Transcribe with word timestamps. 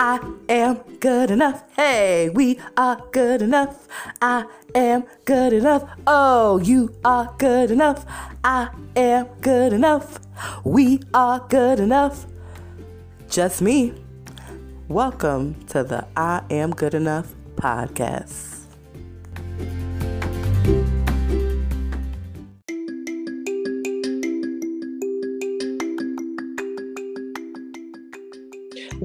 I 0.00 0.20
am 0.48 0.76
good 1.00 1.28
enough. 1.32 1.64
Hey, 1.74 2.28
we 2.28 2.60
are 2.76 3.02
good 3.10 3.42
enough. 3.42 3.88
I 4.22 4.46
am 4.72 5.02
good 5.24 5.52
enough. 5.52 5.90
Oh, 6.06 6.58
you 6.58 6.94
are 7.04 7.34
good 7.36 7.72
enough. 7.72 8.06
I 8.44 8.68
am 8.94 9.26
good 9.40 9.72
enough. 9.72 10.20
We 10.62 11.00
are 11.12 11.44
good 11.48 11.80
enough. 11.80 12.26
Just 13.28 13.60
me. 13.60 13.92
Welcome 14.86 15.56
to 15.66 15.82
the 15.82 16.06
I 16.16 16.44
Am 16.48 16.70
Good 16.70 16.94
Enough 16.94 17.34
podcast. 17.56 18.57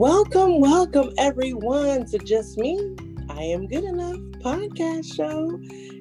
Welcome, 0.03 0.59
welcome 0.59 1.13
everyone 1.17 2.05
to 2.07 2.17
Just 2.17 2.57
Me. 2.57 2.93
I 3.30 3.41
Am 3.41 3.67
Good 3.67 3.85
Enough 3.85 4.17
podcast 4.43 5.16
show. 5.16 5.57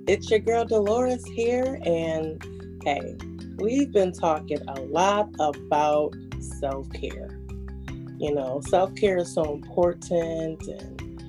It's 0.08 0.28
your 0.28 0.40
girl 0.40 0.64
Dolores 0.64 1.24
here, 1.24 1.78
and 1.84 2.42
hey, 2.82 3.16
we've 3.58 3.92
been 3.92 4.10
talking 4.10 4.58
a 4.66 4.80
lot 4.80 5.28
about 5.38 6.16
self 6.40 6.90
care. 6.90 7.38
You 8.18 8.34
know, 8.34 8.60
self 8.62 8.92
care 8.96 9.18
is 9.18 9.32
so 9.32 9.54
important, 9.54 10.66
and 10.66 11.22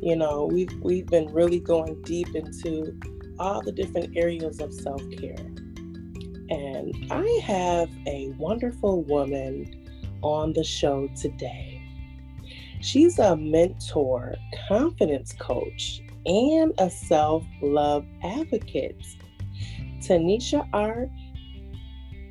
you 0.00 0.16
know, 0.16 0.48
we've 0.50 0.72
we've 0.80 1.06
been 1.06 1.30
really 1.34 1.60
going 1.60 2.00
deep 2.00 2.34
into 2.34 2.98
all 3.38 3.60
the 3.60 3.72
different 3.72 4.16
areas 4.16 4.58
of 4.60 4.72
self 4.72 5.02
care. 5.18 5.46
And 6.48 6.94
I 7.10 7.40
have 7.44 7.90
a 8.06 8.32
wonderful 8.38 9.02
woman 9.02 9.84
on 10.22 10.54
the 10.54 10.64
show 10.64 11.10
today. 11.20 11.75
She's 12.80 13.18
a 13.18 13.36
mentor, 13.36 14.36
confidence 14.68 15.34
coach, 15.38 16.02
and 16.26 16.72
a 16.78 16.90
self 16.90 17.44
love 17.62 18.04
advocate. 18.22 19.04
Tanisha 20.00 20.68
R. 20.72 21.08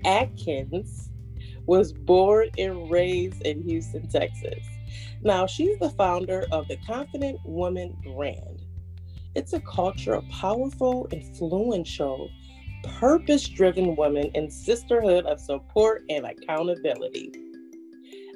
Atkins 0.06 1.10
was 1.66 1.92
born 1.92 2.50
and 2.58 2.92
raised 2.92 3.42
in 3.42 3.64
Houston, 3.64 4.08
Texas. 4.08 4.64
Now, 5.24 5.48
she's 5.48 5.80
the 5.80 5.90
founder 5.90 6.46
of 6.52 6.68
the 6.68 6.78
Confident 6.86 7.40
Woman 7.44 7.98
brand. 8.04 8.62
It's 9.34 9.54
a 9.54 9.60
culture 9.62 10.14
of 10.14 10.30
powerful, 10.30 11.08
influential, 11.12 12.30
purpose 13.00 13.48
driven 13.48 13.96
women 13.96 14.30
in 14.36 14.50
sisterhood 14.50 15.26
of 15.26 15.40
support 15.40 16.04
and 16.10 16.26
accountability 16.26 17.32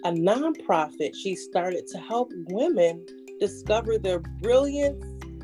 a 0.05 0.11
nonprofit 0.11 1.13
she 1.13 1.35
started 1.35 1.85
to 1.87 1.97
help 1.97 2.31
women 2.49 3.05
discover 3.39 3.97
their 3.97 4.19
brilliance, 4.19 5.03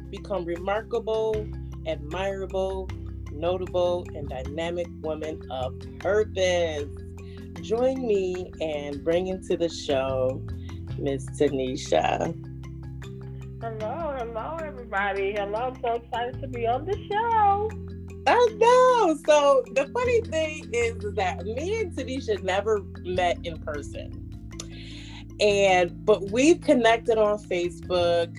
become 0.10 0.46
remarkable, 0.46 1.46
admirable, 1.88 2.90
notable, 3.32 4.06
and 4.16 4.30
dynamic 4.30 4.88
women 5.02 5.42
of 5.52 5.74
purpose. 6.00 6.86
Join 7.62 8.08
me 8.08 8.52
and 8.62 9.04
bring 9.04 9.28
into 9.28 9.58
the 9.58 9.70
show 9.70 10.42
Miss 10.98 11.26
Tanisha. 11.32 12.34
Hello, 13.62 14.16
hello, 14.18 14.58
everybody. 14.62 15.34
Hello, 15.34 15.74
I'm 15.74 15.82
so 15.82 15.96
excited 15.96 16.40
to 16.42 16.48
be 16.48 16.66
on 16.66 16.86
the 16.86 16.96
show. 17.12 17.70
I 18.28 18.48
know. 18.58 19.18
So 19.26 19.64
the 19.74 19.88
funny 19.94 20.22
thing 20.22 20.70
is 20.74 20.96
that 21.16 21.46
me 21.46 21.82
and 21.82 21.96
Tanisha 21.96 22.42
never 22.42 22.82
met 23.04 23.38
in 23.44 23.58
person 23.60 24.25
and 25.40 26.06
but 26.06 26.32
we've 26.32 26.62
connected 26.62 27.18
on 27.18 27.38
facebook 27.38 28.30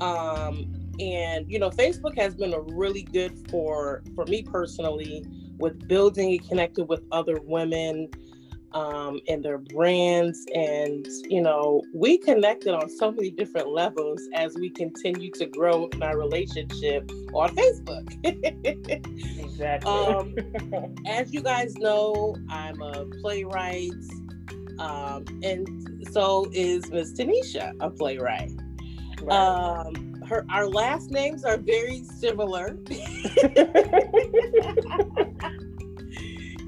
um 0.00 0.72
and 1.00 1.50
you 1.50 1.58
know 1.58 1.70
facebook 1.70 2.16
has 2.16 2.34
been 2.34 2.54
a 2.54 2.60
really 2.60 3.02
good 3.02 3.32
for 3.50 4.02
for 4.14 4.24
me 4.26 4.42
personally 4.42 5.24
with 5.58 5.86
building 5.88 6.32
and 6.32 6.48
connected 6.48 6.84
with 6.84 7.02
other 7.12 7.38
women 7.42 8.08
um, 8.72 9.20
and 9.28 9.44
their 9.44 9.58
brands. 9.58 10.46
And 10.54 11.06
you 11.28 11.40
know 11.40 11.82
we 11.94 12.18
connected 12.18 12.74
on 12.74 12.88
so 12.88 13.10
many 13.10 13.30
different 13.30 13.68
levels 13.68 14.20
as 14.34 14.56
we 14.56 14.70
continue 14.70 15.30
to 15.32 15.46
grow 15.46 15.86
in 15.86 16.02
our 16.02 16.16
relationship 16.16 17.10
on 17.32 17.54
facebook. 17.56 19.06
Exactly. 19.60 19.90
Um, 19.92 20.34
as 21.06 21.34
you 21.34 21.42
guys 21.42 21.74
know 21.76 22.34
i'm 22.48 22.80
a 22.80 23.04
playwright 23.20 23.92
um, 24.80 25.24
and 25.42 26.08
so 26.10 26.48
is 26.52 26.90
Miss 26.90 27.12
Tanisha, 27.12 27.74
a 27.80 27.90
playwright. 27.90 28.50
Right. 29.22 29.36
Um, 29.36 30.14
her 30.26 30.46
our 30.50 30.66
last 30.66 31.10
names 31.10 31.44
are 31.44 31.58
very 31.58 32.02
similar. 32.04 32.78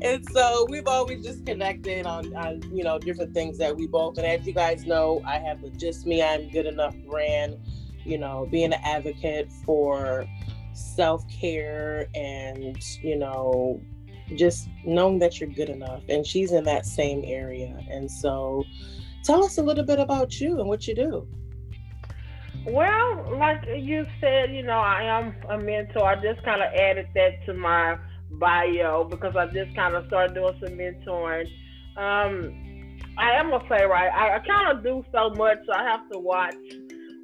and 0.03 0.29
so 0.31 0.67
we've 0.69 0.87
always 0.87 1.25
just 1.25 1.47
connected 1.47 2.07
on, 2.07 2.35
on 2.37 2.61
you 2.77 2.85
know 2.85 2.99
different 2.99 3.33
things 3.33 3.57
that 3.59 3.75
we 3.75 3.87
both 3.87 4.19
and 4.19 4.27
as 4.27 4.45
you 4.47 4.53
guys 4.53 4.85
know 4.85 5.23
i 5.25 5.39
have 5.39 5.63
the 5.63 5.71
just 5.71 6.07
me 6.07 6.23
i'm 6.23 6.51
good 6.51 6.67
enough 6.67 6.95
brand 7.07 7.57
you 8.05 8.19
know 8.19 8.49
being 8.51 8.73
an 8.73 8.81
advocate 8.83 9.51
for 9.65 10.27
self-care 10.73 12.09
and 12.15 12.83
you 13.03 13.17
know 13.17 13.81
just 14.37 14.69
knowing 14.85 15.19
that 15.21 15.41
you're 15.41 15.51
good 15.51 15.69
enough. 15.69 16.03
And 16.09 16.27
she's 16.27 16.53
in 16.53 16.65
that 16.65 16.87
same 16.87 17.23
area. 17.25 17.79
And 17.91 18.11
so 18.11 18.65
tell 19.25 19.45
us 19.45 19.59
a 19.59 19.63
little 19.63 19.85
bit 19.85 19.99
about 19.99 20.41
you 20.41 20.61
and 20.61 20.69
what 20.69 20.87
you 20.87 20.95
do. 20.95 21.27
Well, 22.67 23.37
like 23.39 23.65
you 23.77 24.07
said, 24.21 24.55
you 24.55 24.63
know, 24.63 24.79
I 24.79 25.03
am 25.03 25.35
a 25.49 25.59
mentor. 25.59 26.05
I 26.05 26.15
just 26.15 26.45
kind 26.45 26.63
of 26.63 26.73
added 26.75 27.09
that 27.15 27.45
to 27.47 27.55
my 27.55 27.99
bio 28.31 29.05
because 29.05 29.35
I 29.37 29.47
just 29.47 29.75
kind 29.75 29.95
of 29.95 30.07
started 30.07 30.35
doing 30.35 30.55
some 30.61 30.79
mentoring. 30.79 31.47
Um, 31.97 32.99
I 33.19 33.33
am 33.33 33.53
a 33.53 33.61
playwright. 33.61 34.13
I, 34.13 34.37
I 34.37 34.39
kind 34.39 34.77
of 34.77 34.85
do 34.85 35.05
so 35.13 35.31
much, 35.31 35.59
so 35.67 35.73
I 35.73 35.83
have 35.83 36.09
to 36.13 36.19
watch 36.19 36.55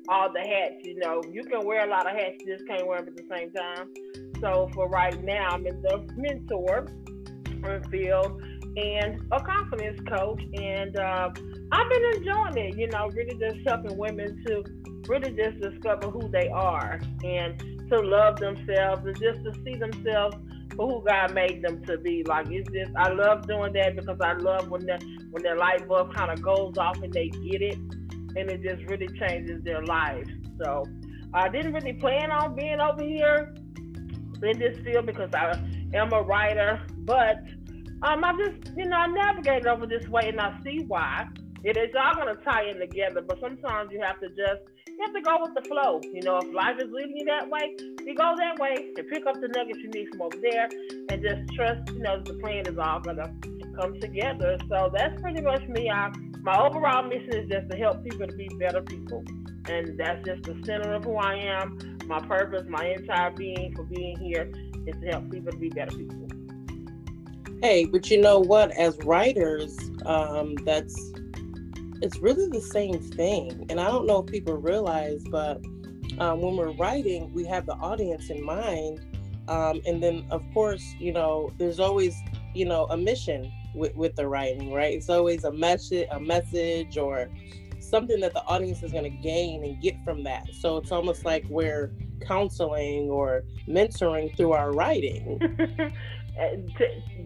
all 0.08 0.32
the 0.32 0.40
hats. 0.40 0.84
You 0.84 0.98
know, 0.98 1.22
you 1.30 1.44
can 1.44 1.64
wear 1.64 1.86
a 1.86 1.90
lot 1.90 2.06
of 2.06 2.16
hats, 2.16 2.36
you 2.40 2.56
just 2.56 2.66
can't 2.66 2.86
wear 2.86 3.00
them 3.00 3.08
at 3.08 3.16
the 3.16 3.24
same 3.30 3.50
time. 3.52 4.27
So 4.40 4.70
for 4.74 4.88
right 4.88 5.22
now, 5.24 5.50
I'm 5.50 5.66
in 5.66 5.82
the 5.82 6.06
mentor 6.16 6.86
field 7.90 8.42
and 8.76 9.20
a 9.32 9.40
confidence 9.40 10.00
coach, 10.08 10.42
and 10.54 10.96
uh, 10.98 11.30
I've 11.72 11.90
been 11.90 12.04
enjoying 12.16 12.56
it. 12.56 12.76
You 12.76 12.86
know, 12.88 13.08
really 13.08 13.34
just 13.38 13.66
helping 13.66 13.96
women 13.96 14.42
to 14.46 14.64
really 15.08 15.32
just 15.32 15.60
discover 15.60 16.10
who 16.10 16.28
they 16.28 16.48
are 16.48 17.00
and 17.24 17.58
to 17.90 18.00
love 18.00 18.38
themselves 18.38 19.02
and 19.04 19.18
just 19.18 19.42
to 19.44 19.52
see 19.64 19.74
themselves 19.74 20.36
for 20.76 20.86
who 20.86 21.04
God 21.04 21.34
made 21.34 21.62
them 21.62 21.84
to 21.86 21.98
be. 21.98 22.22
Like 22.24 22.48
it's 22.50 22.70
just 22.70 22.92
I 22.96 23.10
love 23.10 23.46
doing 23.46 23.72
that 23.72 23.96
because 23.96 24.18
I 24.20 24.34
love 24.34 24.68
when 24.68 24.86
the 24.86 24.98
when 25.30 25.42
their 25.42 25.56
light 25.56 25.88
bulb 25.88 26.14
kind 26.14 26.30
of 26.30 26.40
goes 26.42 26.78
off 26.78 27.02
and 27.02 27.12
they 27.12 27.28
get 27.28 27.62
it, 27.62 27.76
and 27.76 28.50
it 28.50 28.62
just 28.62 28.88
really 28.88 29.08
changes 29.18 29.62
their 29.64 29.82
life. 29.82 30.28
So 30.62 30.84
I 31.34 31.48
didn't 31.48 31.72
really 31.72 31.94
plan 31.94 32.30
on 32.30 32.54
being 32.54 32.80
over 32.80 33.02
here 33.02 33.54
in 34.42 34.58
this 34.58 34.78
field 34.84 35.06
because 35.06 35.30
I 35.34 35.58
am 35.94 36.12
a 36.12 36.22
writer, 36.22 36.80
but 36.98 37.42
um, 38.02 38.24
I 38.24 38.32
just, 38.32 38.76
you 38.76 38.86
know, 38.86 38.96
I 38.96 39.06
navigated 39.06 39.66
over 39.66 39.86
this 39.86 40.06
way 40.08 40.28
and 40.28 40.40
I 40.40 40.58
see 40.64 40.84
why. 40.86 41.26
It 41.64 41.76
is 41.76 41.90
all 42.00 42.14
going 42.14 42.34
to 42.34 42.42
tie 42.44 42.70
in 42.70 42.78
together, 42.78 43.20
but 43.20 43.40
sometimes 43.40 43.90
you 43.90 44.00
have 44.00 44.20
to 44.20 44.28
just, 44.28 44.62
you 44.86 44.96
have 45.02 45.12
to 45.12 45.20
go 45.20 45.38
with 45.40 45.54
the 45.54 45.68
flow. 45.68 46.00
You 46.04 46.22
know, 46.22 46.38
if 46.38 46.54
life 46.54 46.76
is 46.78 46.88
leading 46.92 47.16
you 47.16 47.24
that 47.24 47.50
way, 47.50 47.74
you 48.06 48.14
go 48.14 48.34
that 48.38 48.58
way 48.60 48.92
and 48.96 49.08
pick 49.08 49.26
up 49.26 49.34
the 49.40 49.48
nuggets 49.48 49.80
you 49.80 49.90
need 49.90 50.08
from 50.10 50.22
over 50.22 50.36
there 50.40 50.68
and 51.10 51.20
just 51.20 51.52
trust, 51.54 51.90
you 51.90 51.98
know, 51.98 52.22
the 52.22 52.34
plan 52.34 52.68
is 52.68 52.78
all 52.78 53.00
going 53.00 53.16
to 53.16 53.32
come 53.76 54.00
together. 54.00 54.56
So 54.68 54.90
that's 54.94 55.20
pretty 55.20 55.40
much 55.40 55.66
me. 55.66 55.90
I, 55.90 56.12
my 56.42 56.56
overall 56.64 57.02
mission 57.02 57.34
is 57.34 57.50
just 57.50 57.68
to 57.70 57.76
help 57.76 58.04
people 58.04 58.28
to 58.28 58.36
be 58.36 58.48
better 58.60 58.80
people. 58.80 59.24
And 59.68 59.98
that's 59.98 60.24
just 60.24 60.42
the 60.44 60.60
center 60.64 60.94
of 60.94 61.04
who 61.04 61.16
I 61.16 61.34
am 61.34 61.98
my 62.08 62.20
purpose, 62.20 62.64
my 62.68 62.86
entire 62.86 63.30
being 63.30 63.74
for 63.74 63.84
being 63.84 64.18
here 64.18 64.50
is 64.86 65.00
to 65.00 65.06
help 65.08 65.30
people 65.30 65.52
to 65.52 65.58
be 65.58 65.68
better 65.68 65.96
people. 65.96 66.26
Hey, 67.62 67.84
but 67.84 68.10
you 68.10 68.20
know 68.20 68.38
what? 68.38 68.70
As 68.72 68.96
writers, 69.04 69.76
um, 70.06 70.54
that's 70.64 70.96
it's 72.00 72.18
really 72.18 72.48
the 72.48 72.60
same 72.60 72.98
thing. 73.00 73.66
And 73.68 73.80
I 73.80 73.88
don't 73.88 74.06
know 74.06 74.20
if 74.20 74.26
people 74.26 74.56
realize, 74.56 75.22
but 75.30 75.56
um, 76.18 76.40
when 76.40 76.56
we're 76.56 76.72
writing, 76.72 77.32
we 77.32 77.44
have 77.46 77.66
the 77.66 77.74
audience 77.74 78.30
in 78.30 78.44
mind. 78.44 79.00
Um, 79.48 79.80
and 79.86 80.02
then, 80.02 80.26
of 80.30 80.42
course, 80.54 80.84
you 80.98 81.12
know, 81.12 81.52
there's 81.58 81.80
always, 81.80 82.14
you 82.54 82.64
know, 82.64 82.86
a 82.90 82.96
mission 82.96 83.50
with, 83.74 83.94
with 83.96 84.14
the 84.14 84.28
writing, 84.28 84.72
right? 84.72 84.94
It's 84.94 85.08
always 85.08 85.44
a 85.44 85.52
message, 85.52 86.06
a 86.10 86.20
message, 86.20 86.96
or 86.96 87.28
something 87.88 88.20
that 88.20 88.32
the 88.34 88.44
audience 88.44 88.82
is 88.82 88.92
going 88.92 89.04
to 89.04 89.10
gain 89.10 89.64
and 89.64 89.80
get 89.80 89.96
from 90.04 90.22
that. 90.24 90.48
So 90.52 90.76
it's 90.76 90.92
almost 90.92 91.24
like 91.24 91.44
we're 91.48 91.92
counseling 92.26 93.08
or 93.10 93.44
mentoring 93.66 94.36
through 94.36 94.52
our 94.52 94.72
writing. 94.72 95.40
Eh, 96.38 96.54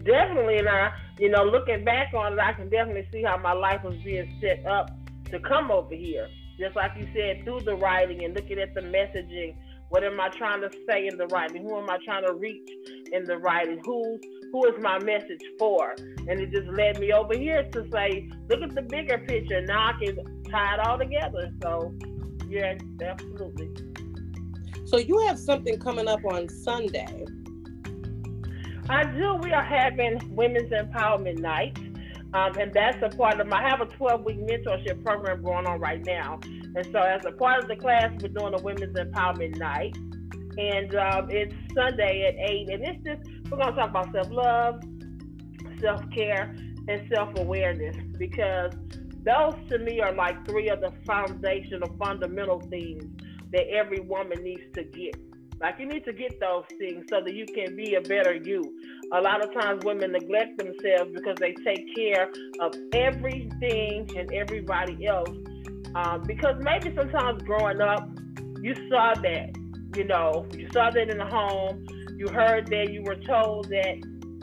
definitely, 0.05 0.57
and 0.57 0.69
I, 0.69 0.91
you 1.19 1.29
know, 1.29 1.45
looking 1.45 1.85
back 1.85 2.15
on 2.15 2.33
it, 2.33 2.39
I 2.39 2.55
can 2.55 2.71
definitely 2.71 3.07
see 3.13 3.23
how 3.23 3.37
my 3.37 3.53
life 3.53 3.85
was 3.85 3.97
being 4.03 4.39
set 4.41 4.65
up 4.65 4.91
to 5.31 5.39
come 5.41 5.71
over 5.71 5.95
here. 5.95 6.29
just 6.59 6.77
like 6.77 6.93
you 6.97 7.07
said, 7.15 7.45
through 7.45 7.61
the 7.61 7.77
writing 7.77 8.25
and 8.25 8.35
looking 8.35 8.59
at 8.59 8.73
the 8.75 8.81
messaging. 8.81 9.55
What 9.91 10.03
am 10.03 10.19
I 10.19 10.31
trying 10.31 10.63
to 10.63 10.71
say 10.89 11.07
in 11.09 11.19
the 11.19 11.27
writing? 11.27 11.63
Who 11.63 11.77
am 11.77 11.91
I 11.91 11.99
trying 12.03 12.25
to 12.25 12.33
reach 12.33 12.67
in 13.13 13.25
the 13.25 13.37
writing? 13.37 13.83
Who's 13.85 14.21
who 14.53 14.67
is 14.67 14.75
my 14.81 14.99
message 14.99 15.43
for? 15.59 15.95
And 16.29 16.39
it 16.41 16.51
just 16.51 16.69
led 16.69 17.01
me 17.01 17.13
over 17.13 17.37
here 17.37 17.65
to 17.73 17.89
say, 17.91 18.31
look 18.49 18.63
at 18.63 18.75
the 18.75 18.83
bigger 18.83 19.19
picture. 19.19 19.63
Now 19.63 19.89
I 19.89 20.05
can 20.05 20.45
tie 20.45 20.75
it 20.75 20.81
all 20.87 20.99
together. 20.99 21.51
So, 21.63 21.95
yeah, 22.49 22.77
absolutely. 23.03 23.71
So 24.85 24.99
you 24.99 25.19
have 25.27 25.39
something 25.39 25.79
coming 25.81 26.07
up 26.07 26.21
on 26.25 26.51
Sunday. 26.51 27.25
I 28.91 29.05
do. 29.05 29.37
We 29.43 29.53
are 29.53 29.65
having 29.65 30.21
Women's 30.35 30.71
Empowerment 30.71 31.39
Night. 31.39 31.79
Um, 32.35 32.57
and 32.59 32.73
that's 32.73 32.99
a 33.03 33.15
part 33.15 33.41
of 33.41 33.47
my, 33.47 33.63
I 33.63 33.69
have 33.69 33.81
a 33.81 33.87
12 33.87 34.25
week 34.25 34.39
mentorship 34.39 35.03
program 35.05 35.43
going 35.43 35.67
on 35.67 35.81
right 35.81 36.05
now. 36.05 36.41
And 36.45 36.87
so, 36.93 36.99
as 36.99 37.25
a 37.27 37.33
part 37.33 37.63
of 37.63 37.69
the 37.69 37.77
class, 37.77 38.11
we're 38.23 38.29
doing 38.29 38.55
a 38.55 38.63
Women's 38.63 38.97
Empowerment 38.97 39.57
Night. 39.57 39.97
And 40.59 40.95
um, 40.95 41.31
it's 41.31 41.55
Sunday 41.75 42.27
at 42.27 42.51
8. 42.51 42.71
And 42.71 42.85
it's 42.85 43.05
just, 43.05 43.42
we're 43.53 43.59
going 43.59 43.75
to 43.75 43.81
talk 43.81 43.91
about 43.91 44.13
self 44.13 44.31
love, 44.31 44.83
self 45.81 46.01
care, 46.15 46.55
and 46.89 47.09
self 47.13 47.29
awareness 47.37 47.95
because 48.19 48.73
those 49.25 49.55
to 49.69 49.79
me 49.79 50.01
are 50.01 50.15
like 50.15 50.47
three 50.49 50.69
of 50.71 50.81
the 50.81 50.93
foundational, 51.07 51.95
fundamental 51.99 52.61
things 52.71 53.05
that 53.53 53.69
every 53.69 54.01
woman 54.01 54.43
needs 54.43 54.63
to 54.75 54.85
get. 54.85 55.15
Like 55.61 55.79
you 55.79 55.87
need 55.87 56.05
to 56.07 56.13
get 56.13 56.41
those 56.41 56.65
things 56.79 57.05
so 57.11 57.21
that 57.23 57.35
you 57.35 57.45
can 57.45 57.77
be 57.77 57.95
a 57.95 58.01
better 58.01 58.35
you. 58.35 58.75
A 59.13 59.21
lot 59.21 59.47
of 59.47 59.53
times 59.53 59.85
women 59.85 60.13
neglect 60.13 60.57
themselves 60.57 61.13
because 61.15 61.37
they 61.39 61.55
take 61.65 61.95
care 61.95 62.33
of 62.59 62.75
everything 62.95 64.11
and 64.17 64.33
everybody 64.33 65.07
else. 65.07 65.31
Um, 65.95 66.23
because 66.27 66.57
maybe 66.61 66.93
sometimes 66.97 67.43
growing 67.43 67.83
up, 67.83 68.09
you 68.63 68.75
saw 68.89 69.13
that, 69.15 69.51
you 69.95 70.05
know, 70.05 70.47
you 70.57 70.69
saw 70.73 70.91
that 70.91 71.11
in 71.11 71.19
the 71.19 71.27
home, 71.27 71.87
you 72.23 72.29
heard 72.29 72.69
that, 72.69 72.93
you 72.93 73.03
were 73.03 73.17
told 73.17 73.69
that, 73.69 73.97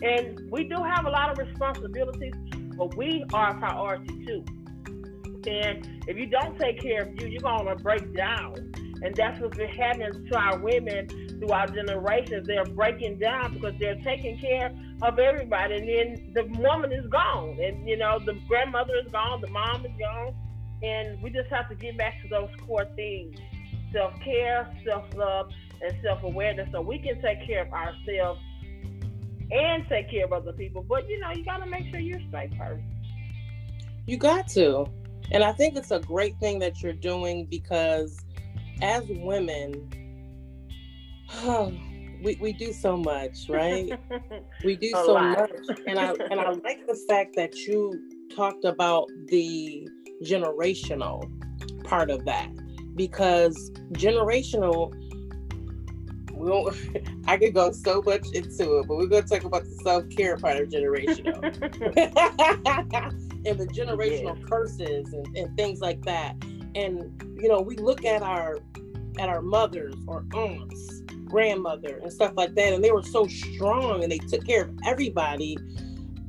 and 0.04 0.52
we 0.52 0.66
do 0.66 0.76
have 0.84 1.06
a 1.06 1.10
lot 1.10 1.32
of 1.32 1.38
responsibilities, 1.38 2.34
but 2.78 2.96
we 2.98 3.24
are 3.34 3.56
a 3.56 3.60
priority 3.60 4.26
too. 4.26 4.44
And 5.48 6.04
if 6.06 6.18
you 6.18 6.26
don't 6.26 6.60
take 6.60 6.82
care 6.82 7.04
of 7.04 7.22
you, 7.22 7.28
you're 7.28 7.42
gonna 7.42 7.76
break 7.76 8.14
down. 8.14 8.74
And 9.02 9.16
that's 9.16 9.40
what's 9.40 9.58
been 9.58 9.70
happening 9.70 10.28
to 10.30 10.38
our 10.38 10.60
women 10.60 11.08
through 11.40 11.52
our 11.52 11.68
generations. 11.68 12.48
They're 12.48 12.66
breaking 12.66 13.20
down 13.20 13.54
because 13.54 13.74
they're 13.80 14.02
taking 14.04 14.38
care 14.40 14.76
of 15.02 15.18
everybody. 15.18 15.76
And 15.76 15.88
then 15.88 16.34
the 16.34 16.60
woman 16.60 16.92
is 16.92 17.08
gone. 17.08 17.58
And, 17.62 17.88
you 17.88 17.96
know, 17.96 18.20
the 18.20 18.34
grandmother 18.50 18.94
is 19.06 19.10
gone, 19.10 19.40
the 19.40 19.48
mom 19.48 19.86
is 19.86 19.94
gone. 19.98 20.36
And 20.84 21.22
we 21.24 21.30
just 21.30 21.50
have 21.50 21.70
to 21.70 21.76
get 21.76 21.98
back 21.98 22.22
to 22.24 22.28
those 22.28 22.50
core 22.68 22.88
things 22.98 23.38
self 23.94 24.14
care, 24.22 24.70
self 24.86 25.06
love, 25.16 25.50
and 25.82 25.96
self 26.04 26.24
awareness 26.24 26.70
so 26.72 26.82
we 26.82 27.00
can 27.00 27.22
take 27.22 27.46
care 27.46 27.62
of 27.66 27.74
ourselves 27.74 28.42
and 29.52 29.86
take 29.90 30.10
care 30.12 30.26
of 30.26 30.34
other 30.34 30.54
people. 30.54 30.84
But, 30.88 31.10
you 31.10 31.20
know, 31.20 31.32
you 31.32 31.44
got 31.44 31.58
to 31.58 31.66
make 31.66 31.90
sure 31.90 32.00
you're 32.00 32.22
straight 32.28 32.52
first. 32.58 32.84
You 34.06 34.18
got 34.18 34.48
to. 34.50 34.86
And 35.32 35.44
I 35.44 35.52
think 35.54 35.76
it's 35.76 35.92
a 35.92 36.00
great 36.00 36.38
thing 36.40 36.60
that 36.60 36.82
you're 36.82 36.94
doing 36.94 37.46
because 37.46 38.18
as 38.82 39.04
women, 39.08 39.90
oh, 41.44 41.74
we, 42.24 42.38
we 42.42 42.54
do 42.54 42.74
so 42.74 42.98
much, 42.98 43.48
right? 43.50 43.98
we 44.64 44.76
do 44.76 44.90
so 44.92 45.14
lot. 45.14 45.38
much. 45.38 45.80
And 45.88 45.98
I 45.98 46.12
and 46.32 46.40
I 46.40 46.50
like 46.50 46.86
the 46.86 47.00
fact 47.08 47.36
that 47.36 47.56
you 47.56 48.28
talked 48.36 48.66
about 48.66 49.08
the 49.28 49.88
generational 50.24 51.32
part 51.86 52.10
of 52.10 52.26
that 52.26 52.50
because 52.96 53.72
generational 53.94 54.94
we 56.40 56.50
won't, 56.50 56.76
I 57.28 57.38
could 57.38 57.54
go 57.54 57.72
so 57.72 58.02
much 58.02 58.28
into 58.34 58.80
it, 58.80 58.88
but 58.88 58.98
we're 58.98 59.08
going 59.08 59.24
to 59.24 59.30
talk 59.30 59.44
about 59.44 59.66
the 59.66 59.76
self 59.84 60.10
care 60.10 60.38
part 60.38 60.58
of 60.58 60.70
generational 60.70 61.44
and 63.46 63.60
the 63.60 63.68
generational 63.68 64.50
curses 64.50 65.14
and, 65.14 65.38
and 65.38 65.56
things 65.58 65.82
like 65.82 66.02
that. 66.04 66.36
And 66.76 67.22
you 67.40 67.50
know, 67.50 67.62
we 67.62 67.76
look 67.78 68.06
at 68.06 68.22
our 68.22 68.60
at 69.18 69.28
our 69.28 69.42
mothers 69.42 69.96
or 70.08 70.26
aunts, 70.34 71.02
grandmother, 71.26 72.00
and 72.02 72.12
stuff 72.12 72.34
like 72.36 72.56
that, 72.56 72.74
and 72.74 72.84
they 72.84 72.92
were 72.92 73.04
so 73.04 73.28
strong 73.28 74.04
and 74.04 74.12
they 74.12 74.20
took 74.20 74.46
care 74.46 74.64
of 74.64 74.78
everybody. 74.86 75.58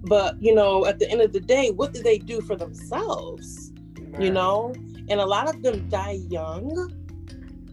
But 0.02 0.42
you 0.42 0.54
know, 0.54 0.86
at 0.86 0.98
the 0.98 1.08
end 1.08 1.20
of 1.20 1.32
the 1.32 1.40
day, 1.40 1.70
what 1.70 1.92
did 1.92 2.04
they 2.04 2.18
do 2.18 2.40
for 2.40 2.56
themselves? 2.56 3.72
Right. 3.98 4.22
You 4.22 4.32
know, 4.32 4.74
and 5.08 5.20
a 5.20 5.26
lot 5.26 5.48
of 5.48 5.62
them 5.62 5.88
die 5.88 6.20
young. 6.28 6.96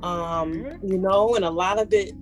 Um, 0.01 0.53
mm-hmm. 0.53 0.87
you 0.87 0.97
know, 0.99 1.35
and 1.35 1.43
a 1.43 1.49
lot 1.49 1.79
of 1.79 1.91
it 1.91 2.13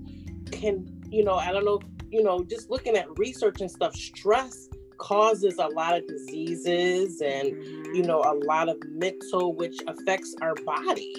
can, 0.56 1.02
you 1.10 1.24
know, 1.24 1.36
I 1.36 1.52
don't 1.52 1.66
know, 1.66 1.80
you 2.10 2.24
know, 2.24 2.44
just 2.44 2.70
looking 2.70 2.96
at 2.96 3.08
research 3.18 3.62
and 3.62 3.70
stuff, 3.70 3.96
stress 3.96 4.70
causes 4.98 5.58
a 5.60 5.68
lot 5.68 5.98
of 5.98 6.08
diseases 6.08 7.20
and 7.20 7.48
you 7.94 8.02
know 8.02 8.22
a 8.22 8.34
lot 8.46 8.70
of 8.70 8.78
mental 8.92 9.54
which 9.54 9.78
affects 9.88 10.34
our 10.42 10.56
body 10.66 11.14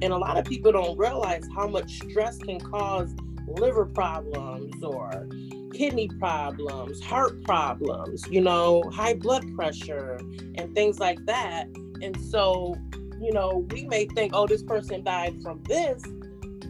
and 0.00 0.14
a 0.14 0.16
lot 0.16 0.38
of 0.38 0.46
people 0.46 0.72
don't 0.72 0.96
realize 0.96 1.46
how 1.54 1.68
much 1.68 1.96
stress 1.96 2.38
can 2.38 2.58
cause 2.58 3.14
liver 3.46 3.86
problems 3.86 4.82
or 4.82 5.28
kidney 5.72 6.08
problems, 6.18 7.02
heart 7.02 7.42
problems, 7.44 8.26
you 8.30 8.40
know, 8.40 8.82
high 8.92 9.14
blood 9.14 9.44
pressure 9.54 10.20
and 10.56 10.74
things 10.74 10.98
like 10.98 11.24
that. 11.26 11.66
And 12.02 12.18
so, 12.30 12.76
you 13.20 13.32
know, 13.32 13.66
we 13.70 13.84
may 13.84 14.06
think, 14.06 14.32
oh, 14.34 14.46
this 14.46 14.62
person 14.62 15.02
died 15.04 15.42
from 15.42 15.62
this, 15.64 16.02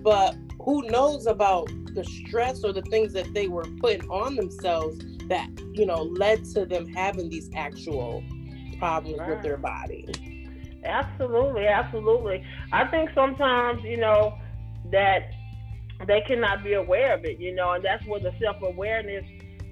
but 0.03 0.37
who 0.61 0.83
knows 0.89 1.27
about 1.27 1.69
the 1.95 2.05
stress 2.05 2.65
or 2.65 2.73
the 2.73 2.83
things 2.83 3.13
that 3.13 3.33
they 3.35 3.49
were 3.49 3.65
putting 3.81 4.09
on 4.11 4.37
themselves 4.37 4.99
that, 5.29 5.49
you 5.73 5.87
know, 5.87 6.03
led 6.03 6.45
to 6.45 6.67
them 6.67 6.87
having 6.89 7.29
these 7.29 7.51
actual 7.55 8.23
problems 8.79 9.19
right. 9.19 9.31
with 9.31 9.43
their 9.43 9.57
body. 9.57 10.07
Absolutely, 10.85 11.67
absolutely. 11.67 12.45
I 12.73 12.87
think 12.87 13.11
sometimes, 13.15 13.83
you 13.83 13.97
know, 13.97 14.39
that 14.91 15.31
they 16.07 16.21
cannot 16.23 16.63
be 16.63 16.75
aware 16.75 17.15
of 17.15 17.25
it, 17.25 17.39
you 17.39 17.55
know, 17.55 17.73
and 17.73 17.85
that's 17.85 18.05
where 18.07 18.21
the 18.21 18.33
self 18.41 18.57
awareness 18.63 19.25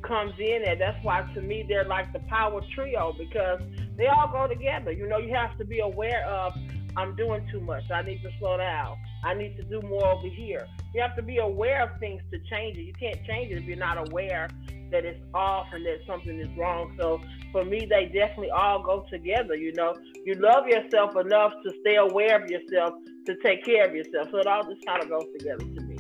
comes 0.02 0.34
in 0.38 0.62
and 0.66 0.80
that's 0.80 1.02
why 1.04 1.22
to 1.34 1.40
me 1.40 1.64
they're 1.68 1.84
like 1.84 2.12
the 2.12 2.18
power 2.20 2.60
trio 2.74 3.14
because 3.18 3.60
they 3.96 4.06
all 4.06 4.28
go 4.28 4.46
together. 4.46 4.92
You 4.92 5.08
know, 5.08 5.18
you 5.18 5.34
have 5.34 5.56
to 5.58 5.64
be 5.64 5.80
aware 5.80 6.24
of 6.26 6.52
I'm 6.96 7.14
doing 7.14 7.46
too 7.52 7.60
much. 7.60 7.84
I 7.90 8.02
need 8.02 8.22
to 8.22 8.30
slow 8.38 8.56
down. 8.56 8.96
I 9.26 9.34
need 9.34 9.56
to 9.56 9.64
do 9.64 9.82
more 9.82 10.06
over 10.06 10.28
here. 10.28 10.68
You 10.94 11.02
have 11.02 11.16
to 11.16 11.22
be 11.22 11.38
aware 11.38 11.82
of 11.82 11.98
things 11.98 12.22
to 12.30 12.38
change 12.48 12.78
it. 12.78 12.82
You 12.82 12.92
can't 12.92 13.18
change 13.26 13.50
it 13.50 13.58
if 13.58 13.64
you're 13.64 13.76
not 13.76 14.08
aware 14.08 14.48
that 14.92 15.04
it's 15.04 15.20
off 15.34 15.66
and 15.72 15.84
that 15.84 15.98
something 16.06 16.38
is 16.38 16.48
wrong. 16.56 16.96
So 17.00 17.20
for 17.50 17.64
me, 17.64 17.88
they 17.90 18.04
definitely 18.06 18.50
all 18.50 18.84
go 18.84 19.04
together. 19.10 19.56
You 19.56 19.72
know, 19.72 19.94
you 20.24 20.34
love 20.34 20.68
yourself 20.68 21.16
enough 21.16 21.52
to 21.64 21.72
stay 21.80 21.96
aware 21.96 22.40
of 22.40 22.48
yourself 22.48 22.94
to 23.26 23.34
take 23.44 23.64
care 23.64 23.88
of 23.88 23.96
yourself. 23.96 24.28
So 24.30 24.38
it 24.38 24.46
all 24.46 24.62
just 24.62 24.86
kind 24.86 25.02
of 25.02 25.08
goes 25.08 25.24
together 25.36 25.64
to 25.64 25.80
me. 25.80 25.98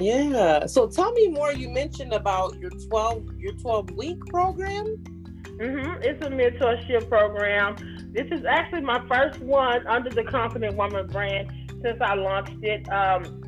Yeah. 0.00 0.66
So 0.66 0.88
tell 0.88 1.12
me 1.12 1.28
more. 1.28 1.52
You 1.52 1.68
mentioned 1.68 2.12
about 2.12 2.58
your 2.58 2.70
twelve 2.88 3.24
your 3.38 3.52
twelve 3.52 3.88
week 3.92 4.18
program. 4.26 4.96
Mm-hmm. 5.44 6.02
It's 6.02 6.26
a 6.26 6.30
mentorship 6.30 7.08
program. 7.08 7.76
This 8.12 8.26
is 8.32 8.44
actually 8.44 8.80
my 8.80 9.06
first 9.06 9.38
one 9.40 9.86
under 9.86 10.10
the 10.10 10.24
Confident 10.24 10.74
Woman 10.74 11.06
brand 11.06 11.52
since 11.82 11.98
I 12.00 12.14
launched 12.14 12.62
it. 12.62 12.88
Um, 12.90 13.42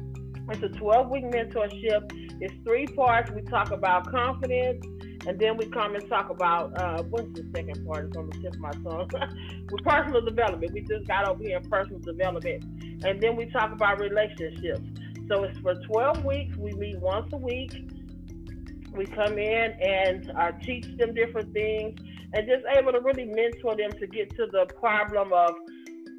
it's 0.50 0.62
a 0.62 0.68
12 0.68 1.10
week 1.10 1.24
mentorship. 1.24 2.12
It's 2.40 2.54
three 2.64 2.86
parts. 2.86 3.30
We 3.30 3.42
talk 3.42 3.70
about 3.70 4.10
confidence, 4.10 4.84
and 5.26 5.38
then 5.38 5.56
we 5.56 5.66
come 5.66 5.94
and 5.94 6.08
talk 6.08 6.30
about 6.30 6.78
uh, 6.78 7.02
what's 7.04 7.32
the 7.32 7.48
second 7.54 7.86
part? 7.86 8.06
It's 8.06 8.16
on 8.16 8.30
the 8.30 8.38
tip 8.38 8.54
of 8.54 8.60
my 8.60 8.72
tongue. 8.72 9.08
With 9.70 9.84
personal 9.84 10.22
development. 10.22 10.72
We 10.72 10.80
just 10.80 11.06
got 11.06 11.28
over 11.28 11.42
here 11.42 11.58
in 11.58 11.70
personal 11.70 12.00
development. 12.00 12.64
And 13.04 13.20
then 13.20 13.36
we 13.36 13.46
talk 13.46 13.72
about 13.72 14.00
relationships. 14.00 14.82
So 15.28 15.44
it's 15.44 15.58
for 15.58 15.74
12 15.74 16.24
weeks. 16.24 16.56
We 16.56 16.72
meet 16.72 16.98
once 16.98 17.32
a 17.32 17.36
week. 17.36 17.72
We 18.94 19.06
come 19.06 19.38
in 19.38 19.72
and 19.80 20.30
uh, 20.38 20.52
teach 20.62 20.86
them 20.98 21.14
different 21.14 21.52
things 21.54 21.98
and 22.34 22.46
just 22.46 22.64
able 22.76 22.92
to 22.92 23.00
really 23.00 23.24
mentor 23.24 23.76
them 23.76 23.92
to 23.92 24.06
get 24.06 24.30
to 24.36 24.46
the 24.46 24.66
problem 24.78 25.32
of 25.32 25.54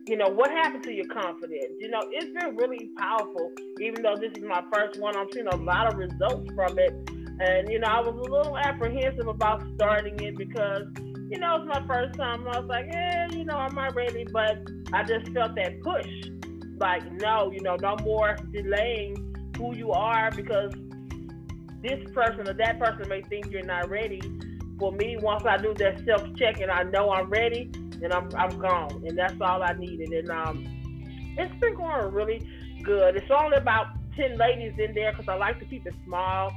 you 0.05 0.17
know, 0.17 0.27
what 0.27 0.51
happened 0.51 0.83
to 0.83 0.91
your 0.91 1.07
confidence? 1.07 1.75
You 1.79 1.89
know, 1.89 2.01
it's 2.11 2.33
been 2.33 2.55
really 2.55 2.89
powerful. 2.97 3.51
Even 3.79 4.03
though 4.03 4.15
this 4.15 4.33
is 4.35 4.43
my 4.43 4.63
first 4.73 4.99
one, 4.99 5.15
I'm 5.15 5.27
seeing 5.31 5.47
a 5.47 5.55
lot 5.55 5.91
of 5.91 5.97
results 5.97 6.49
from 6.55 6.77
it. 6.77 6.93
And, 7.39 7.69
you 7.69 7.79
know, 7.79 7.87
I 7.87 7.99
was 8.01 8.15
a 8.15 8.31
little 8.31 8.57
apprehensive 8.57 9.27
about 9.27 9.63
starting 9.75 10.19
it 10.19 10.37
because, 10.37 10.83
you 11.29 11.39
know, 11.39 11.55
it's 11.55 11.65
my 11.65 11.87
first 11.87 12.15
time. 12.15 12.45
I 12.47 12.59
was 12.59 12.67
like, 12.67 12.85
eh, 12.93 13.27
you 13.31 13.45
know, 13.45 13.55
I'm 13.55 13.73
not 13.75 13.95
ready? 13.95 14.25
But 14.31 14.67
I 14.91 15.03
just 15.03 15.31
felt 15.31 15.55
that 15.55 15.81
push. 15.81 16.07
Like, 16.79 17.09
no, 17.21 17.51
you 17.51 17.61
know, 17.61 17.77
no 17.77 17.95
more 18.03 18.35
delaying 18.51 19.53
who 19.57 19.75
you 19.75 19.91
are 19.91 20.31
because 20.31 20.73
this 21.81 21.99
person 22.13 22.47
or 22.47 22.53
that 22.53 22.77
person 22.77 23.07
may 23.07 23.21
think 23.21 23.51
you're 23.51 23.63
not 23.63 23.89
ready. 23.89 24.21
For 24.79 24.91
me, 24.91 25.17
once 25.21 25.45
I 25.45 25.57
do 25.57 25.73
that 25.75 26.03
self 26.05 26.23
check 26.35 26.59
and 26.59 26.69
I 26.69 26.83
know 26.83 27.09
I'm 27.11 27.29
ready, 27.29 27.71
and 28.03 28.13
I'm 28.13 28.29
I'm 28.35 28.57
gone, 28.57 29.03
and 29.07 29.17
that's 29.17 29.39
all 29.41 29.63
I 29.63 29.73
needed. 29.73 30.09
And 30.09 30.29
um, 30.29 31.35
it's 31.37 31.53
been 31.59 31.75
going 31.75 32.13
really 32.13 32.47
good. 32.83 33.15
It's 33.15 33.31
only 33.31 33.57
about 33.57 33.87
10 34.15 34.37
ladies 34.37 34.73
in 34.77 34.93
there 34.93 35.11
because 35.11 35.27
I 35.27 35.35
like 35.35 35.59
to 35.59 35.65
keep 35.65 35.85
it 35.87 35.93
small 36.05 36.51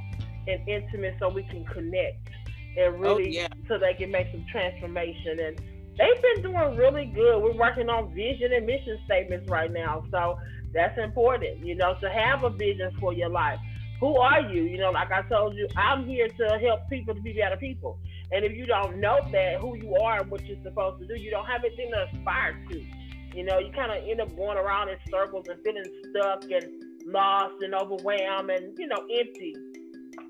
and 0.47 0.67
intimate 0.67 1.15
so 1.19 1.29
we 1.29 1.43
can 1.43 1.65
connect 1.65 2.29
and 2.77 2.95
oh, 2.95 2.97
really 2.97 3.39
oh, 3.39 3.41
yeah. 3.41 3.47
so 3.67 3.77
they 3.77 3.93
can 3.93 4.11
make 4.11 4.27
some 4.31 4.45
transformation. 4.51 5.39
And 5.39 5.57
they've 5.97 6.21
been 6.21 6.43
doing 6.43 6.77
really 6.77 7.05
good. 7.05 7.41
We're 7.41 7.57
working 7.57 7.89
on 7.89 8.13
vision 8.13 8.53
and 8.53 8.65
mission 8.65 8.99
statements 9.05 9.49
right 9.49 9.71
now. 9.71 10.03
So 10.11 10.37
that's 10.73 10.97
important, 10.99 11.65
you 11.65 11.75
know, 11.75 11.95
to 12.01 12.09
have 12.09 12.43
a 12.43 12.49
vision 12.49 12.91
for 12.99 13.13
your 13.13 13.29
life. 13.29 13.59
Who 13.99 14.15
are 14.17 14.41
you? 14.41 14.63
You 14.63 14.77
know, 14.77 14.91
like 14.91 15.11
I 15.11 15.23
told 15.23 15.55
you, 15.55 15.67
I'm 15.75 16.05
here 16.05 16.27
to 16.27 16.59
help 16.59 16.87
people 16.89 17.15
to 17.15 17.21
be 17.21 17.33
better 17.33 17.57
people. 17.57 17.99
And 18.31 18.43
if 18.43 18.55
you 18.57 18.65
don't 18.65 18.99
know 18.99 19.19
that, 19.31 19.59
who 19.59 19.75
you 19.77 19.95
are 19.95 20.21
and 20.21 20.29
what 20.29 20.45
you're 20.45 20.61
supposed 20.63 20.99
to 20.99 21.07
do, 21.07 21.21
you 21.21 21.31
don't 21.31 21.45
have 21.45 21.63
anything 21.63 21.91
to 21.91 22.17
aspire 22.17 22.59
to. 22.69 22.85
You 23.33 23.43
know, 23.43 23.59
you 23.59 23.71
kind 23.71 23.91
of 23.91 24.07
end 24.07 24.19
up 24.19 24.35
going 24.35 24.57
around 24.57 24.89
in 24.89 24.97
circles 25.09 25.45
and 25.47 25.59
feeling 25.63 25.83
stuck 26.09 26.43
and 26.43 26.83
lost 27.05 27.55
and 27.61 27.73
overwhelmed 27.73 28.49
and, 28.49 28.77
you 28.77 28.87
know, 28.87 28.97
empty. 29.17 29.55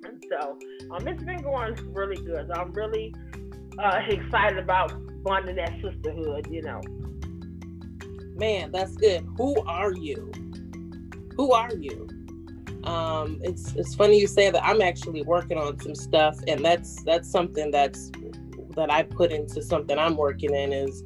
And 0.04 0.24
so 0.30 0.58
um, 0.92 1.08
it's 1.08 1.24
been 1.24 1.42
going 1.42 1.76
really 1.94 2.22
good. 2.24 2.48
So 2.48 2.62
I'm 2.62 2.72
really 2.74 3.14
uh, 3.80 4.00
excited 4.08 4.60
about 4.60 4.94
bonding 5.24 5.56
that 5.56 5.74
sisterhood, 5.82 6.48
you 6.52 6.62
know. 6.62 6.82
Man, 8.36 8.72
that's 8.72 8.96
good. 8.96 9.26
Who 9.38 9.60
are 9.66 9.94
you? 9.94 10.32
Who 11.36 11.52
are 11.54 11.74
you? 11.74 12.08
Um, 12.88 13.40
it's 13.44 13.74
it's 13.74 13.96
funny 13.96 14.18
you 14.18 14.28
say 14.28 14.50
that. 14.50 14.64
I'm 14.64 14.82
actually 14.82 15.22
working 15.22 15.58
on 15.58 15.78
some 15.80 15.94
stuff, 15.94 16.40
and 16.48 16.64
that's 16.64 17.04
that's 17.04 17.30
something 17.30 17.70
that's 17.70 18.12
that 18.76 18.90
I 18.90 19.04
put 19.04 19.34
into 19.34 19.62
something 19.62 20.00
I'm 20.00 20.16
working 20.16 20.54
in 20.54 20.72
is 20.72 21.04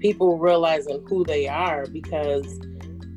people 0.00 0.38
realizing 0.38 1.02
who 1.08 1.24
they 1.24 1.48
are 1.48 1.86
because 1.86 2.60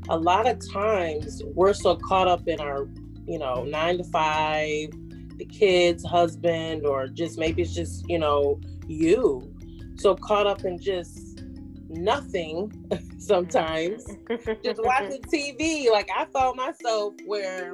a 0.08 0.18
lot 0.18 0.48
of 0.48 0.60
times 0.72 1.42
we're 1.44 1.74
so 1.74 1.98
caught 1.98 2.30
up 2.30 2.48
in 2.48 2.62
our 2.62 2.88
you 3.28 3.38
know 3.38 3.66
nine 3.66 3.98
to 3.98 4.04
five 4.06 4.92
the 5.38 5.46
kids 5.46 6.06
husband 6.06 6.86
or 6.86 7.08
just 7.08 7.38
maybe 7.38 7.64
it's 7.64 7.76
just 7.76 8.08
you 8.08 8.18
know 8.18 8.62
you. 8.88 9.54
So 9.98 10.16
caught 10.16 10.48
up 10.48 10.64
in 10.64 10.80
just 10.80 11.42
nothing 11.90 12.72
sometimes. 13.18 14.06
Just 14.64 14.84
watching 14.84 15.22
tv 15.24 15.90
like 15.90 16.10
i 16.16 16.26
found 16.26 16.58
myself 16.58 17.14
where 17.26 17.74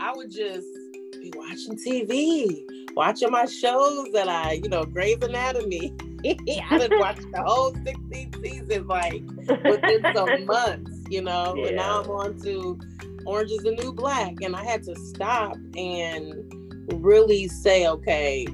I 0.00 0.12
would 0.14 0.30
just 0.30 0.66
be 1.12 1.32
watching 1.34 1.76
TV, 1.76 2.64
watching 2.94 3.30
my 3.30 3.46
shows 3.46 4.08
that 4.12 4.28
I, 4.28 4.52
you 4.62 4.68
know, 4.68 4.84
Grey's 4.84 5.22
Anatomy. 5.22 5.94
I 6.24 6.78
would 6.78 6.92
watch 6.98 7.18
the 7.32 7.42
whole 7.42 7.72
16 7.84 8.32
seasons 8.42 8.86
like 8.86 9.22
within 9.64 10.04
some 10.14 10.46
months, 10.46 10.92
you 11.08 11.22
know. 11.22 11.54
Yeah. 11.56 11.68
And 11.68 11.76
now 11.76 12.02
I'm 12.02 12.10
on 12.10 12.40
to 12.42 12.78
Orange 13.26 13.50
is 13.52 13.58
the 13.58 13.72
New 13.72 13.92
Black. 13.92 14.34
And 14.42 14.54
I 14.56 14.64
had 14.64 14.82
to 14.84 14.96
stop 14.96 15.56
and 15.76 16.34
really 16.94 17.48
say, 17.48 17.86
okay, 17.86 18.46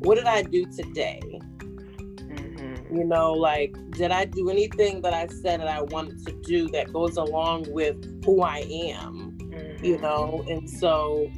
what 0.00 0.16
did 0.16 0.26
I 0.26 0.42
do 0.42 0.66
today? 0.66 1.22
Mm-hmm. 1.60 2.96
You 2.96 3.04
know, 3.04 3.32
like, 3.32 3.74
did 3.92 4.10
I 4.10 4.24
do 4.24 4.50
anything 4.50 5.02
that 5.02 5.14
I 5.14 5.26
said 5.28 5.60
that 5.60 5.68
I 5.68 5.82
wanted 5.82 6.24
to 6.26 6.32
do 6.42 6.68
that 6.68 6.92
goes 6.92 7.16
along 7.16 7.66
with 7.72 8.24
who 8.24 8.42
I 8.42 8.58
am? 8.58 9.35
You 9.82 9.98
know 9.98 10.44
and 10.48 10.68
so 10.68 11.30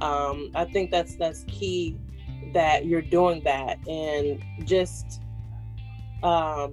um, 0.00 0.50
i 0.54 0.64
think 0.64 0.90
that's 0.90 1.16
that's 1.16 1.44
key 1.44 1.98
that 2.52 2.86
you're 2.86 3.02
doing 3.02 3.42
that 3.44 3.78
and 3.88 4.42
just 4.64 5.20
um, 6.22 6.72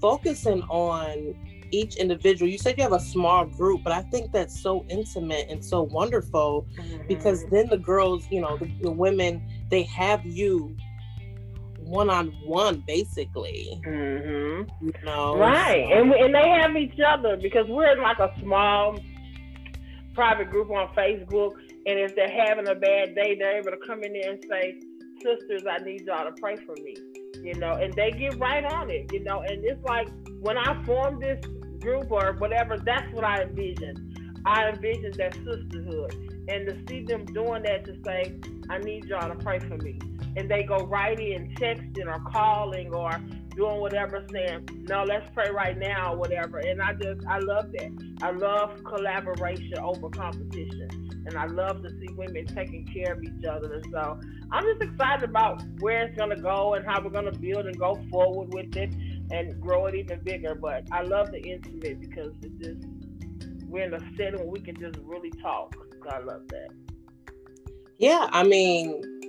focusing 0.00 0.62
on 0.64 1.34
each 1.70 1.96
individual 1.96 2.50
you 2.50 2.58
said 2.58 2.76
you 2.76 2.82
have 2.82 2.92
a 2.92 3.00
small 3.00 3.46
group 3.46 3.80
but 3.82 3.92
i 3.92 4.02
think 4.02 4.30
that's 4.30 4.60
so 4.60 4.84
intimate 4.90 5.46
and 5.48 5.64
so 5.64 5.82
wonderful 5.82 6.66
mm-hmm. 6.76 7.06
because 7.08 7.46
then 7.46 7.66
the 7.68 7.78
girls 7.78 8.26
you 8.30 8.40
know 8.40 8.56
the, 8.58 8.70
the 8.82 8.90
women 8.90 9.42
they 9.70 9.82
have 9.82 10.24
you 10.26 10.76
one 11.92 12.10
on 12.10 12.28
one, 12.44 12.82
basically. 12.86 13.80
Mm-hmm. 13.86 14.86
You 14.86 14.92
know, 15.04 15.36
right? 15.36 15.84
And 15.92 16.12
and 16.12 16.34
they 16.34 16.48
have 16.48 16.76
each 16.76 16.98
other 17.06 17.36
because 17.36 17.66
we're 17.68 17.92
in 17.92 18.02
like 18.02 18.18
a 18.18 18.32
small 18.40 18.98
private 20.14 20.50
group 20.50 20.70
on 20.70 20.88
Facebook, 20.96 21.52
and 21.86 21.98
if 21.98 22.14
they're 22.14 22.28
having 22.28 22.68
a 22.68 22.74
bad 22.74 23.14
day, 23.14 23.36
they're 23.38 23.58
able 23.58 23.70
to 23.70 23.78
come 23.86 24.02
in 24.02 24.12
there 24.12 24.30
and 24.30 24.44
say, 24.48 24.78
"Sisters, 25.22 25.64
I 25.68 25.78
need 25.78 26.02
y'all 26.06 26.24
to 26.24 26.32
pray 26.40 26.56
for 26.56 26.74
me," 26.76 26.96
you 27.42 27.54
know, 27.54 27.72
and 27.72 27.92
they 27.94 28.10
get 28.10 28.38
right 28.38 28.64
on 28.64 28.90
it, 28.90 29.12
you 29.12 29.24
know. 29.24 29.40
And 29.40 29.64
it's 29.64 29.82
like 29.84 30.08
when 30.40 30.56
I 30.56 30.82
formed 30.84 31.22
this 31.22 31.44
group 31.80 32.10
or 32.10 32.34
whatever, 32.38 32.76
that's 32.78 33.12
what 33.12 33.24
I 33.24 33.42
envisioned. 33.42 33.98
I 34.44 34.68
envisioned 34.68 35.14
that 35.14 35.34
sisterhood, 35.34 36.14
and 36.48 36.66
to 36.68 36.76
see 36.88 37.04
them 37.04 37.24
doing 37.26 37.62
that 37.62 37.84
to 37.84 37.94
say, 38.04 38.34
"I 38.70 38.78
need 38.78 39.04
y'all 39.06 39.28
to 39.28 39.36
pray 39.36 39.58
for 39.60 39.76
me," 39.78 39.98
and 40.36 40.48
they 40.50 40.62
go 40.62 40.78
right 40.86 41.18
in 41.18 41.54
texting 41.54 42.06
or 42.06 42.20
calling 42.30 42.94
or 42.94 43.12
doing 43.54 43.80
whatever, 43.80 44.24
saying, 44.30 44.68
no, 44.88 45.04
let's 45.04 45.28
pray 45.34 45.50
right 45.50 45.78
now 45.78 46.14
or 46.14 46.18
whatever. 46.18 46.58
And 46.58 46.80
I 46.80 46.94
just, 46.94 47.26
I 47.26 47.38
love 47.38 47.72
that. 47.72 48.16
I 48.22 48.30
love 48.30 48.82
collaboration 48.84 49.78
over 49.78 50.08
competition. 50.08 51.10
And 51.26 51.36
I 51.36 51.46
love 51.46 51.82
to 51.82 51.90
see 51.90 52.08
women 52.16 52.46
taking 52.46 52.84
care 52.86 53.12
of 53.12 53.22
each 53.22 53.44
other. 53.44 53.74
And 53.74 53.86
so 53.92 54.20
I'm 54.50 54.64
just 54.64 54.82
excited 54.82 55.28
about 55.28 55.62
where 55.80 56.04
it's 56.04 56.16
going 56.16 56.30
to 56.30 56.42
go 56.42 56.74
and 56.74 56.84
how 56.84 57.00
we're 57.00 57.10
going 57.10 57.32
to 57.32 57.38
build 57.38 57.66
and 57.66 57.78
go 57.78 58.02
forward 58.10 58.52
with 58.52 58.76
it 58.76 58.92
and 59.30 59.60
grow 59.60 59.86
it 59.86 59.94
even 59.94 60.20
bigger. 60.24 60.54
But 60.54 60.88
I 60.90 61.02
love 61.02 61.30
the 61.30 61.40
intimate 61.40 62.00
because 62.00 62.32
it 62.42 62.58
just, 62.58 62.86
we're 63.68 63.84
in 63.84 63.94
a 63.94 64.00
setting 64.16 64.40
where 64.40 64.46
we 64.46 64.60
can 64.60 64.76
just 64.78 64.98
really 65.04 65.30
talk. 65.42 65.74
So 66.02 66.10
I 66.10 66.18
love 66.18 66.48
that. 66.48 66.68
Yeah, 67.98 68.28
I 68.32 68.42
mean, 68.42 69.21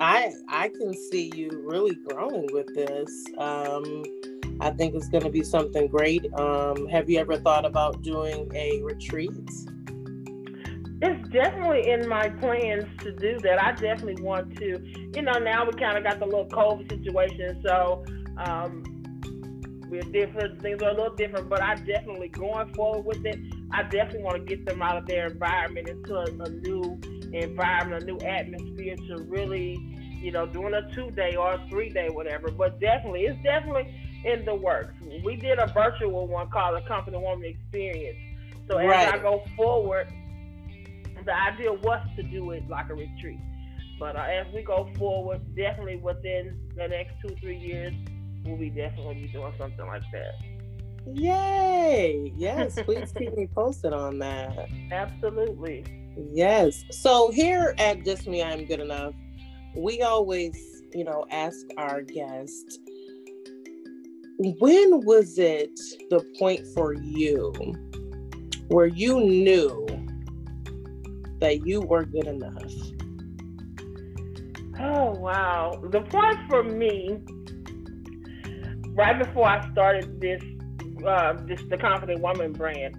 I 0.00 0.34
I 0.48 0.68
can 0.68 0.94
see 0.94 1.32
you 1.34 1.62
really 1.64 1.94
growing 1.94 2.48
with 2.52 2.74
this. 2.74 3.24
Um, 3.38 4.04
I 4.60 4.70
think 4.70 4.94
it's 4.94 5.08
going 5.08 5.24
to 5.24 5.30
be 5.30 5.42
something 5.42 5.86
great. 5.88 6.32
Um, 6.34 6.86
have 6.88 7.10
you 7.10 7.18
ever 7.18 7.36
thought 7.36 7.64
about 7.64 8.02
doing 8.02 8.50
a 8.54 8.82
retreat? 8.82 9.30
It's 11.02 11.28
definitely 11.28 11.90
in 11.90 12.08
my 12.08 12.30
plans 12.30 12.86
to 13.00 13.12
do 13.12 13.38
that. 13.40 13.62
I 13.62 13.72
definitely 13.72 14.22
want 14.22 14.56
to. 14.56 14.82
You 15.14 15.22
know, 15.22 15.38
now 15.38 15.66
we 15.66 15.72
kind 15.72 15.98
of 15.98 16.04
got 16.04 16.18
the 16.18 16.24
little 16.24 16.48
COVID 16.48 16.88
situation, 16.88 17.60
so 17.64 18.04
um, 18.38 18.82
we're 19.90 20.00
different. 20.02 20.62
Things 20.62 20.82
are 20.82 20.90
a 20.90 20.94
little 20.94 21.14
different, 21.14 21.50
but 21.50 21.62
I 21.62 21.74
definitely 21.74 22.28
going 22.28 22.72
forward 22.72 23.04
with 23.04 23.26
it. 23.26 23.38
I 23.72 23.82
definitely 23.82 24.22
want 24.22 24.36
to 24.36 24.56
get 24.56 24.64
them 24.64 24.80
out 24.80 24.96
of 24.96 25.06
their 25.06 25.26
environment 25.26 25.88
into 25.88 26.14
a, 26.14 26.24
a 26.24 26.48
new 26.48 26.98
environment, 27.42 28.02
a 28.02 28.06
new 28.06 28.18
atmosphere 28.20 28.96
to 28.96 29.22
really, 29.28 29.76
you 30.20 30.32
know, 30.32 30.46
doing 30.46 30.74
a 30.74 30.92
two 30.94 31.10
day 31.10 31.36
or 31.36 31.54
a 31.54 31.66
three 31.68 31.90
day, 31.90 32.08
whatever. 32.08 32.50
But 32.50 32.80
definitely, 32.80 33.24
it's 33.26 33.42
definitely 33.42 33.94
in 34.24 34.44
the 34.44 34.54
works. 34.54 34.94
We 35.24 35.36
did 35.36 35.58
a 35.58 35.66
virtual 35.68 36.26
one 36.26 36.50
called 36.50 36.76
the 36.76 36.86
Confident 36.86 37.22
Woman 37.22 37.44
Experience. 37.44 38.18
So 38.68 38.78
as 38.78 38.88
right. 38.88 39.14
I 39.14 39.18
go 39.18 39.44
forward, 39.56 40.08
the 41.24 41.34
idea 41.34 41.72
was 41.72 42.06
to 42.16 42.22
do 42.22 42.50
it 42.50 42.68
like 42.68 42.88
a 42.90 42.94
retreat. 42.94 43.40
But 43.98 44.16
uh, 44.16 44.20
as 44.20 44.46
we 44.52 44.62
go 44.62 44.90
forward, 44.98 45.40
definitely 45.56 45.96
within 45.96 46.58
the 46.76 46.88
next 46.88 47.14
two, 47.22 47.34
three 47.36 47.56
years, 47.56 47.94
we'll 48.44 48.56
be 48.56 48.70
definitely 48.70 49.14
be 49.14 49.28
doing 49.28 49.52
something 49.58 49.86
like 49.86 50.02
that. 50.12 50.34
Yay! 51.14 52.32
Yes, 52.36 52.78
please 52.84 53.12
keep 53.16 53.36
me 53.36 53.46
posted 53.46 53.92
on 53.92 54.18
that. 54.18 54.68
Absolutely. 54.92 55.84
Yes. 56.16 56.84
So 56.90 57.30
here 57.30 57.74
at 57.78 58.04
Just 58.04 58.26
Me, 58.26 58.42
I'm 58.42 58.64
Good 58.64 58.80
Enough, 58.80 59.14
we 59.76 60.02
always, 60.02 60.82
you 60.94 61.04
know, 61.04 61.26
ask 61.30 61.66
our 61.76 62.02
guests, 62.02 62.78
when 64.38 65.04
was 65.04 65.38
it 65.38 65.78
the 66.10 66.24
point 66.38 66.66
for 66.74 66.94
you 66.94 67.52
where 68.68 68.86
you 68.86 69.20
knew 69.20 69.86
that 71.40 71.66
you 71.66 71.82
were 71.82 72.04
good 72.04 72.26
enough? 72.26 72.72
Oh, 74.78 75.10
wow. 75.18 75.82
The 75.90 76.00
point 76.02 76.38
for 76.48 76.62
me, 76.62 77.18
right 78.94 79.18
before 79.18 79.48
I 79.48 79.70
started 79.72 80.20
this, 80.20 80.42
uh, 81.06 81.34
this 81.46 81.62
the 81.68 81.78
Confident 81.78 82.20
Woman 82.20 82.52
brand, 82.52 82.96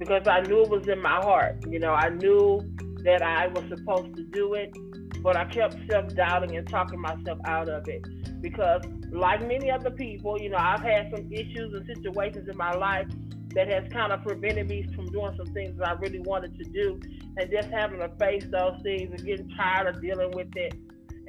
because 0.00 0.26
I 0.26 0.40
knew 0.40 0.62
it 0.62 0.70
was 0.70 0.88
in 0.88 1.00
my 1.00 1.16
heart. 1.16 1.62
You 1.68 1.78
know, 1.78 1.92
I 1.92 2.08
knew 2.08 2.60
that 3.04 3.22
I 3.22 3.46
was 3.48 3.62
supposed 3.68 4.16
to 4.16 4.24
do 4.24 4.54
it, 4.54 4.74
but 5.22 5.36
I 5.36 5.44
kept 5.44 5.76
self 5.88 6.12
doubting 6.16 6.56
and 6.56 6.66
talking 6.66 6.98
myself 6.98 7.38
out 7.44 7.68
of 7.68 7.86
it. 7.86 8.02
Because, 8.40 8.80
like 9.12 9.46
many 9.46 9.70
other 9.70 9.90
people, 9.90 10.40
you 10.40 10.48
know, 10.48 10.56
I've 10.58 10.80
had 10.80 11.12
some 11.14 11.30
issues 11.30 11.74
and 11.74 11.86
situations 11.86 12.48
in 12.48 12.56
my 12.56 12.72
life 12.72 13.06
that 13.54 13.68
has 13.68 13.84
kind 13.92 14.10
of 14.10 14.22
prevented 14.22 14.68
me 14.68 14.88
from 14.94 15.06
doing 15.12 15.34
some 15.36 15.52
things 15.52 15.76
that 15.78 15.88
I 15.88 15.92
really 15.92 16.20
wanted 16.20 16.58
to 16.58 16.64
do. 16.64 16.98
And 17.36 17.50
just 17.50 17.68
having 17.68 17.98
to 17.98 18.08
face 18.18 18.46
those 18.50 18.80
things 18.82 19.10
and 19.10 19.24
getting 19.24 19.50
tired 19.50 19.94
of 19.94 20.00
dealing 20.00 20.30
with 20.30 20.56
it 20.56 20.74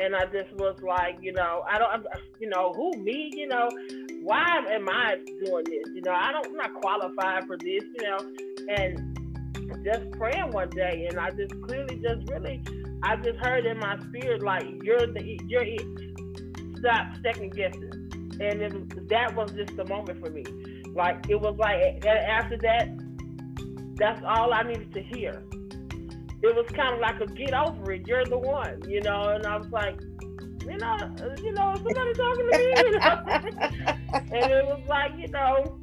and 0.01 0.15
I 0.15 0.25
just 0.25 0.51
was 0.53 0.75
like, 0.81 1.17
you 1.21 1.31
know, 1.31 1.63
I 1.69 1.77
don't, 1.77 2.05
you 2.39 2.49
know, 2.49 2.73
who 2.73 2.91
me, 3.01 3.29
you 3.33 3.47
know, 3.47 3.69
why 4.21 4.45
am 4.69 4.89
I 4.89 5.15
doing 5.45 5.63
this? 5.65 5.93
You 5.93 6.01
know, 6.01 6.13
I 6.13 6.31
don't, 6.31 6.47
I'm 6.47 6.55
not 6.55 6.73
qualified 6.75 7.45
for 7.45 7.57
this, 7.57 7.83
you 7.83 8.03
know, 8.03 8.17
and 8.75 9.83
just 9.83 10.11
praying 10.11 10.51
one 10.51 10.69
day, 10.69 11.07
and 11.09 11.19
I 11.19 11.29
just 11.31 11.59
clearly 11.63 11.97
just 11.97 12.29
really, 12.29 12.63
I 13.03 13.15
just 13.17 13.37
heard 13.39 13.65
in 13.65 13.77
my 13.79 13.97
spirit 14.09 14.43
like 14.43 14.65
you're 14.83 15.05
the, 15.07 15.39
you're 15.47 15.63
it. 15.63 15.81
Stop 16.79 17.13
second 17.23 17.55
guessing, 17.55 18.09
and 18.41 18.61
it, 18.61 19.09
that 19.09 19.35
was 19.35 19.51
just 19.51 19.75
the 19.75 19.85
moment 19.85 20.19
for 20.19 20.31
me. 20.31 20.43
Like 20.95 21.29
it 21.29 21.39
was 21.39 21.55
like 21.57 22.05
after 22.05 22.57
that, 22.57 22.89
that's 23.95 24.21
all 24.27 24.53
I 24.53 24.63
needed 24.63 24.93
to 24.93 25.03
hear 25.03 25.43
it 26.43 26.55
was 26.55 26.65
kind 26.73 26.95
of 26.95 26.99
like 26.99 27.19
a 27.21 27.27
get 27.27 27.53
over 27.53 27.91
it. 27.91 28.07
You're 28.07 28.25
the 28.25 28.37
one, 28.37 28.89
you 28.89 29.01
know. 29.01 29.29
And 29.29 29.45
I 29.45 29.57
was 29.57 29.69
like, 29.71 29.99
you 30.01 30.77
know, 30.77 30.97
you 31.41 31.51
know, 31.51 31.75
somebody 31.75 32.13
talking 32.13 32.49
to 32.51 32.57
me, 32.57 32.73
you 32.77 32.91
know. 32.99 33.23
and 34.13 34.51
it 34.51 34.65
was 34.65 34.81
like, 34.87 35.11
you 35.17 35.27
know, 35.27 35.79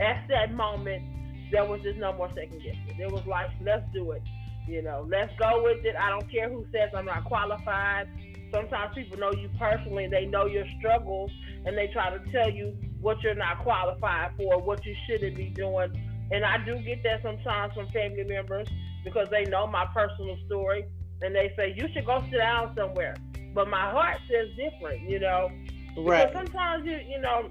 at 0.00 0.26
that 0.28 0.52
moment, 0.52 1.02
there 1.50 1.64
was 1.64 1.80
just 1.82 1.98
no 1.98 2.12
more 2.12 2.28
second 2.34 2.60
guessing. 2.62 3.00
It 3.00 3.10
was 3.10 3.24
like, 3.26 3.48
let's 3.62 3.84
do 3.94 4.12
it. 4.12 4.22
You 4.68 4.82
know, 4.82 5.06
let's 5.08 5.32
go 5.38 5.62
with 5.62 5.84
it. 5.84 5.94
I 5.96 6.10
don't 6.10 6.30
care 6.30 6.50
who 6.50 6.66
says 6.72 6.90
I'm 6.94 7.06
not 7.06 7.24
qualified. 7.24 8.08
Sometimes 8.52 8.94
people 8.94 9.18
know 9.18 9.32
you 9.32 9.48
personally, 9.58 10.08
they 10.08 10.26
know 10.26 10.46
your 10.46 10.64
struggles, 10.78 11.30
and 11.64 11.76
they 11.78 11.88
try 11.92 12.10
to 12.10 12.18
tell 12.30 12.50
you 12.50 12.76
what 13.00 13.22
you're 13.22 13.34
not 13.34 13.62
qualified 13.62 14.32
for, 14.36 14.60
what 14.60 14.84
you 14.84 14.94
shouldn't 15.06 15.36
be 15.36 15.50
doing. 15.50 15.92
And 16.30 16.44
I 16.44 16.58
do 16.64 16.78
get 16.82 17.02
that 17.04 17.22
sometimes 17.22 17.74
from 17.74 17.88
family 17.88 18.24
members 18.24 18.68
because 19.06 19.28
they 19.30 19.44
know 19.44 19.68
my 19.68 19.86
personal 19.94 20.36
story 20.46 20.84
and 21.22 21.32
they 21.32 21.52
say 21.56 21.72
you 21.76 21.86
should 21.94 22.04
go 22.04 22.22
sit 22.28 22.38
down 22.38 22.74
somewhere. 22.76 23.14
But 23.54 23.68
my 23.68 23.88
heart 23.90 24.16
says 24.28 24.48
different, 24.58 25.08
you 25.08 25.20
know. 25.20 25.48
Right. 25.96 26.26
Because 26.26 26.48
sometimes 26.48 26.84
you 26.84 26.98
you 27.08 27.20
know, 27.20 27.48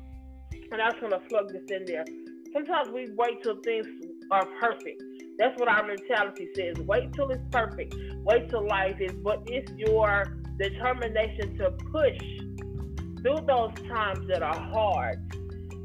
and 0.52 0.82
I 0.82 0.90
was 0.90 0.98
gonna 1.00 1.22
plug 1.30 1.48
this 1.54 1.64
in 1.70 1.86
there. 1.86 2.06
Sometimes 2.52 2.90
we 2.90 3.10
wait 3.16 3.42
till 3.42 3.56
things 3.62 3.88
are 4.32 4.46
perfect. 4.60 5.02
That's 5.38 5.58
what 5.58 5.70
our 5.70 5.88
mentality 5.88 6.50
says. 6.56 6.78
Wait 6.80 7.14
till 7.14 7.30
it's 7.30 7.44
perfect. 7.52 7.96
Wait 8.26 8.50
till 8.50 8.68
life 8.68 8.98
is. 9.00 9.14
But 9.14 9.44
it's 9.48 9.72
your 9.78 10.38
determination 10.60 11.58
to 11.58 11.72
push 11.92 12.18
through 13.22 13.46
those 13.48 13.72
times 13.88 14.28
that 14.28 14.44
are 14.44 14.60
hard 14.60 15.18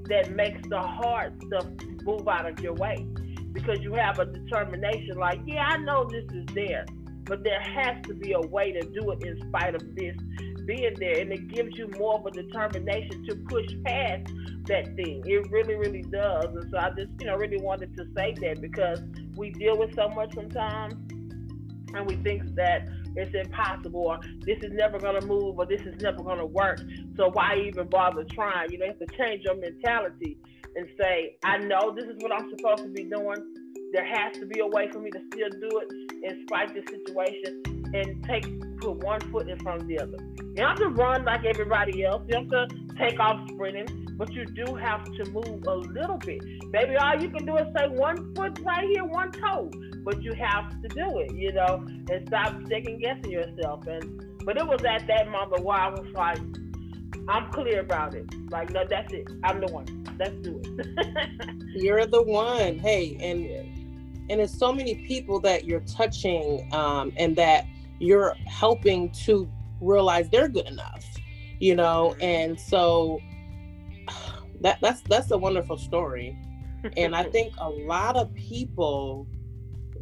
that 0.09 0.33
makes 0.35 0.69
the 0.69 0.81
hard 0.81 1.41
stuff 1.47 1.67
move 2.05 2.27
out 2.27 2.49
of 2.49 2.59
your 2.61 2.75
way 2.75 3.07
because 3.53 3.81
you 3.81 3.95
have 3.95 4.19
a 4.19 4.27
determination 4.27 5.17
like, 5.17 5.41
yeah, 5.47 5.67
I 5.67 5.79
know 5.79 6.09
this 6.09 6.25
is 6.33 6.47
there, 6.55 6.87
but 7.25 7.43
there 7.45 7.61
has 7.61 8.03
to 8.07 8.15
be 8.15 8.33
a 8.33 8.41
way 8.41 8.73
to 8.73 8.81
do 8.81 9.11
it 9.11 9.23
in 9.23 9.41
spite 9.49 9.75
of 9.75 9.83
this 9.95 10.17
being 10.67 10.95
there. 10.99 11.21
And 11.21 11.33
it 11.33 11.49
gives 11.49 11.77
you 11.77 11.89
more 11.99 12.19
of 12.19 12.27
a 12.27 12.31
determination 12.31 13.27
to 13.29 13.37
push 13.49 13.67
past 13.85 14.33
that 14.67 14.95
thing. 14.97 15.23
It 15.27 15.51
really, 15.51 15.75
really 15.75 16.03
does. 16.03 16.47
And 16.47 16.71
so 16.71 16.79
I 16.79 16.91
just, 16.91 17.11
you 17.21 17.27
know, 17.27 17.37
really 17.37 17.61
wanted 17.61 17.97
to 17.97 18.05
say 18.17 18.35
that 18.41 18.61
because 18.61 19.01
we 19.37 19.51
deal 19.51 19.77
with 19.77 19.95
so 19.95 20.09
much 20.09 20.35
sometimes 20.35 20.95
and 21.95 22.07
we 22.07 22.17
think 22.17 22.55
that 22.55 22.89
it's 23.17 23.35
impossible 23.35 24.07
or 24.07 24.21
this 24.47 24.59
is 24.63 24.73
never 24.73 24.99
going 24.99 25.21
to 25.21 25.27
move 25.27 25.59
or 25.59 25.67
this 25.67 25.81
is 25.83 26.01
never 26.01 26.23
going 26.23 26.39
to 26.39 26.47
work. 26.47 26.81
So 27.17 27.31
why 27.31 27.57
even 27.67 27.89
bother 27.89 28.25
trying? 28.33 28.71
You 28.71 28.79
know, 28.79 28.87
you 28.87 28.95
have 28.99 29.09
to 29.09 29.17
change 29.17 29.43
your 29.45 29.57
mentality 29.57 30.39
and 30.77 30.89
say, 31.01 31.37
I 31.45 31.59
know 31.59 31.95
this 31.95 32.05
is 32.05 32.17
what 32.21 32.33
I'm 32.33 32.51
supposed 32.51 32.85
to 32.85 32.89
be 32.89 33.05
doing. 33.05 33.55
There 33.93 34.05
has 34.05 34.35
to 34.39 34.47
be 34.47 34.61
a 34.61 34.67
way 34.67 34.89
for 34.91 35.01
me 35.01 35.11
to 35.11 35.21
still 35.33 35.51
do 35.51 35.81
it 35.83 36.13
in 36.23 36.47
spite 36.47 36.71
of 36.71 36.77
the 36.77 36.91
situation 36.91 37.63
and 37.93 38.25
take 38.25 38.47
put 38.81 38.97
one 39.05 39.21
foot 39.31 39.49
in 39.49 39.59
front 39.59 39.83
of 39.83 39.89
the 39.89 39.99
other. 39.99 40.17
You 40.39 40.55
don't 40.55 40.69
have 40.69 40.79
to 40.79 40.89
run 40.89 41.25
like 41.25 41.45
everybody 41.45 42.05
else. 42.05 42.23
You 42.27 42.35
don't 42.35 42.51
have 42.53 42.69
to 42.69 42.95
take 42.99 43.21
off 43.21 43.49
sprinting, 43.51 44.07
but 44.17 44.33
you 44.33 44.45
do 44.47 44.75
have 44.75 45.05
to 45.05 45.31
move 45.31 45.65
a 45.67 45.75
little 45.75 46.19
bit. 46.19 46.43
Maybe 46.73 46.97
all 46.97 47.21
you 47.21 47.31
can 47.31 47.47
do 47.47 47.57
is 47.57 47.67
say 47.77 47.89
one 47.89 48.35
foot 48.35 48.59
right 48.65 48.87
here, 48.89 49.05
one 49.05 49.33
toe, 49.33 49.71
but 50.05 50.23
you 50.23 50.33
have 50.35 50.71
to 50.83 50.89
do 50.89 51.19
it, 51.19 51.35
you 51.35 51.53
know, 51.53 51.85
and 52.11 52.27
stop 52.29 52.55
second 52.69 53.01
guessing 53.01 53.31
yourself. 53.31 53.87
And 53.87 54.27
but 54.45 54.57
it 54.57 54.67
was 54.67 54.83
at 54.85 55.07
that 55.07 55.29
moment 55.29 55.65
where 55.65 55.79
I 55.79 55.91
was 55.91 56.07
like, 56.15 56.41
I'm 57.31 57.49
clear 57.53 57.79
about 57.79 58.15
it. 58.15 58.27
Like, 58.51 58.71
no, 58.71 58.85
that's 58.85 59.13
it. 59.13 59.29
I'm 59.45 59.61
the 59.61 59.69
one. 59.69 59.87
Let's 60.19 60.35
do 60.43 60.61
it. 60.65 61.57
you're 61.81 62.05
the 62.05 62.23
one. 62.23 62.79
Hey, 62.81 63.17
and 63.21 63.47
and 64.29 64.41
it's 64.41 64.59
so 64.59 64.73
many 64.73 65.07
people 65.07 65.39
that 65.41 65.65
you're 65.65 65.81
touching, 65.81 66.69
um, 66.73 67.13
and 67.17 67.37
that 67.37 67.67
you're 68.01 68.35
helping 68.47 69.13
to 69.13 69.49
realize 69.81 70.29
they're 70.31 70.49
good 70.49 70.67
enough. 70.67 71.05
You 71.61 71.77
know, 71.77 72.15
mm-hmm. 72.15 72.23
and 72.23 72.61
so 72.61 73.21
that 74.61 74.79
that's 74.81 75.03
that's 75.03 75.31
a 75.31 75.39
wonderful 75.39 75.79
story. 75.79 76.37
and 76.97 77.15
I 77.15 77.25
think 77.25 77.55
a 77.59 77.71
lot 77.71 78.17
of 78.17 78.35
people 78.35 79.29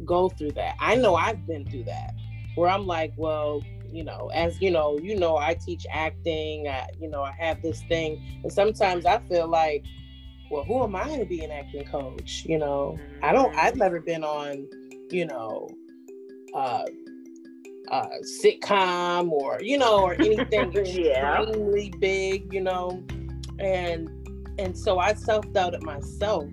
go 0.03 0.29
through 0.29 0.53
that. 0.53 0.77
I 0.79 0.95
know 0.95 1.15
I've 1.15 1.45
been 1.45 1.63
through 1.65 1.83
that 1.83 2.15
where 2.55 2.69
I'm 2.69 2.87
like, 2.87 3.13
well, 3.17 3.61
you 3.91 4.03
know, 4.03 4.29
as 4.33 4.61
you 4.61 4.71
know, 4.71 4.97
you 4.99 5.15
know, 5.15 5.37
I 5.37 5.55
teach 5.55 5.85
acting. 5.91 6.67
I, 6.67 6.87
you 6.99 7.09
know, 7.09 7.23
I 7.23 7.31
have 7.31 7.61
this 7.61 7.81
thing, 7.83 8.21
and 8.43 8.51
sometimes 8.51 9.05
I 9.05 9.19
feel 9.19 9.47
like, 9.47 9.83
well, 10.51 10.63
who 10.63 10.83
am 10.83 10.95
I 10.95 11.17
to 11.17 11.25
be 11.25 11.43
an 11.43 11.51
acting 11.51 11.85
coach? 11.85 12.43
You 12.45 12.57
know, 12.57 12.97
I 13.23 13.31
don't. 13.31 13.55
I've 13.55 13.71
mm-hmm. 13.71 13.79
never 13.79 14.01
been 14.01 14.23
on, 14.23 14.67
you 15.09 15.25
know, 15.25 15.69
uh, 16.53 16.85
uh, 17.91 18.07
sitcom 18.43 19.31
or 19.31 19.59
you 19.61 19.77
know, 19.77 20.01
or 20.03 20.13
anything 20.13 20.71
yeah. 20.85 21.41
extremely 21.41 21.93
big. 21.99 22.53
You 22.53 22.61
know, 22.61 23.03
and 23.59 24.09
and 24.57 24.77
so 24.77 24.99
I 24.99 25.13
self 25.13 25.51
doubted 25.53 25.83
myself. 25.83 26.49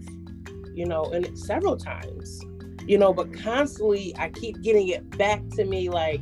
You 0.75 0.87
know, 0.87 1.05
and 1.05 1.39
several 1.39 1.77
times. 1.77 2.41
You 2.87 2.99
know, 2.99 3.13
but 3.13 3.33
constantly 3.33 4.15
I 4.17 4.29
keep 4.29 4.63
getting 4.63 4.89
it 4.89 5.19
back 5.19 5.43
to 5.57 5.65
me 5.65 5.91
like 5.91 6.21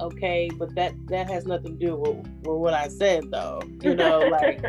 okay 0.00 0.48
but 0.58 0.74
that 0.74 0.94
that 1.06 1.28
has 1.30 1.46
nothing 1.46 1.78
to 1.78 1.86
do 1.86 1.96
with, 1.96 2.16
with 2.16 2.58
what 2.58 2.74
i 2.74 2.88
said 2.88 3.30
though 3.30 3.60
you 3.82 3.94
know 3.94 4.18
like 4.30 4.64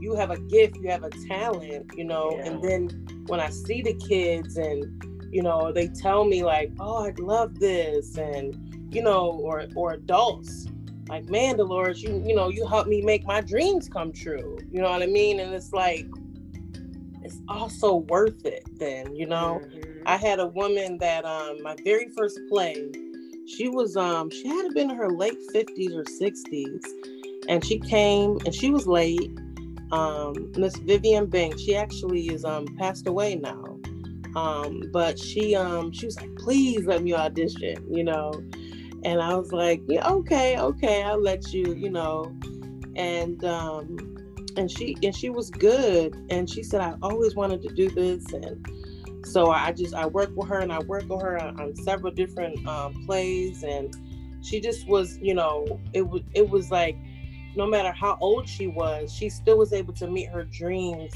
you 0.00 0.14
have 0.14 0.30
a 0.30 0.38
gift 0.38 0.76
you 0.76 0.88
have 0.88 1.02
a 1.02 1.10
talent 1.26 1.90
you 1.96 2.04
know 2.04 2.32
yeah. 2.36 2.46
and 2.46 2.62
then 2.62 2.88
when 3.26 3.40
i 3.40 3.50
see 3.50 3.82
the 3.82 3.94
kids 3.94 4.56
and 4.56 5.02
you 5.30 5.42
know 5.42 5.72
they 5.72 5.88
tell 5.88 6.24
me 6.24 6.42
like 6.42 6.72
oh 6.80 7.04
i 7.06 7.12
love 7.18 7.58
this 7.58 8.16
and 8.16 8.56
you 8.94 9.02
know 9.02 9.30
or 9.42 9.66
or 9.74 9.92
adults 9.92 10.66
like 11.08 11.28
man 11.28 11.56
dolores 11.56 12.02
you 12.02 12.22
you 12.24 12.34
know 12.34 12.48
you 12.48 12.66
helped 12.66 12.88
me 12.88 13.00
make 13.00 13.26
my 13.26 13.40
dreams 13.40 13.88
come 13.88 14.12
true 14.12 14.58
you 14.70 14.80
know 14.80 14.90
what 14.90 15.02
i 15.02 15.06
mean 15.06 15.40
and 15.40 15.52
it's 15.52 15.72
like 15.72 16.06
it's 17.22 17.40
also 17.48 17.96
worth 17.96 18.46
it 18.46 18.64
then 18.78 19.14
you 19.14 19.26
know 19.26 19.60
mm-hmm. 19.64 20.02
i 20.06 20.16
had 20.16 20.38
a 20.38 20.46
woman 20.46 20.96
that 20.98 21.24
um 21.24 21.62
my 21.62 21.74
very 21.84 22.08
first 22.10 22.38
play 22.48 22.90
she 23.48 23.68
was 23.68 23.96
um 23.96 24.30
she 24.30 24.46
had 24.46 24.74
been 24.74 24.90
in 24.90 24.96
her 24.96 25.10
late 25.10 25.38
50s 25.54 25.94
or 25.96 26.04
60s 26.04 26.84
and 27.48 27.64
she 27.64 27.78
came 27.78 28.38
and 28.44 28.54
she 28.54 28.70
was 28.70 28.86
late. 28.86 29.36
Um 29.90 30.52
miss 30.56 30.76
vivian 30.76 31.26
banks 31.26 31.62
she 31.62 31.74
actually 31.74 32.28
is 32.28 32.44
um 32.44 32.66
passed 32.78 33.06
away 33.06 33.36
now. 33.36 33.78
Um 34.36 34.82
but 34.92 35.18
she 35.18 35.56
um 35.56 35.90
she 35.92 36.06
was 36.06 36.20
like 36.20 36.34
please 36.36 36.86
let 36.86 37.02
me 37.02 37.14
audition 37.14 37.76
you 37.90 38.04
know? 38.04 38.32
And 39.04 39.22
i 39.22 39.34
was 39.34 39.52
like 39.52 39.80
yeah 39.86 40.06
okay 40.10 40.58
okay 40.58 41.02
i'll 41.02 41.22
let 41.22 41.52
you 41.54 41.74
you 41.74 41.90
know? 41.90 42.36
And 42.96 43.42
um 43.44 43.96
and 44.58 44.70
she 44.70 44.96
and 45.02 45.14
she 45.16 45.30
was 45.30 45.50
good. 45.50 46.14
And 46.28 46.50
she 46.50 46.62
said 46.62 46.82
i 46.82 46.94
always 47.00 47.34
wanted 47.34 47.62
to 47.62 47.68
do 47.68 47.88
this 47.88 48.30
and 48.34 48.66
so 49.24 49.50
I 49.50 49.72
just 49.72 49.94
I 49.94 50.06
work 50.06 50.30
with 50.34 50.48
her 50.48 50.60
and 50.60 50.72
I 50.72 50.80
work 50.80 51.08
with 51.08 51.22
her 51.22 51.40
on, 51.40 51.60
on 51.60 51.76
several 51.76 52.12
different 52.12 52.66
um, 52.66 53.04
plays 53.06 53.62
and 53.64 53.94
she 54.42 54.60
just 54.60 54.86
was 54.86 55.18
you 55.18 55.34
know 55.34 55.80
it 55.92 56.02
was 56.02 56.22
it 56.34 56.48
was 56.48 56.70
like 56.70 56.96
no 57.56 57.66
matter 57.66 57.92
how 57.92 58.16
old 58.20 58.48
she 58.48 58.66
was 58.68 59.12
she 59.12 59.28
still 59.28 59.58
was 59.58 59.72
able 59.72 59.92
to 59.94 60.06
meet 60.06 60.28
her 60.28 60.44
dreams 60.44 61.12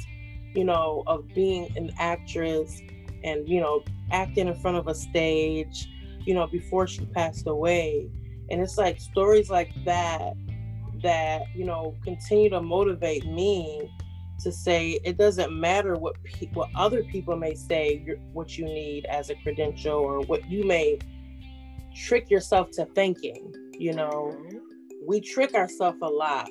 you 0.55 0.65
know 0.65 1.03
of 1.07 1.27
being 1.29 1.71
an 1.77 1.91
actress 1.99 2.81
and 3.25 3.49
you 3.49 3.61
know 3.61 3.83
acting 4.11 4.49
in 4.49 4.55
front 4.55 4.77
of 4.77 4.89
a 4.89 4.95
stage 4.95 5.89
you 6.25 6.35
know 6.35 6.47
before 6.47 6.87
she 6.87 7.05
passed 7.07 7.47
away. 7.47 8.09
And 8.51 8.61
it's 8.61 8.77
like 8.77 9.01
stories 9.01 9.51
like 9.51 9.73
that 9.85 10.35
that 11.03 11.43
you 11.55 11.65
know 11.65 11.97
continue 12.05 12.51
to 12.51 12.61
motivate 12.61 13.27
me 13.27 13.91
to 14.43 14.53
say 14.53 15.01
it 15.05 15.17
doesn't 15.17 15.53
matter 15.59 15.95
what 15.95 16.23
pe- 16.25 16.51
what 16.55 16.69
other 16.75 17.03
people 17.05 17.37
may 17.37 17.55
say 17.55 18.05
what 18.33 18.59
you 18.59 18.65
need 18.65 19.05
as 19.07 19.31
a 19.31 19.35
credential 19.37 19.95
or 19.95 20.21
what 20.23 20.49
you 20.51 20.65
may 20.65 20.99
trick 21.95 22.31
yourself 22.31 22.71
to 22.71 22.85
thinking 22.95 23.53
you 23.79 23.93
know 23.93 24.35
mm-hmm. 24.35 24.59
we 25.07 25.21
trick 25.21 25.55
ourselves 25.55 25.99
a 26.03 26.09
lot 26.09 26.49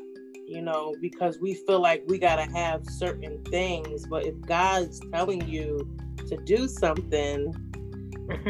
you 0.47 0.61
know 0.61 0.93
because 1.01 1.39
we 1.39 1.53
feel 1.53 1.79
like 1.79 2.03
we 2.07 2.17
got 2.17 2.35
to 2.35 2.51
have 2.51 2.85
certain 2.85 3.43
things 3.45 4.05
but 4.07 4.25
if 4.25 4.39
god's 4.41 4.99
telling 5.11 5.45
you 5.47 5.79
to 6.27 6.37
do 6.45 6.67
something 6.67 7.53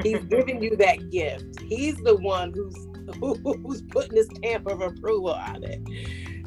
he's 0.03 0.23
giving 0.25 0.61
you 0.61 0.75
that 0.75 1.09
gift 1.09 1.59
he's 1.61 1.95
the 1.97 2.15
one 2.17 2.51
who's 2.53 2.87
who's 3.19 3.81
putting 3.83 4.15
his 4.15 4.27
stamp 4.35 4.67
of 4.67 4.81
approval 4.81 5.33
on 5.33 5.63
it. 5.63 5.81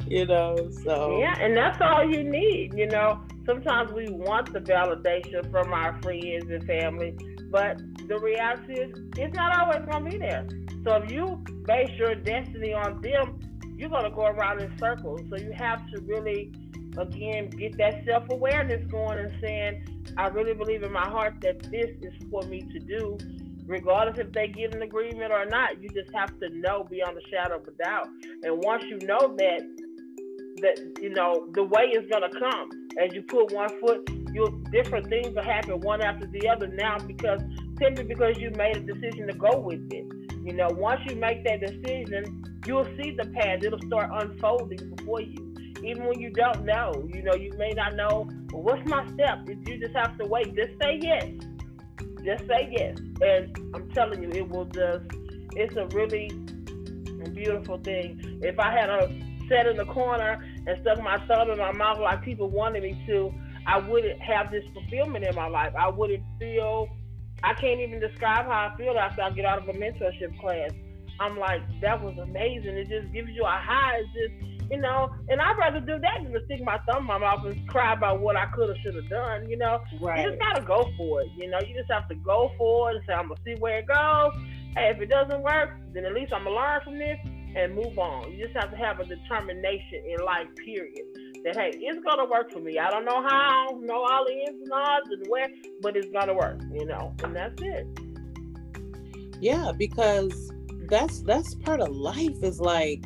You 0.07 0.27
know, 0.27 0.71
so 0.85 1.19
yeah, 1.19 1.37
and 1.41 1.57
that's 1.57 1.81
all 1.81 2.05
you 2.05 2.23
need. 2.23 2.75
You 2.75 2.87
know, 2.87 3.23
sometimes 3.47 3.93
we 3.93 4.09
want 4.11 4.53
the 4.53 4.61
validation 4.61 5.51
from 5.51 5.73
our 5.73 6.01
friends 6.03 6.51
and 6.51 6.65
family, 6.65 7.17
but 7.51 7.81
the 8.07 8.19
reality 8.19 8.75
is 8.75 8.91
it's 9.17 9.35
not 9.35 9.59
always 9.59 9.87
gonna 9.91 10.11
be 10.11 10.19
there. 10.19 10.47
So 10.85 10.97
if 10.97 11.11
you 11.11 11.43
base 11.65 11.91
your 11.99 12.15
destiny 12.15 12.75
on 12.75 13.01
them, 13.01 13.41
you're 13.77 13.89
gonna 13.89 14.11
go 14.11 14.27
around 14.27 14.61
in 14.61 14.77
circles. 14.79 15.23
So 15.31 15.37
you 15.37 15.53
have 15.53 15.89
to 15.93 16.01
really 16.03 16.53
again 16.99 17.49
get 17.51 17.77
that 17.79 18.05
self-awareness 18.07 18.87
going 18.89 19.19
and 19.19 19.33
saying 19.43 19.85
i 20.17 20.29
really 20.29 20.55
believe 20.55 20.85
in 20.85 20.93
my 20.93 21.05
heart 21.09 21.35
that 21.41 21.61
this 21.65 21.91
is 22.03 22.13
for 22.31 22.41
me 22.43 22.61
to 22.61 22.79
do 22.79 23.19
regardless 23.67 24.19
if 24.19 24.33
they 24.33 24.49
get 24.49 24.75
an 24.75 24.83
agreement 24.83 25.33
or 25.33 25.47
not. 25.47 25.83
You 25.83 25.89
just 25.91 26.15
have 26.15 26.39
to 26.41 26.49
know 26.51 26.85
beyond 26.85 27.17
a 27.19 27.29
shadow 27.31 27.57
of 27.57 27.69
a 27.69 27.71
doubt. 27.73 28.09
And 28.43 28.63
once 28.63 28.85
you 28.85 28.99
know 29.07 29.35
that, 29.37 29.61
that 30.65 30.77
you 31.01 31.11
know 31.11 31.47
the 31.53 31.65
way 31.65 31.85
is 31.99 32.05
gonna 32.11 32.31
come 32.31 32.69
as 33.01 33.15
you 33.15 33.23
put 33.23 33.53
one 33.53 33.69
foot. 33.81 34.09
You 34.33 34.65
different 34.73 35.09
things 35.09 35.35
will 35.35 35.45
happen 35.45 35.81
one 35.81 36.03
after 36.03 36.27
the 36.27 36.49
other 36.49 36.67
now 36.67 36.99
because 36.99 37.41
simply 37.79 38.05
because 38.05 38.37
you 38.39 38.51
made 38.57 38.77
a 38.77 38.81
decision 38.81 39.29
to 39.29 39.35
go 39.35 39.59
with 39.59 39.87
it. 39.93 40.07
You 40.45 40.55
know, 40.55 40.69
once 40.73 41.01
you 41.09 41.17
make 41.17 41.45
that 41.45 41.61
decision, 41.61 42.45
you'll 42.67 42.89
see 42.97 43.13
the 43.13 43.27
path. 43.37 43.63
It'll 43.63 43.81
start 43.87 44.11
unfolding 44.13 44.95
before 44.97 45.21
you. 45.21 45.55
Even 45.85 46.07
when 46.07 46.19
you 46.19 46.31
don't 46.31 46.65
know, 46.65 46.93
you 47.13 47.23
know, 47.23 47.35
you 47.35 47.53
may 47.57 47.71
not 47.71 47.95
know 47.95 48.29
well, 48.53 48.63
what's 48.63 48.89
my 48.89 49.07
step. 49.15 49.47
You 49.47 49.79
just 49.79 49.95
have 49.95 50.19
to 50.19 50.27
wait. 50.27 50.55
Just 50.57 50.73
say 50.83 50.99
yes 51.01 51.29
just 52.25 52.47
say 52.47 52.69
yes. 52.73 52.99
And 53.21 53.57
I'm 53.75 53.91
telling 53.91 54.23
you, 54.23 54.31
it 54.31 54.49
will 54.49 54.65
just, 54.65 55.05
it's 55.57 55.77
a 55.77 55.87
really 55.95 56.31
beautiful 57.33 57.79
thing. 57.79 58.41
If 58.43 58.59
I 58.59 58.73
had 58.73 58.89
a 58.89 59.09
sat 59.49 59.67
in 59.67 59.77
the 59.77 59.85
corner 59.87 60.45
and 60.67 60.79
stuck 60.83 61.03
my 61.03 61.19
thumb 61.27 61.51
in 61.51 61.59
my 61.59 61.73
mouth 61.73 61.99
like 61.99 62.23
people 62.23 62.49
wanted 62.49 62.83
me 62.83 63.03
to, 63.07 63.33
I 63.67 63.79
wouldn't 63.79 64.21
have 64.21 64.51
this 64.51 64.65
fulfillment 64.73 65.25
in 65.25 65.35
my 65.35 65.49
life. 65.49 65.73
I 65.79 65.89
wouldn't 65.89 66.23
feel, 66.39 66.89
I 67.43 67.55
can't 67.55 67.81
even 67.81 68.01
describe 68.01 68.47
how 68.47 68.73
I 68.73 68.77
feel 68.77 68.97
after 68.99 69.23
I 69.23 69.31
get 69.31 69.45
out 69.45 69.59
of 69.59 69.69
a 69.69 69.73
mentorship 69.73 70.39
class. 70.41 70.71
I'm 71.21 71.39
like, 71.39 71.63
that 71.81 72.03
was 72.03 72.17
amazing. 72.19 72.77
It 72.77 72.89
just 72.89 73.13
gives 73.13 73.31
you 73.31 73.45
a 73.45 73.49
high. 73.49 73.99
It's 73.99 74.09
just, 74.13 74.71
you 74.71 74.81
know, 74.81 75.15
and 75.29 75.41
I'd 75.41 75.57
rather 75.59 75.81
do 75.81 75.99
that 75.99 76.23
than 76.23 76.33
to 76.33 76.45
stick 76.47 76.63
my 76.65 76.79
thumb 76.87 77.03
in 77.03 77.05
my 77.05 77.19
mouth 77.19 77.45
and 77.45 77.69
cry 77.69 77.93
about 77.93 78.21
what 78.21 78.37
I 78.37 78.47
could 78.47 78.69
have, 78.69 78.79
should 78.83 78.95
have 78.97 79.09
done. 79.09 79.49
You 79.49 79.57
know, 79.57 79.81
right. 80.01 80.25
you 80.25 80.31
just 80.31 80.41
gotta 80.41 80.63
go 80.63 80.91
for 80.97 81.23
it. 81.23 81.29
You 81.37 81.51
know, 81.51 81.59
you 81.61 81.75
just 81.75 81.91
have 81.91 82.09
to 82.09 82.15
go 82.17 82.51
for 82.59 82.91
it 82.91 82.97
and 82.97 83.05
say, 83.07 83.13
I'm 83.13 83.29
gonna 83.29 83.41
see 83.45 83.55
where 83.61 83.79
it 83.79 83.87
goes. 83.87 84.33
Hey, 84.75 84.91
if 84.91 85.01
it 85.01 85.09
doesn't 85.09 85.41
work, 85.43 85.71
then 85.93 86.05
at 86.05 86.13
least 86.15 86.33
I'm 86.33 86.45
gonna 86.45 86.57
learn 86.57 86.81
from 86.83 86.99
this 86.99 87.19
and 87.57 87.75
move 87.75 87.99
on. 87.99 88.33
You 88.33 88.45
just 88.45 88.57
have 88.57 88.71
to 88.71 88.77
have 88.77 89.01
a 89.01 89.05
determination 89.05 90.05
in 90.07 90.25
life, 90.25 90.49
period. 90.65 91.05
That 91.45 91.57
hey, 91.57 91.73
it's 91.75 92.03
gonna 92.05 92.29
work 92.29 92.53
for 92.53 92.61
me. 92.61 92.79
I 92.79 92.91
don't 92.91 93.05
know 93.05 93.23
how, 93.23 93.79
know 93.83 94.03
all 94.03 94.25
the 94.27 94.33
ins 94.33 94.63
and 94.63 94.73
outs 94.73 95.09
and 95.11 95.27
where, 95.29 95.49
but 95.83 95.97
it's 95.97 96.11
gonna 96.11 96.35
work. 96.35 96.61
You 96.73 96.87
know, 96.87 97.15
and 97.23 97.37
that's 97.37 97.61
it. 97.61 97.87
Yeah, 99.41 99.73
because 99.77 100.53
that's 100.89 101.21
that's 101.23 101.55
part 101.55 101.81
of 101.81 101.89
life. 101.91 102.43
Is 102.43 102.61
like 102.61 103.05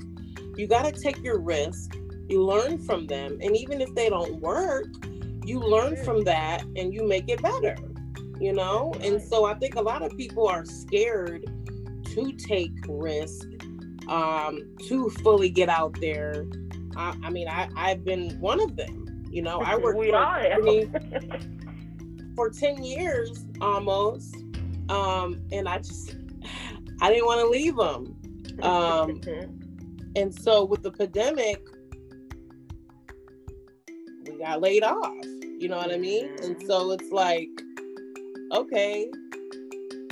you 0.57 0.67
got 0.67 0.93
to 0.93 0.93
take 0.93 1.23
your 1.23 1.39
risk 1.39 1.97
you 2.29 2.45
learn 2.45 2.79
from 2.79 3.07
them 3.07 3.39
and 3.41 3.57
even 3.57 3.81
if 3.81 3.95
they 3.95 4.09
don't 4.09 4.41
work 4.41 4.87
you 5.45 5.59
learn 5.59 5.95
mm-hmm. 5.95 6.05
from 6.05 6.25
that 6.25 6.63
and 6.77 6.93
you 6.93 7.07
make 7.07 7.29
it 7.29 7.41
better 7.43 7.77
you 8.39 8.53
know 8.53 8.93
and 9.01 9.21
so 9.21 9.45
i 9.45 9.55
think 9.55 9.77
a 9.77 9.81
lot 9.81 10.03
of 10.03 10.17
people 10.17 10.47
are 10.47 10.65
scared 10.65 11.45
to 12.05 12.33
take 12.33 12.73
risk 12.89 13.49
um 14.09 14.63
to 14.87 15.11
fully 15.23 15.51
get 15.51 15.69
out 15.69 15.97
there 16.01 16.47
i, 16.97 17.17
I 17.23 17.31
mean 17.31 17.49
I, 17.49 17.69
i've 17.77 18.05
been 18.05 18.39
one 18.41 18.61
of 18.61 18.77
them 18.77 19.27
you 19.31 19.43
know 19.43 19.61
i 19.61 19.77
worked 19.83 19.99
we 19.99 20.11
for, 20.11 20.91
for 22.37 22.51
10 22.51 22.85
years 22.85 23.45
almost 23.61 24.37
um 24.89 25.41
and 25.53 25.69
i 25.69 25.79
just 25.79 26.17
i 27.01 27.11
didn't 27.11 27.27
want 27.27 27.41
to 27.41 27.49
leave 27.49 27.77
them 27.77 28.17
um 28.63 29.21
And 30.19 30.35
so 30.35 30.65
with 30.65 30.83
the 30.83 30.91
pandemic, 30.91 31.65
we 34.27 34.39
got 34.39 34.61
laid 34.61 34.83
off. 34.83 35.15
You 35.61 35.69
know 35.69 35.77
what 35.77 35.93
I 35.93 35.99
mean? 35.99 36.35
And 36.43 36.61
so 36.67 36.91
it's 36.91 37.13
like, 37.13 37.49
okay, 38.53 39.09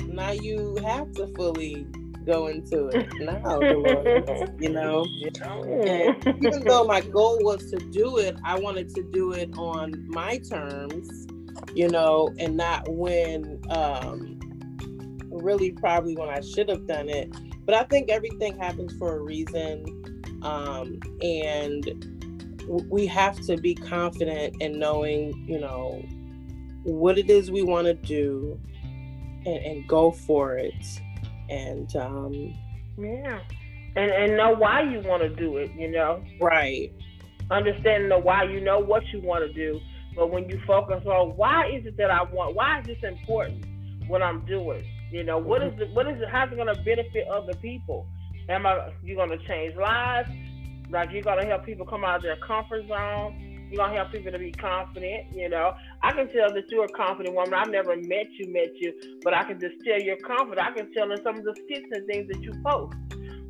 now 0.05 0.31
you 0.31 0.77
have 0.83 1.11
to 1.13 1.27
fully 1.35 1.87
go 2.27 2.47
into 2.47 2.87
it 2.89 3.07
now, 3.19 3.59
you 4.59 4.69
know. 4.69 5.05
And 5.63 6.45
even 6.45 6.63
though 6.63 6.83
my 6.83 7.01
goal 7.01 7.39
was 7.41 7.71
to 7.71 7.77
do 7.77 8.17
it, 8.17 8.37
I 8.43 8.59
wanted 8.59 8.93
to 8.95 9.03
do 9.03 9.31
it 9.31 9.49
on 9.57 10.05
my 10.07 10.37
terms, 10.37 11.27
you 11.73 11.89
know, 11.89 12.31
and 12.37 12.55
not 12.55 12.87
when 12.89 13.61
um 13.71 14.39
really 15.31 15.71
probably 15.71 16.15
when 16.15 16.29
I 16.29 16.41
should 16.41 16.69
have 16.69 16.85
done 16.87 17.09
it. 17.09 17.33
But 17.65 17.75
I 17.75 17.83
think 17.83 18.09
everything 18.09 18.57
happens 18.59 18.93
for 18.97 19.17
a 19.17 19.19
reason 19.19 19.97
um, 20.41 20.99
and 21.21 22.35
we 22.89 23.07
have 23.07 23.39
to 23.41 23.57
be 23.57 23.75
confident 23.75 24.61
in 24.61 24.79
knowing, 24.79 25.45
you 25.47 25.59
know, 25.59 26.03
what 26.83 27.17
it 27.17 27.29
is 27.29 27.49
we 27.49 27.63
want 27.63 27.87
to 27.87 27.93
do 27.93 28.59
and, 29.45 29.57
and, 29.57 29.87
go 29.87 30.11
for 30.11 30.57
it. 30.57 31.01
And 31.49 31.95
um, 31.95 32.53
yeah, 32.97 33.39
and 33.95 34.11
and 34.11 34.37
know 34.37 34.53
why 34.53 34.81
you 34.81 35.01
want 35.01 35.23
to 35.23 35.29
do 35.29 35.57
it. 35.57 35.71
You 35.77 35.91
know, 35.91 36.23
right? 36.41 36.91
Understanding 37.49 38.09
the 38.09 38.19
why, 38.19 38.43
you 38.43 38.59
know 38.59 38.79
what 38.79 39.03
you 39.13 39.21
want 39.21 39.45
to 39.45 39.53
do. 39.53 39.79
But 40.15 40.31
when 40.31 40.49
you 40.49 40.59
focus 40.65 41.05
on 41.05 41.37
why 41.37 41.69
is 41.69 41.85
it 41.85 41.95
that 41.97 42.11
I 42.11 42.23
want, 42.23 42.55
why 42.55 42.79
is 42.79 42.87
this 42.87 43.03
important? 43.03 43.65
What 44.07 44.21
I'm 44.21 44.45
doing, 44.45 44.83
you 45.11 45.23
know, 45.23 45.37
what 45.37 45.61
is 45.61 45.73
it? 45.79 45.93
What 45.93 46.07
is 46.07 46.19
it? 46.21 46.27
How's 46.31 46.51
it 46.51 46.55
going 46.55 46.73
to 46.73 46.81
benefit 46.83 47.27
other 47.27 47.53
people? 47.55 48.07
Am 48.49 48.65
I 48.65 48.91
you 49.03 49.15
gonna 49.15 49.37
change 49.47 49.75
lives? 49.75 50.29
Like 50.89 51.11
you're 51.11 51.21
gonna 51.21 51.45
help 51.45 51.65
people 51.65 51.85
come 51.85 52.05
out 52.05 52.17
of 52.17 52.21
their 52.23 52.37
comfort 52.37 52.87
zone. 52.87 53.46
You're 53.69 53.85
gonna 53.85 53.95
help 53.95 54.11
people 54.11 54.31
to 54.31 54.39
be 54.39 54.51
confident, 54.51 55.27
you 55.33 55.49
know. 55.49 55.73
I 56.03 56.11
can 56.11 56.27
tell 56.29 56.53
that 56.53 56.69
you're 56.69 56.85
a 56.85 56.89
confident 56.89 57.35
woman. 57.35 57.53
I've 57.53 57.69
never 57.69 57.95
met 57.95 58.27
you, 58.37 58.51
met 58.51 58.71
you, 58.75 58.93
but 59.23 59.33
I 59.33 59.43
can 59.43 59.59
just 59.59 59.75
tell 59.85 59.99
you're 59.99 60.17
confident. 60.17 60.65
I 60.65 60.71
can 60.71 60.91
tell 60.93 61.11
in 61.11 61.21
some 61.23 61.37
of 61.37 61.43
the 61.43 61.55
skits 61.65 61.87
and 61.91 62.05
things 62.07 62.27
that 62.29 62.41
you 62.41 62.53
post 62.65 62.95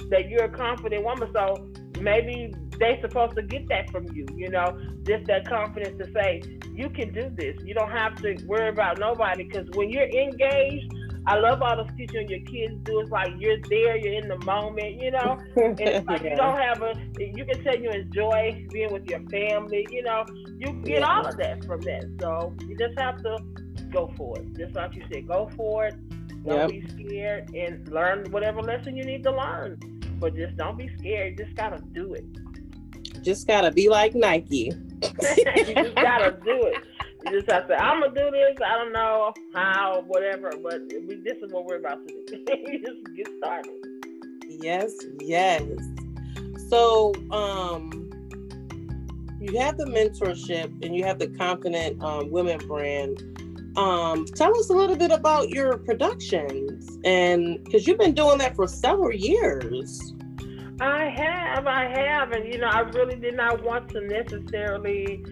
that 0.10 0.30
you're 0.30 0.46
a 0.46 0.50
confident 0.50 1.04
woman. 1.04 1.30
So 1.34 1.70
maybe 2.00 2.54
they're 2.80 3.00
supposed 3.02 3.36
to 3.36 3.42
get 3.42 3.68
that 3.70 3.90
from 3.92 4.06
you, 4.14 4.26
you 4.36 4.50
know, 4.50 4.80
just 5.04 5.26
that 5.28 5.48
confidence 5.48 5.98
to 6.04 6.12
say, 6.14 6.42
you 6.74 6.90
can 6.90 7.14
do 7.14 7.30
this. 7.36 7.58
You 7.64 7.74
don't 7.74 7.92
have 7.92 8.16
to 8.22 8.38
worry 8.46 8.70
about 8.70 9.00
nobody 9.00 9.44
because 9.44 9.68
when 9.74 9.90
you're 9.90 10.10
engaged, 10.10 10.94
I 11.28 11.38
love 11.38 11.62
all 11.62 11.76
the 11.76 11.84
teaching 11.98 12.30
your 12.30 12.40
kids 12.40 12.76
do. 12.84 13.02
It's 13.02 13.12
like 13.12 13.34
you're 13.38 13.60
there, 13.70 13.98
you're 13.98 14.14
in 14.14 14.30
the 14.30 14.40
moment, 14.46 15.02
you 15.02 15.12
know. 15.12 15.38
And 15.58 15.80
it's 15.80 16.08
like 16.08 16.24
yeah. 16.24 16.30
you 16.32 16.36
don't 16.38 16.58
have 16.58 16.82
a. 16.82 16.94
You 17.20 17.44
can 17.44 17.62
tell 17.66 17.78
you 17.78 17.90
enjoy 17.90 18.66
being 18.72 18.94
with 18.94 19.06
your 19.10 19.20
family. 19.30 19.86
You 19.92 20.04
know, 20.04 20.26
you 20.58 20.72
get 20.86 21.02
yeah. 21.02 21.06
all 21.06 21.28
of 21.28 21.36
that 21.38 21.66
from 21.66 21.82
that. 21.82 22.06
So 22.22 22.56
you 22.66 22.78
just 22.78 22.98
have 22.98 23.22
to 23.24 23.38
go 23.92 24.10
for 24.16 24.40
it. 24.40 24.56
Just 24.58 24.76
like 24.76 24.96
you 24.96 25.04
said, 25.12 25.28
go 25.28 25.50
for 25.58 25.88
it. 25.88 25.96
Don't 26.46 26.74
yep. 26.74 26.82
be 26.82 26.88
scared 26.88 27.54
and 27.54 27.86
learn 27.90 28.32
whatever 28.32 28.62
lesson 28.62 28.96
you 28.96 29.04
need 29.04 29.24
to 29.24 29.32
learn. 29.32 29.78
But 30.20 30.34
just 30.34 30.56
don't 30.56 30.78
be 30.78 30.90
scared. 30.98 31.38
You 31.38 31.46
just 31.46 31.58
gotta 31.58 31.84
do 31.92 32.14
it. 32.14 32.26
Just 33.22 33.48
gotta 33.48 33.72
be 33.72 33.90
like 33.90 34.16
Nike. 34.16 34.72
you 35.02 35.74
just 35.76 35.96
gotta 35.96 36.40
do 36.46 36.68
it. 36.68 36.84
You 37.32 37.40
just 37.40 37.52
have 37.52 37.68
to. 37.68 37.76
I'm 37.76 38.02
gonna 38.02 38.14
do 38.14 38.32
this. 38.32 38.58
I 38.66 38.78
don't 38.78 38.94
know 38.94 39.34
how, 39.54 40.04
whatever, 40.08 40.52
but 40.62 40.82
we, 41.08 41.16
this 41.24 41.38
is 41.42 41.52
what 41.52 41.66
we're 41.66 41.78
about 41.78 42.08
to 42.08 42.14
do. 42.26 42.46
just 42.86 43.16
get 43.16 43.28
started. 43.38 43.74
Yes, 44.48 44.94
yes. 45.20 45.64
So, 46.70 47.14
um, 47.32 48.10
you 49.40 49.60
have 49.60 49.78
the 49.78 49.86
mentorship 49.86 50.84
and 50.84 50.96
you 50.96 51.04
have 51.04 51.20
the 51.20 51.28
confident 51.28 52.02
um, 52.04 52.32
women 52.32 52.60
brand. 52.68 53.22
Um, 53.78 54.26
tell 54.26 54.58
us 54.58 54.70
a 54.70 54.74
little 54.74 54.96
bit 54.96 55.12
about 55.12 55.50
your 55.50 55.78
productions, 55.78 56.98
and 57.04 57.64
because 57.64 57.86
you've 57.86 58.00
been 58.00 58.16
doing 58.16 58.40
that 58.40 58.56
for 58.56 58.68
several 58.68 59.14
years. 59.14 60.14
I 60.80 61.10
have, 61.10 61.68
I 61.68 61.86
have, 61.86 62.32
and 62.32 62.52
you 62.52 62.60
know, 62.60 62.68
I 62.68 62.82
really 62.82 63.16
did 63.16 63.36
not 63.36 63.64
want 63.64 63.90
to 63.90 64.02
necessarily 64.02 65.24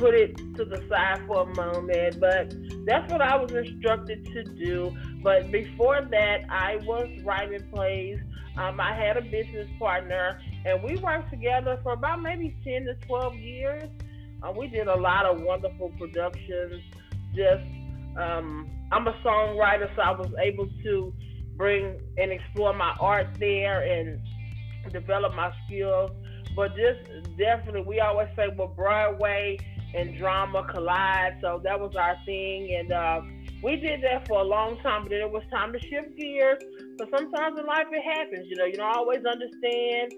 put 0.00 0.14
it 0.14 0.34
to 0.56 0.64
the 0.64 0.82
side 0.88 1.20
for 1.26 1.42
a 1.42 1.54
moment, 1.54 2.18
but 2.18 2.54
that's 2.86 3.12
what 3.12 3.20
I 3.20 3.36
was 3.36 3.52
instructed 3.52 4.24
to 4.32 4.44
do. 4.44 4.96
But 5.22 5.52
before 5.52 6.00
that, 6.10 6.40
I 6.48 6.76
was 6.86 7.06
writing 7.22 7.62
plays. 7.72 8.18
Um, 8.56 8.80
I 8.80 8.94
had 8.94 9.18
a 9.18 9.20
business 9.20 9.68
partner, 9.78 10.40
and 10.64 10.82
we 10.82 10.96
worked 10.96 11.30
together 11.30 11.78
for 11.82 11.92
about 11.92 12.22
maybe 12.22 12.56
10 12.64 12.86
to 12.86 12.94
12 13.06 13.34
years. 13.36 13.90
Uh, 14.42 14.50
we 14.52 14.68
did 14.68 14.88
a 14.88 14.96
lot 14.96 15.26
of 15.26 15.42
wonderful 15.42 15.92
productions. 15.98 16.82
Just, 17.34 17.62
um, 18.16 18.70
I'm 18.90 19.06
a 19.06 19.12
songwriter, 19.22 19.94
so 19.94 20.00
I 20.00 20.12
was 20.12 20.32
able 20.42 20.66
to 20.82 21.12
bring 21.58 22.00
and 22.16 22.32
explore 22.32 22.72
my 22.72 22.96
art 23.00 23.26
there 23.38 23.82
and 23.82 24.18
develop 24.90 25.34
my 25.34 25.52
skills. 25.66 26.10
But 26.56 26.72
just 26.74 27.36
definitely, 27.36 27.82
we 27.82 28.00
always 28.00 28.28
say, 28.34 28.48
well, 28.56 28.68
Broadway 28.68 29.58
and 29.94 30.16
drama 30.16 30.64
collide. 30.70 31.38
So 31.40 31.60
that 31.64 31.78
was 31.78 31.94
our 31.96 32.16
thing. 32.24 32.74
And 32.78 32.92
uh, 32.92 33.20
we 33.62 33.76
did 33.76 34.02
that 34.02 34.26
for 34.28 34.40
a 34.40 34.44
long 34.44 34.78
time, 34.82 35.02
but 35.02 35.10
then 35.10 35.20
it 35.20 35.30
was 35.30 35.42
time 35.50 35.72
to 35.72 35.80
shift 35.80 36.16
gears. 36.16 36.62
So 36.98 37.06
sometimes 37.10 37.58
in 37.58 37.66
life 37.66 37.86
it 37.90 38.02
happens, 38.02 38.46
you 38.48 38.56
know, 38.56 38.64
you 38.64 38.74
don't 38.74 38.94
always 38.94 39.24
understand. 39.24 40.12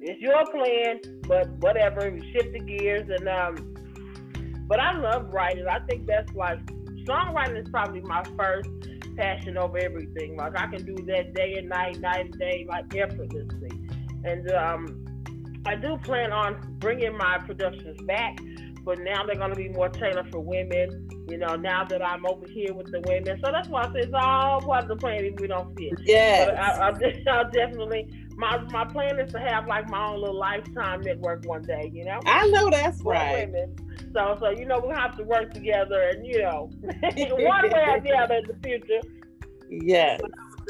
It's 0.00 0.20
your 0.20 0.46
plan, 0.46 1.00
but 1.26 1.48
whatever, 1.58 2.10
we 2.10 2.20
shift 2.32 2.52
the 2.52 2.60
gears. 2.60 3.08
And, 3.08 3.28
um, 3.28 3.74
but 4.68 4.78
I 4.78 4.96
love 4.96 5.32
writing. 5.32 5.66
I 5.66 5.80
think 5.80 6.06
that's 6.06 6.32
like, 6.34 6.64
songwriting 7.04 7.62
is 7.62 7.68
probably 7.70 8.02
my 8.02 8.22
first 8.36 8.68
passion 9.16 9.56
over 9.56 9.78
everything. 9.78 10.36
Like 10.36 10.56
I 10.56 10.66
can 10.66 10.84
do 10.84 10.94
that 11.06 11.34
day 11.34 11.54
and 11.54 11.68
night, 11.68 11.98
night 12.00 12.26
and 12.26 12.38
day, 12.38 12.66
like 12.68 12.94
effortlessly. 12.94 13.70
And 14.24 14.50
um, 14.52 15.04
I 15.66 15.74
do 15.74 15.96
plan 15.98 16.32
on 16.32 16.76
bringing 16.78 17.16
my 17.16 17.38
productions 17.38 18.00
back 18.02 18.38
but 18.88 19.00
now 19.00 19.22
they're 19.22 19.36
going 19.36 19.50
to 19.50 19.56
be 19.56 19.68
more 19.68 19.90
tailored 19.90 20.30
for 20.30 20.40
women. 20.40 21.10
You 21.28 21.36
know, 21.36 21.56
now 21.56 21.84
that 21.84 22.02
I'm 22.02 22.24
over 22.24 22.48
here 22.48 22.72
with 22.72 22.90
the 22.90 23.02
women, 23.02 23.38
so 23.44 23.52
that's 23.52 23.68
why 23.68 23.82
I 23.82 23.92
say 23.92 23.98
it's 23.98 24.14
all 24.14 24.62
part 24.62 24.84
of 24.84 24.88
the 24.88 24.96
plan. 24.96 25.26
If 25.26 25.38
we 25.38 25.46
don't 25.46 25.76
see 25.76 25.88
it, 25.88 25.98
yeah, 26.04 26.56
I, 26.58 26.86
I, 26.86 26.90
will 26.90 27.50
definitely. 27.52 28.08
My 28.38 28.56
my 28.72 28.86
plan 28.86 29.20
is 29.20 29.30
to 29.32 29.40
have 29.40 29.66
like 29.66 29.90
my 29.90 30.06
own 30.06 30.20
little 30.20 30.38
lifetime 30.38 31.02
network 31.02 31.44
one 31.44 31.64
day. 31.64 31.90
You 31.92 32.06
know, 32.06 32.18
I 32.24 32.48
know 32.48 32.70
that's 32.70 33.02
right. 33.02 33.46
Women. 33.46 33.76
So 34.14 34.38
so 34.40 34.48
you 34.48 34.64
know 34.64 34.78
we 34.78 34.94
have 34.94 35.18
to 35.18 35.22
work 35.22 35.52
together, 35.52 36.08
and 36.08 36.26
you 36.26 36.40
know, 36.40 36.70
one 36.82 37.70
way 37.70 37.84
or 37.88 38.00
the 38.00 38.16
other 38.18 38.36
in 38.36 38.44
the 38.46 38.56
future. 38.64 39.06
Yes. 39.68 40.18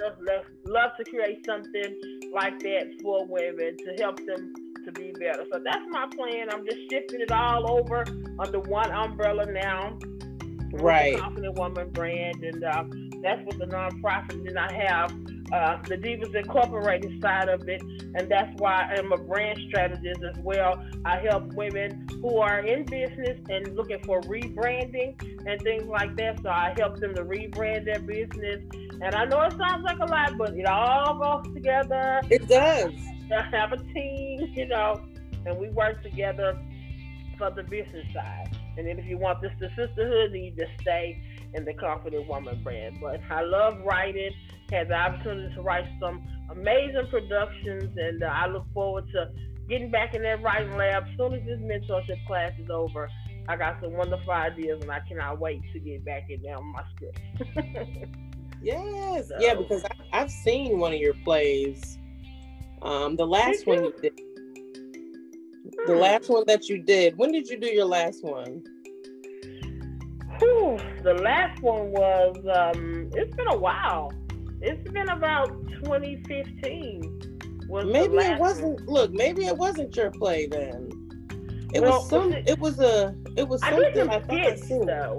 Love, 0.01 0.45
love 0.65 0.91
to 0.97 1.05
create 1.05 1.47
something 1.47 2.21
like 2.35 2.59
that 2.61 3.01
for 3.01 3.27
women 3.27 3.77
to 3.77 4.03
help 4.03 4.17
them 4.27 4.53
to 4.89 5.01
be 5.01 5.13
better. 5.13 5.45
So 5.53 5.61
that's 5.63 5.85
my 5.91 6.07
plan. 6.15 6.49
I'm 6.51 6.65
just 6.65 6.79
shifting 6.91 7.21
it 7.21 7.31
all 7.31 7.71
over 7.71 8.05
under 8.39 8.61
one 8.61 8.91
umbrella 8.91 9.47
now. 9.47 9.99
Right. 10.73 11.19
Confident 11.19 11.59
Woman 11.59 11.91
brand, 11.91 12.43
and 12.43 12.65
uh, 12.65 12.85
that's 13.23 13.45
what 13.45 13.59
the 13.59 13.67
nonprofit. 13.67 14.45
Then 14.45 14.57
I 14.59 14.73
have 14.73 15.11
uh, 15.53 15.83
the 15.89 15.97
Divas 15.97 16.35
Incorporated 16.35 17.21
side 17.23 17.49
of 17.49 17.69
it, 17.69 17.83
and 17.83 18.31
that's 18.31 18.51
why 18.61 18.95
I'm 18.97 19.13
a 19.13 19.17
brand 19.17 19.59
strategist 19.69 20.23
as 20.23 20.43
well. 20.43 20.83
I 21.05 21.19
help 21.19 21.53
women 21.55 22.07
who 22.21 22.39
are 22.39 22.61
in 22.61 22.85
business 22.85 23.39
and 23.49 23.75
looking 23.77 23.99
for 24.05 24.21
rebranding 24.23 25.17
and 25.47 25.61
things 25.63 25.87
like 25.87 26.17
that. 26.17 26.41
So 26.43 26.51
I 26.51 26.75
help 26.79 26.99
them 26.99 27.15
to 27.15 27.25
rebrand 27.25 27.87
their 27.87 28.01
business. 28.01 28.63
And 29.01 29.15
I 29.15 29.25
know 29.25 29.41
it 29.43 29.55
sounds 29.57 29.85
like 29.85 29.99
a 30.01 30.07
lot, 30.07 30.37
but 30.37 30.55
it 30.55 30.67
all 30.67 31.19
goes 31.19 31.55
together. 31.55 32.21
It 32.31 32.47
does 32.47 32.93
have 33.37 33.73
a 33.73 33.79
team, 33.79 34.53
you 34.57 34.67
know, 34.67 35.01
and 35.47 35.59
we 35.59 35.71
work 35.71 36.03
together 36.03 36.59
for 37.37 37.51
the 37.51 37.63
business 37.63 38.07
side. 38.13 38.57
And 38.77 38.87
then 38.87 38.99
if 38.99 39.07
you 39.07 39.19
want 39.19 39.41
this 39.41 39.53
the 39.59 39.69
sisterhood, 39.71 40.33
then 40.33 40.43
you 40.43 40.51
just 40.53 40.71
stay 40.81 41.23
in 41.55 41.65
the 41.65 41.75
Confident 41.75 42.29
Woman 42.29 42.63
brand. 42.63 42.99
But 43.01 43.21
I 43.31 43.43
love 43.43 43.81
writing. 43.85 44.31
Had 44.71 44.89
the 44.89 44.95
opportunity 44.95 45.55
to 45.55 45.63
write 45.63 45.87
some 45.99 46.23
amazing 46.51 47.07
productions, 47.11 47.97
and 47.97 48.23
uh, 48.23 48.27
I 48.27 48.47
look 48.49 48.67
forward 48.75 49.11
to 49.13 49.31
getting 49.69 49.91
back 49.91 50.15
in 50.15 50.23
that 50.23 50.43
writing 50.43 50.77
lab. 50.77 51.05
As 51.05 51.17
soon 51.17 51.35
as 51.35 51.45
this 51.47 51.59
mentorship 51.61 52.25
class 52.27 52.53
is 52.59 52.69
over, 52.69 53.09
I 53.49 53.57
got 53.57 53.81
some 53.81 53.95
wonderful 53.95 54.31
ideas, 54.31 54.83
and 54.83 54.91
I 54.91 55.01
cannot 55.09 55.41
wait 55.41 55.63
to 55.73 55.79
get 55.79 56.05
back 56.05 56.29
in 56.29 56.43
there 56.43 56.57
on 56.57 56.67
my 56.67 56.83
script. 56.95 57.19
yes, 58.63 59.29
so. 59.29 59.37
yeah, 59.41 59.55
because 59.55 59.85
I, 59.85 60.21
I've 60.21 60.31
seen 60.31 60.79
one 60.79 60.93
of 60.93 61.01
your 61.01 61.15
plays 61.15 61.98
um, 62.83 63.17
the 63.17 63.27
last 63.27 63.67
one 63.67 63.85
you 63.85 63.95
did. 64.01 64.21
The 65.87 65.95
hmm. 65.95 66.01
last 66.01 66.29
one 66.29 66.45
that 66.47 66.69
you 66.69 66.83
did. 66.83 67.17
When 67.17 67.33
did 67.33 67.49
you 67.49 67.59
do 67.59 67.67
your 67.67 67.85
last 67.85 68.25
one? 68.25 68.63
Whew, 70.39 70.79
the 71.03 71.15
last 71.15 71.63
one 71.63 71.91
was. 71.91 72.37
Um, 72.53 73.11
it's 73.15 73.35
been 73.35 73.49
a 73.49 73.57
while. 73.57 74.13
It's 74.61 74.91
been 74.91 75.09
about 75.09 75.49
2015. 75.85 77.67
Was 77.69 77.85
maybe 77.87 78.17
it 78.17 78.39
wasn't. 78.39 78.81
One. 78.81 78.87
Look, 78.87 79.13
maybe 79.13 79.47
it 79.47 79.57
wasn't 79.57 79.95
your 79.97 80.11
play 80.11 80.47
then. 80.47 80.91
It 81.75 81.83
well, 81.83 81.99
was 81.99 82.09
some. 82.09 82.33
It, 82.33 82.49
it, 82.49 82.59
was 82.59 82.79
a. 82.81 83.15
It 83.37 83.47
was 83.47 83.61
something. 83.61 83.85
I 83.85 83.91
did 83.91 83.97
some 83.97 84.11
I 84.11 84.55
skits 84.55 84.69
though. 84.69 85.19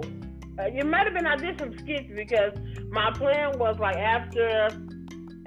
Uh, 0.58 0.64
it 0.64 0.84
might 0.84 1.04
have 1.04 1.14
been 1.14 1.26
I 1.26 1.36
did 1.36 1.58
some 1.58 1.76
skits 1.78 2.10
because 2.14 2.52
my 2.90 3.10
plan 3.12 3.58
was 3.58 3.78
like 3.78 3.96
after 3.96 4.68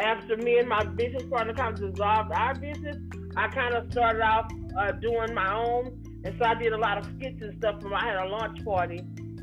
after 0.04 0.38
me 0.38 0.60
and 0.60 0.68
my 0.68 0.84
business 0.84 1.24
partner 1.24 1.54
kind 1.54 1.74
of 1.80 1.92
dissolved 1.92 2.32
our 2.34 2.54
business, 2.56 2.98
I 3.36 3.48
kind 3.48 3.74
of 3.74 3.92
started 3.92 4.22
off 4.22 4.52
uh, 4.78 4.92
doing 4.94 5.34
my 5.34 5.56
own. 5.56 6.00
And 6.26 6.36
so 6.38 6.46
I 6.46 6.56
did 6.56 6.74
a 6.74 6.78
lot 6.78 6.98
of 6.98 7.06
skits 7.16 7.42
and 7.42 7.58
stuff. 7.58 7.82
From 7.82 7.94
I 7.94 8.06
had 8.06 8.18
a 8.18 8.28
launch 8.28 8.64
party 8.64 9.00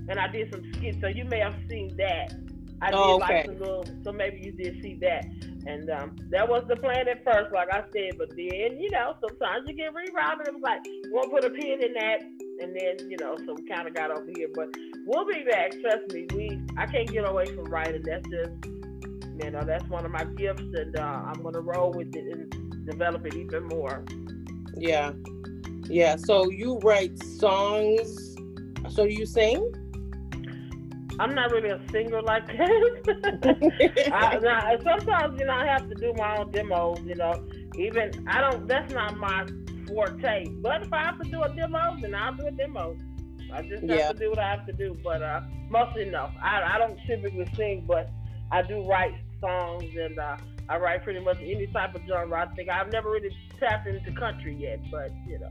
and 0.08 0.18
I 0.18 0.28
did 0.28 0.52
some 0.52 0.62
skits. 0.74 0.98
So 1.00 1.08
you 1.08 1.24
may 1.24 1.40
have 1.40 1.54
seen 1.68 1.96
that. 1.96 2.34
I 2.82 2.90
did 2.90 2.94
oh, 2.96 3.16
okay. 3.16 3.34
like 3.34 3.46
some 3.46 3.58
little, 3.58 3.84
so 4.04 4.12
maybe 4.12 4.40
you 4.40 4.52
did 4.52 4.82
see 4.82 4.94
that. 5.02 5.26
And 5.66 5.90
um, 5.90 6.16
that 6.30 6.48
was 6.48 6.64
the 6.68 6.76
plan 6.76 7.06
at 7.08 7.22
first, 7.22 7.52
like 7.52 7.68
I 7.70 7.82
said. 7.92 8.16
But 8.16 8.30
then, 8.30 8.80
you 8.80 8.88
know, 8.90 9.16
sometimes 9.20 9.68
you 9.68 9.74
get 9.74 9.92
rerouted. 9.92 10.48
It 10.48 10.54
was 10.54 10.62
like, 10.62 10.80
we'll 11.10 11.28
put 11.28 11.44
a 11.44 11.50
pin 11.50 11.84
in 11.84 11.92
that. 11.94 12.22
And 12.62 12.74
then, 12.74 13.10
you 13.10 13.18
know, 13.20 13.36
so 13.44 13.54
we 13.54 13.68
kind 13.68 13.86
of 13.86 13.94
got 13.94 14.10
over 14.10 14.30
here. 14.34 14.48
But 14.54 14.68
we'll 15.06 15.26
be 15.26 15.44
back. 15.44 15.72
Trust 15.82 16.12
me. 16.12 16.26
We 16.34 16.60
I 16.78 16.86
can't 16.86 17.10
get 17.10 17.28
away 17.28 17.46
from 17.46 17.64
writing. 17.64 18.02
That's 18.02 18.26
just 18.30 18.79
you 19.44 19.50
know, 19.50 19.62
that's 19.64 19.88
one 19.88 20.04
of 20.04 20.10
my 20.10 20.24
gifts, 20.24 20.62
and 20.62 20.98
uh, 20.98 21.02
I'm 21.02 21.42
gonna 21.42 21.60
roll 21.60 21.92
with 21.92 22.14
it 22.14 22.32
and 22.32 22.86
develop 22.86 23.26
it 23.26 23.34
even 23.34 23.64
more. 23.64 24.04
Yeah, 24.76 25.12
yeah. 25.84 26.16
So 26.16 26.50
you 26.50 26.78
write 26.78 27.22
songs. 27.22 28.36
So 28.88 29.04
you 29.04 29.26
sing? 29.26 29.72
I'm 31.18 31.34
not 31.34 31.52
really 31.52 31.68
a 31.68 31.80
singer 31.90 32.22
like 32.22 32.46
that. 32.46 34.10
I, 34.12 34.38
now, 34.38 34.78
sometimes 34.82 35.38
you 35.38 35.46
know 35.46 35.52
I 35.52 35.66
have 35.66 35.88
to 35.88 35.94
do 35.94 36.12
my 36.16 36.38
own 36.38 36.50
demos. 36.50 37.00
You 37.04 37.14
know, 37.14 37.46
even 37.78 38.26
I 38.28 38.40
don't. 38.40 38.66
That's 38.66 38.92
not 38.92 39.16
my 39.16 39.46
forte. 39.86 40.46
But 40.62 40.82
if 40.82 40.92
I 40.92 41.00
have 41.04 41.20
to 41.20 41.28
do 41.30 41.42
a 41.42 41.54
demo, 41.54 41.96
then 42.00 42.14
I'll 42.14 42.34
do 42.34 42.46
a 42.46 42.50
demo. 42.50 42.96
I 43.52 43.62
just 43.62 43.82
have 43.82 43.90
yeah. 43.90 44.12
to 44.12 44.18
do 44.18 44.30
what 44.30 44.38
I 44.38 44.48
have 44.50 44.66
to 44.66 44.72
do. 44.72 44.96
But 45.02 45.22
uh, 45.22 45.42
mostly 45.68 46.06
no, 46.06 46.30
I, 46.42 46.62
I 46.74 46.78
don't 46.78 46.98
typically 47.06 47.48
sing, 47.56 47.84
but 47.86 48.10
I 48.50 48.62
do 48.62 48.82
write 48.88 49.14
songs 49.40 49.84
and 49.96 50.18
uh, 50.18 50.36
I 50.70 50.78
write 50.78 51.02
pretty 51.02 51.18
much 51.18 51.38
any 51.40 51.66
type 51.66 51.96
of 51.96 52.02
genre. 52.06 52.40
I 52.40 52.54
think 52.54 52.68
I've 52.68 52.92
never 52.92 53.10
really 53.10 53.36
tapped 53.58 53.88
into 53.88 54.12
country 54.12 54.54
yet, 54.54 54.78
but 54.90 55.10
you 55.26 55.40
know. 55.40 55.50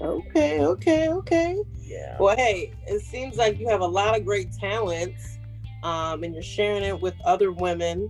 okay, 0.00 0.60
okay, 0.60 1.08
okay. 1.08 1.56
Yeah. 1.82 2.16
Well, 2.20 2.36
hey, 2.36 2.72
it 2.86 3.00
seems 3.00 3.36
like 3.36 3.58
you 3.58 3.68
have 3.68 3.80
a 3.80 3.86
lot 3.86 4.16
of 4.16 4.24
great 4.24 4.52
talents, 4.52 5.38
um, 5.82 6.22
and 6.22 6.32
you're 6.32 6.44
sharing 6.44 6.84
it 6.84 7.00
with 7.00 7.14
other 7.24 7.50
women, 7.50 8.08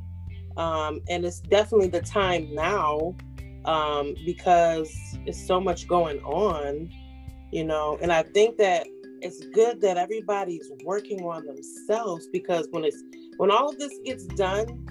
um, 0.58 1.00
and 1.08 1.24
it's 1.24 1.40
definitely 1.40 1.88
the 1.88 2.02
time 2.02 2.54
now 2.54 3.14
um, 3.64 4.14
because 4.26 4.94
it's 5.24 5.44
so 5.46 5.58
much 5.58 5.88
going 5.88 6.18
on, 6.20 6.90
you 7.50 7.64
know. 7.64 7.98
And 8.02 8.12
I 8.12 8.22
think 8.22 8.58
that 8.58 8.86
it's 9.22 9.46
good 9.54 9.80
that 9.80 9.96
everybody's 9.96 10.70
working 10.84 11.24
on 11.24 11.46
themselves 11.46 12.26
because 12.30 12.68
when 12.72 12.84
it's 12.84 13.02
when 13.38 13.50
all 13.50 13.70
of 13.70 13.78
this 13.78 13.98
gets 14.04 14.24
done 14.24 14.86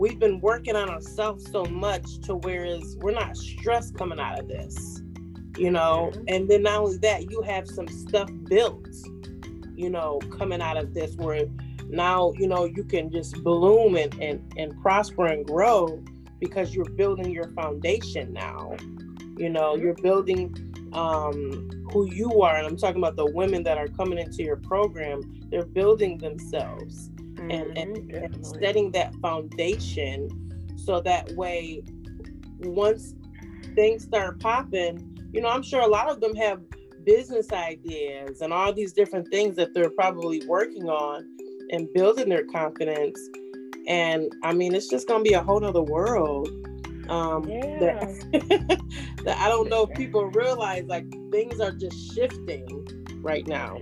we've 0.00 0.18
been 0.18 0.40
working 0.40 0.74
on 0.74 0.88
ourselves 0.88 1.50
so 1.52 1.62
much 1.66 2.20
to 2.22 2.34
whereas 2.36 2.96
we're 3.00 3.12
not 3.12 3.36
stressed 3.36 3.94
coming 3.96 4.18
out 4.18 4.38
of 4.38 4.48
this 4.48 5.02
you 5.58 5.70
know? 5.70 6.10
Mm-hmm. 6.12 6.24
and 6.28 6.48
then 6.48 6.62
not 6.62 6.80
only 6.80 6.96
that 6.98 7.30
you 7.30 7.42
have 7.42 7.68
some 7.68 7.86
stuff 7.86 8.30
built 8.44 8.88
you 9.76 9.90
know 9.90 10.18
coming 10.38 10.62
out 10.62 10.78
of 10.78 10.94
this 10.94 11.14
where 11.16 11.44
now 11.88 12.32
you 12.36 12.48
know 12.48 12.64
you 12.64 12.82
can 12.82 13.10
just 13.10 13.34
bloom 13.44 13.96
and 13.96 14.14
and, 14.20 14.52
and 14.56 14.80
prosper 14.80 15.26
and 15.26 15.46
grow 15.46 16.02
because 16.38 16.74
you're 16.74 16.88
building 16.90 17.30
your 17.30 17.50
foundation 17.50 18.32
now 18.32 18.74
you 19.36 19.48
know? 19.48 19.74
You're 19.74 19.94
building 19.94 20.54
um 20.92 21.70
who 21.92 22.04
you 22.12 22.42
are. 22.42 22.56
And 22.56 22.66
i'm 22.66 22.76
talking 22.76 22.98
about 22.98 23.16
the 23.16 23.26
women 23.26 23.62
that 23.64 23.78
are 23.78 23.88
coming 23.88 24.18
into 24.18 24.42
your 24.42 24.56
program. 24.56 25.22
They're 25.50 25.64
building 25.64 26.18
themselves 26.18 27.10
and, 27.40 27.78
and, 27.78 27.96
mm-hmm, 27.96 28.24
and 28.24 28.46
setting 28.46 28.90
that 28.92 29.14
foundation 29.16 30.28
so 30.76 31.00
that 31.00 31.30
way 31.32 31.82
once 32.60 33.14
things 33.74 34.04
start 34.04 34.40
popping 34.40 35.16
you 35.32 35.40
know 35.40 35.48
i'm 35.48 35.62
sure 35.62 35.80
a 35.80 35.86
lot 35.86 36.10
of 36.10 36.20
them 36.20 36.34
have 36.34 36.60
business 37.04 37.50
ideas 37.52 38.40
and 38.40 38.52
all 38.52 38.72
these 38.72 38.92
different 38.92 39.28
things 39.28 39.56
that 39.56 39.72
they're 39.72 39.90
probably 39.90 40.44
working 40.46 40.88
on 40.88 41.26
and 41.70 41.88
building 41.94 42.28
their 42.28 42.44
confidence. 42.44 43.18
And 43.86 44.32
i 44.42 44.52
mean 44.52 44.74
it's 44.74 44.88
just 44.88 45.08
going 45.08 45.24
to 45.24 45.28
be 45.28 45.34
a 45.34 45.42
whole 45.42 45.64
other 45.64 45.82
world 45.82 46.48
um 47.08 47.48
yeah. 47.48 47.78
that, 47.78 48.80
that 49.24 49.36
i 49.38 49.48
don't 49.48 49.68
know 49.68 49.86
if 49.86 49.96
people 49.96 50.26
realize 50.26 50.84
like 50.86 51.10
things 51.32 51.58
are 51.60 51.72
just 51.72 52.14
shifting 52.14 52.86
right 53.22 53.46
now 53.48 53.80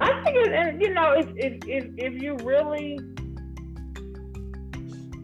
I 0.00 0.22
think, 0.24 0.36
it, 0.36 0.52
and 0.52 0.80
you 0.80 0.92
know, 0.94 1.12
if 1.12 1.28
if 1.36 1.58
if 1.66 1.84
if 1.96 2.22
you 2.22 2.36
really 2.44 2.98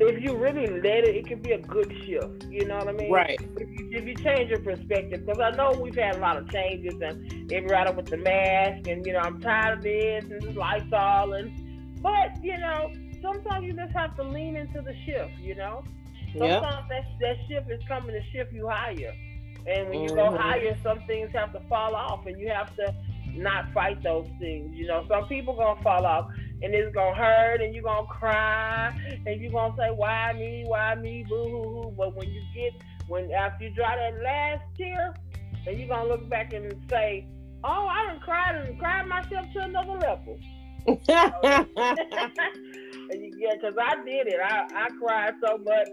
if 0.01 0.23
you 0.23 0.37
really 0.37 0.67
let 0.67 1.05
it, 1.05 1.17
it 1.17 1.27
can 1.27 1.41
be 1.41 1.53
a 1.53 1.59
good 1.59 1.93
shift. 2.07 2.45
You 2.49 2.67
know 2.67 2.77
what 2.77 2.89
I 2.89 2.93
mean? 2.93 3.11
Right. 3.11 3.41
If 3.57 3.69
you, 3.69 3.89
if 3.91 4.05
you 4.07 4.15
change 4.15 4.51
your 4.51 4.61
perspective, 4.61 5.27
because 5.27 5.41
I 5.41 5.51
know 5.57 5.73
we've 5.81 5.97
had 5.97 6.17
a 6.17 6.21
lot 6.21 6.37
of 6.37 6.49
changes 6.51 6.95
and 7.01 7.53
everybody 7.53 7.93
with 7.95 8.07
the 8.07 8.17
mask, 8.17 8.87
and 8.87 9.05
you 9.05 9.13
know 9.13 9.21
I'm 9.21 9.41
tired 9.41 9.79
of 9.79 9.85
this 9.85 10.25
and 10.25 10.41
this 10.41 10.57
Lysol, 10.57 11.33
and 11.35 12.01
but 12.01 12.43
you 12.43 12.57
know 12.59 12.93
sometimes 13.23 13.67
you 13.67 13.73
just 13.73 13.93
have 13.93 14.15
to 14.17 14.23
lean 14.23 14.57
into 14.57 14.81
the 14.81 14.95
shift. 15.05 15.33
You 15.41 15.57
know, 15.57 15.83
sometimes 16.37 16.87
yep. 16.89 16.89
that 16.89 17.05
that 17.21 17.37
shift 17.49 17.71
is 17.71 17.83
coming 17.89 18.13
to 18.13 18.23
shift 18.31 18.53
you 18.53 18.69
higher, 18.69 19.13
and 19.67 19.89
when 19.89 20.01
you 20.03 20.11
mm-hmm. 20.11 20.33
go 20.33 20.37
higher, 20.37 20.77
some 20.83 21.01
things 21.09 21.31
have 21.35 21.53
to 21.55 21.61
fall 21.69 21.97
off, 21.97 22.27
and 22.27 22.39
you 22.39 22.49
have 22.49 22.75
to 22.77 22.95
not 23.37 23.73
fight 23.73 24.03
those 24.03 24.27
things. 24.39 24.75
You 24.75 24.87
know, 24.87 25.05
some 25.09 25.27
people 25.29 25.55
gonna 25.57 25.83
fall 25.83 26.07
off 26.07 26.31
and 26.63 26.75
it's 26.75 26.95
gonna 26.95 27.15
hurt 27.15 27.61
and 27.61 27.75
you're 27.75 27.85
gonna 27.85 28.07
cry 28.07 28.91
and 29.27 29.41
you're 29.41 29.53
gonna 29.53 29.75
say 29.77 29.91
why 29.95 30.33
me? 30.33 30.65
Why 30.67 30.95
me? 30.95 31.25
Boo 31.29 31.49
hoo 31.49 31.63
hoo 31.63 31.95
but 31.97 32.17
when 32.17 32.29
you 32.29 32.43
get 32.55 32.73
when 33.09 33.31
after 33.33 33.65
you 33.65 33.71
dry 33.71 33.97
that 33.97 34.23
last 34.23 34.63
tear 34.77 35.15
and 35.67 35.79
you're 35.79 35.89
gonna 35.89 36.09
look 36.09 36.29
back 36.29 36.53
and 36.53 36.75
say 36.91 37.27
oh 37.65 37.89
i 37.89 38.07
didn't 38.09 38.23
cry 38.23 38.53
and 38.53 38.79
cried 38.79 39.07
myself 39.07 39.47
to 39.53 39.61
another 39.61 39.99
level. 39.99 40.39
And 43.11 43.23
you, 43.23 43.33
yeah 43.39 43.55
because 43.55 43.75
i 43.81 43.97
did 44.05 44.27
it. 44.27 44.39
I, 44.45 44.67
I 44.75 44.89
cried 45.01 45.33
so 45.43 45.57
much 45.57 45.89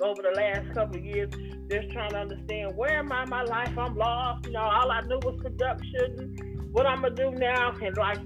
over 0.00 0.22
the 0.22 0.32
last 0.36 0.72
couple 0.74 0.96
of 0.96 1.04
years 1.04 1.28
just 1.72 1.90
trying 1.92 2.10
to 2.10 2.18
understand 2.18 2.76
where 2.76 2.98
am 2.98 3.12
I 3.12 3.22
in 3.24 3.28
my 3.28 3.42
life 3.42 3.76
I'm 3.78 3.96
lost 3.96 4.46
you 4.46 4.52
know 4.52 4.60
all 4.60 4.90
I 4.90 5.00
knew 5.02 5.18
was 5.22 5.40
production 5.40 6.68
what 6.72 6.86
I'm 6.86 7.02
gonna 7.02 7.14
do 7.14 7.30
now 7.30 7.74
and 7.82 7.96
like 7.96 8.18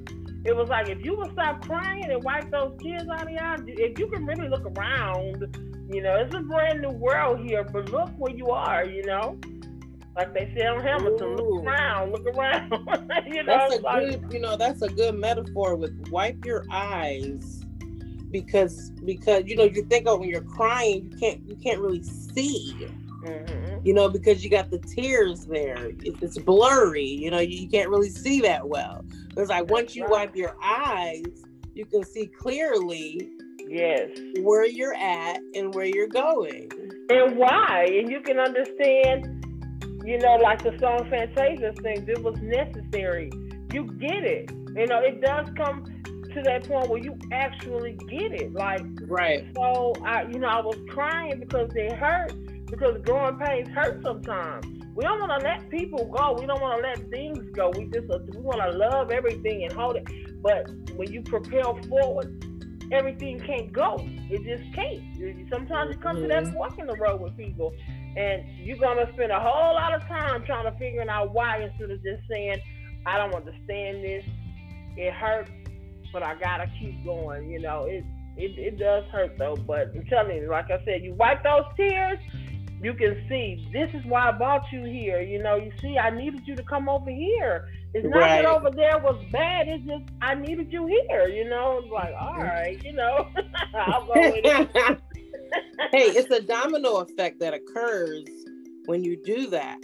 it 0.46 0.54
was 0.54 0.68
like 0.68 0.88
if 0.88 1.04
you 1.04 1.16
would 1.16 1.32
stop 1.32 1.66
crying 1.66 2.08
and 2.08 2.22
wipe 2.22 2.50
those 2.52 2.72
tears 2.80 3.02
out 3.12 3.24
of 3.24 3.30
your 3.30 3.42
eyes, 3.42 3.58
if 3.66 3.98
you 3.98 4.06
can 4.06 4.24
really 4.24 4.48
look 4.48 4.64
around, 4.64 5.44
you 5.92 6.00
know, 6.00 6.14
it's 6.14 6.32
a 6.36 6.40
brand 6.40 6.82
new 6.82 6.90
world 6.90 7.40
here, 7.40 7.64
but 7.64 7.90
look 7.90 8.10
where 8.16 8.32
you 8.32 8.50
are, 8.50 8.84
you 8.84 9.02
know. 9.04 9.36
Like 10.14 10.32
they 10.32 10.52
say 10.56 10.64
on 10.64 10.80
Hamilton, 10.82 11.32
Ooh. 11.32 11.36
look 11.36 11.64
around, 11.64 12.12
look 12.12 12.26
around. 12.26 12.70
you 13.26 13.42
know, 13.42 13.58
that's 13.58 13.74
a 13.74 13.80
like, 13.80 14.08
good, 14.08 14.32
you 14.32 14.38
know, 14.38 14.56
that's 14.56 14.82
a 14.82 14.88
good 14.88 15.16
metaphor 15.16 15.74
with 15.74 16.08
wipe 16.10 16.44
your 16.44 16.64
eyes 16.70 17.64
because 18.30 18.90
because 19.04 19.44
you 19.46 19.56
know 19.56 19.64
you 19.64 19.82
think 19.82 20.06
of 20.06 20.20
when 20.20 20.28
you're 20.28 20.42
crying, 20.42 21.10
you 21.10 21.18
can't 21.18 21.48
you 21.48 21.56
can't 21.56 21.80
really 21.80 22.04
see. 22.04 22.88
Mm-hmm. 23.26 23.86
You 23.86 23.94
know, 23.94 24.08
because 24.08 24.42
you 24.42 24.50
got 24.50 24.70
the 24.70 24.78
tears 24.78 25.46
there. 25.46 25.90
It's 26.00 26.38
blurry. 26.38 27.06
You 27.06 27.30
know, 27.30 27.38
you 27.38 27.68
can't 27.68 27.88
really 27.88 28.10
see 28.10 28.40
that 28.40 28.68
well. 28.68 29.04
Because 29.28 29.48
like 29.48 29.70
once 29.70 29.94
you 29.94 30.06
wipe 30.08 30.34
your 30.34 30.56
eyes, 30.62 31.24
you 31.74 31.84
can 31.84 32.04
see 32.04 32.26
clearly 32.26 33.30
yes 33.68 34.08
where 34.40 34.66
you're 34.66 34.94
at 34.94 35.40
and 35.54 35.74
where 35.74 35.86
you're 35.86 36.08
going. 36.08 36.70
And 37.10 37.36
why. 37.36 37.86
And 37.88 38.10
you 38.10 38.20
can 38.20 38.38
understand, 38.38 39.44
you 40.04 40.18
know, 40.18 40.36
like 40.36 40.62
the 40.62 40.76
song 40.78 41.08
Fantasia 41.10 41.72
sings, 41.82 42.08
it 42.08 42.22
was 42.22 42.36
necessary. 42.40 43.30
You 43.72 43.84
get 44.00 44.24
it. 44.24 44.50
You 44.74 44.86
know, 44.86 45.00
it 45.00 45.20
does 45.20 45.48
come 45.56 45.84
to 46.36 46.42
that 46.42 46.68
point 46.68 46.88
where 46.88 47.02
you 47.02 47.18
actually 47.32 47.92
get 48.08 48.32
it. 48.32 48.52
Like 48.52 48.84
right. 49.02 49.46
So 49.54 49.94
I 50.04 50.22
you 50.22 50.38
know, 50.38 50.48
I 50.48 50.60
was 50.60 50.76
crying 50.88 51.40
because 51.40 51.70
it 51.74 51.92
hurt 51.92 52.32
because 52.70 53.00
growing 53.04 53.38
pains 53.38 53.68
hurt 53.68 54.02
sometimes. 54.02 54.66
We 54.94 55.04
don't 55.04 55.20
want 55.20 55.40
to 55.40 55.46
let 55.46 55.68
people 55.70 56.06
go. 56.06 56.36
We 56.38 56.46
don't 56.46 56.60
want 56.60 56.82
to 56.82 56.88
let 56.88 57.10
things 57.10 57.38
go. 57.54 57.70
We 57.76 57.84
just 57.86 58.08
we 58.08 58.40
want 58.40 58.60
to 58.62 58.76
love 58.76 59.10
everything 59.10 59.64
and 59.64 59.72
hold 59.72 59.96
it. 59.96 60.42
But 60.42 60.68
when 60.96 61.12
you 61.12 61.22
propel 61.22 61.78
forward, 61.88 62.44
everything 62.92 63.40
can't 63.40 63.72
go. 63.72 63.96
It 64.00 64.42
just 64.44 64.74
can't. 64.74 65.48
Sometimes 65.52 65.94
it 65.94 66.00
comes 66.00 66.20
mm-hmm. 66.20 66.28
to 66.28 66.28
that 66.28 66.44
mm-hmm. 66.44 66.80
in 66.80 66.86
the 66.86 66.96
road 66.96 67.20
with 67.20 67.36
people, 67.36 67.74
and 68.16 68.42
you're 68.58 68.78
gonna 68.78 69.10
spend 69.14 69.32
a 69.32 69.40
whole 69.40 69.74
lot 69.74 69.92
of 69.92 70.02
time 70.02 70.44
trying 70.44 70.70
to 70.70 70.78
figure 70.78 71.04
out 71.08 71.32
why 71.32 71.62
instead 71.62 71.90
of 71.90 72.02
just 72.02 72.22
saying, 72.30 72.56
"I 73.04 73.18
don't 73.18 73.34
understand 73.34 74.02
this. 74.02 74.24
It 74.96 75.12
hurts, 75.12 75.50
but 76.12 76.22
I 76.22 76.34
gotta 76.36 76.70
keep 76.80 77.04
going." 77.04 77.50
You 77.50 77.60
know, 77.60 77.84
it 77.84 78.04
it, 78.36 78.58
it 78.58 78.78
does 78.78 79.04
hurt 79.10 79.36
though. 79.38 79.56
But 79.56 79.92
I'm 79.94 80.06
telling 80.06 80.36
you, 80.36 80.50
like 80.50 80.70
I 80.70 80.82
said, 80.84 81.02
you 81.02 81.14
wipe 81.14 81.42
those 81.42 81.64
tears 81.76 82.18
you 82.82 82.94
can 82.94 83.24
see 83.28 83.68
this 83.72 83.90
is 83.94 84.04
why 84.06 84.28
I 84.28 84.32
brought 84.32 84.70
you 84.72 84.84
here. 84.84 85.20
You 85.20 85.42
know, 85.42 85.56
you 85.56 85.72
see, 85.80 85.98
I 85.98 86.10
needed 86.10 86.42
you 86.46 86.54
to 86.56 86.62
come 86.62 86.88
over 86.88 87.10
here. 87.10 87.68
It's 87.94 88.06
not 88.06 88.18
right. 88.18 88.42
that 88.42 88.46
over 88.46 88.70
there 88.70 88.98
was 88.98 89.22
bad. 89.32 89.68
It's 89.68 89.84
just 89.86 90.04
I 90.20 90.34
needed 90.34 90.72
you 90.72 90.86
here. 90.86 91.28
You 91.28 91.48
know, 91.48 91.80
it's 91.82 91.90
like 91.90 92.14
all 92.18 92.36
right, 92.36 92.82
you 92.84 92.92
know, 92.92 93.28
I'll 93.74 94.06
go 94.06 94.12
with 94.14 94.44
it. 94.44 94.70
hey, 95.92 96.10
it's 96.10 96.30
a 96.30 96.42
domino 96.42 96.96
effect 96.98 97.40
that 97.40 97.54
occurs 97.54 98.28
when 98.84 99.02
you 99.02 99.16
do 99.24 99.48
that 99.48 99.78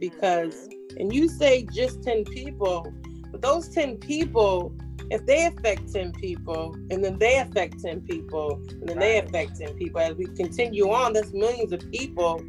because, 0.00 0.68
mm-hmm. 0.68 1.00
and 1.00 1.14
you 1.14 1.28
say 1.28 1.66
just 1.72 2.02
ten 2.02 2.24
people, 2.24 2.92
but 3.30 3.42
those 3.42 3.68
ten 3.68 3.96
people 3.96 4.74
if 5.10 5.24
they 5.26 5.46
affect 5.46 5.92
10 5.92 6.12
people 6.12 6.74
and 6.90 7.04
then 7.04 7.18
they 7.18 7.38
affect 7.38 7.82
10 7.82 8.02
people 8.02 8.62
and 8.68 8.88
then 8.88 8.98
they 8.98 9.18
affect 9.18 9.58
10 9.58 9.74
people 9.74 10.00
as 10.00 10.14
we 10.16 10.26
continue 10.26 10.90
on 10.90 11.12
there's 11.12 11.32
millions 11.32 11.72
of 11.72 11.90
people 11.90 12.42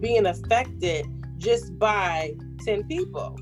being 0.00 0.26
affected 0.26 1.06
just 1.38 1.78
by 1.78 2.32
10 2.64 2.84
people. 2.84 3.38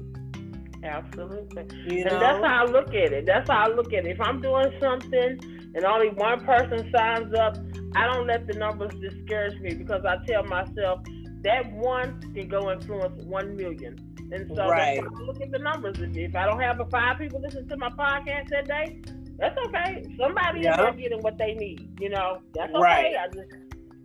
Absolutely. 0.82 1.66
You 1.86 2.04
know? 2.04 2.10
and 2.12 2.22
that's 2.22 2.44
how 2.44 2.66
i 2.66 2.70
look 2.70 2.88
at 2.88 3.12
it. 3.12 3.26
That's 3.26 3.48
how 3.48 3.64
i 3.64 3.68
look 3.68 3.92
at 3.92 4.06
it. 4.06 4.10
If 4.10 4.20
i'm 4.20 4.40
doing 4.40 4.72
something 4.80 5.38
and 5.74 5.84
only 5.84 6.08
one 6.10 6.44
person 6.44 6.90
signs 6.94 7.34
up 7.34 7.56
i 7.94 8.06
don't 8.06 8.26
let 8.26 8.46
the 8.46 8.54
numbers 8.54 8.92
discourage 9.00 9.58
me 9.60 9.74
because 9.74 10.04
i 10.04 10.16
tell 10.26 10.44
myself 10.44 11.00
that 11.42 11.70
one 11.72 12.20
can 12.34 12.48
go 12.48 12.70
influence 12.70 13.22
1 13.24 13.56
million 13.56 14.13
and 14.34 14.50
so 14.56 14.68
right. 14.68 15.00
that's 15.00 15.20
look 15.20 15.40
at 15.40 15.52
the 15.52 15.58
numbers. 15.58 15.96
If 16.00 16.34
I 16.34 16.46
don't 16.46 16.60
have 16.60 16.80
a 16.80 16.86
five 16.86 17.18
people 17.18 17.40
listen 17.40 17.68
to 17.68 17.76
my 17.76 17.90
podcast 17.90 18.48
that 18.50 18.66
day, 18.66 19.00
that's 19.38 19.56
okay. 19.66 20.04
Somebody 20.18 20.62
yep. 20.62 20.94
is 20.94 21.00
getting 21.00 21.20
what 21.20 21.38
they 21.38 21.54
need. 21.54 21.88
You 22.00 22.10
know, 22.10 22.40
that's 22.52 22.72
okay. 22.72 22.82
Right. 22.82 23.14
I 23.16 23.28
just 23.28 23.50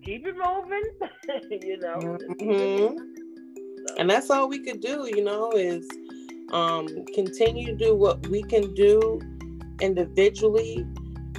keep 0.04 0.28
it 0.28 0.36
moving. 0.36 0.84
you 1.68 1.80
know. 1.80 1.98
Mm-hmm. 1.98 2.98
So. 3.88 3.96
And 3.98 4.10
that's 4.10 4.30
all 4.30 4.48
we 4.48 4.60
could 4.60 4.82
do. 4.82 5.10
You 5.14 5.24
know, 5.24 5.52
is 5.52 5.88
um, 6.52 6.88
continue 7.16 7.66
to 7.66 7.76
do 7.76 7.96
what 7.96 8.26
we 8.28 8.44
can 8.44 8.74
do 8.76 9.20
individually. 9.82 10.86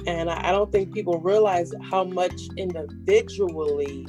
And 0.05 0.29
I 0.29 0.51
don't 0.51 0.71
think 0.71 0.93
people 0.93 1.19
realize 1.19 1.71
how 1.89 2.03
much 2.03 2.41
individually 2.57 4.07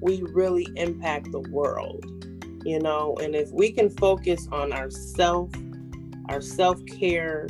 we 0.00 0.22
really 0.32 0.66
impact 0.76 1.30
the 1.32 1.40
world 1.50 2.23
you 2.64 2.78
know 2.78 3.16
and 3.22 3.34
if 3.34 3.50
we 3.52 3.70
can 3.70 3.90
focus 3.90 4.48
on 4.52 4.72
ourself 4.72 5.50
our 6.28 6.40
self-care 6.40 7.46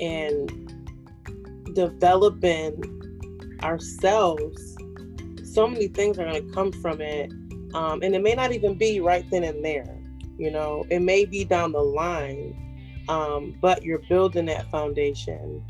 and 0.00 0.74
developing 1.74 2.82
ourselves 3.62 4.76
so 5.44 5.66
many 5.66 5.88
things 5.88 6.18
are 6.18 6.24
going 6.24 6.46
to 6.46 6.52
come 6.52 6.70
from 6.70 7.00
it. 7.00 7.32
Um, 7.74 8.02
and 8.02 8.14
it 8.14 8.22
may 8.22 8.34
not 8.34 8.52
even 8.52 8.78
be 8.78 9.00
right 9.00 9.28
then 9.30 9.44
and 9.44 9.64
there 9.64 9.98
you 10.38 10.50
know 10.50 10.86
it 10.88 11.00
may 11.00 11.24
be 11.24 11.44
down 11.44 11.72
the 11.72 11.82
line 11.82 12.54
um, 13.08 13.56
but 13.60 13.82
you're 13.82 14.02
building 14.08 14.46
that 14.46 14.70
foundation. 14.70 15.64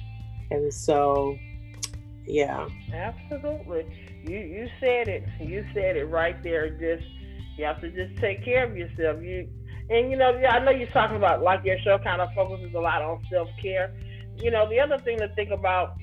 And 0.50 0.72
so 0.72 1.38
yeah. 2.26 2.68
Absolutely. 2.92 3.86
You 4.22 4.38
you 4.38 4.68
said 4.80 5.08
it 5.08 5.24
you 5.40 5.64
said 5.72 5.96
it 5.96 6.04
right 6.04 6.42
there 6.42 6.68
just 6.70 7.08
you 7.58 7.64
have 7.64 7.80
to 7.80 7.90
just 7.90 8.18
take 8.20 8.44
care 8.44 8.64
of 8.64 8.76
yourself. 8.76 9.22
You 9.22 9.48
and 9.90 10.10
you 10.10 10.16
know, 10.16 10.32
I 10.48 10.58
know 10.60 10.70
you're 10.70 10.88
talking 10.88 11.16
about 11.16 11.42
like 11.42 11.64
your 11.64 11.78
show 11.80 11.98
kind 11.98 12.20
of 12.20 12.28
focuses 12.34 12.72
a 12.74 12.78
lot 12.78 13.02
on 13.02 13.20
self 13.30 13.48
care. 13.60 13.94
You 14.36 14.50
know, 14.50 14.68
the 14.68 14.78
other 14.80 14.98
thing 14.98 15.18
to 15.18 15.28
think 15.34 15.50
about 15.50 15.94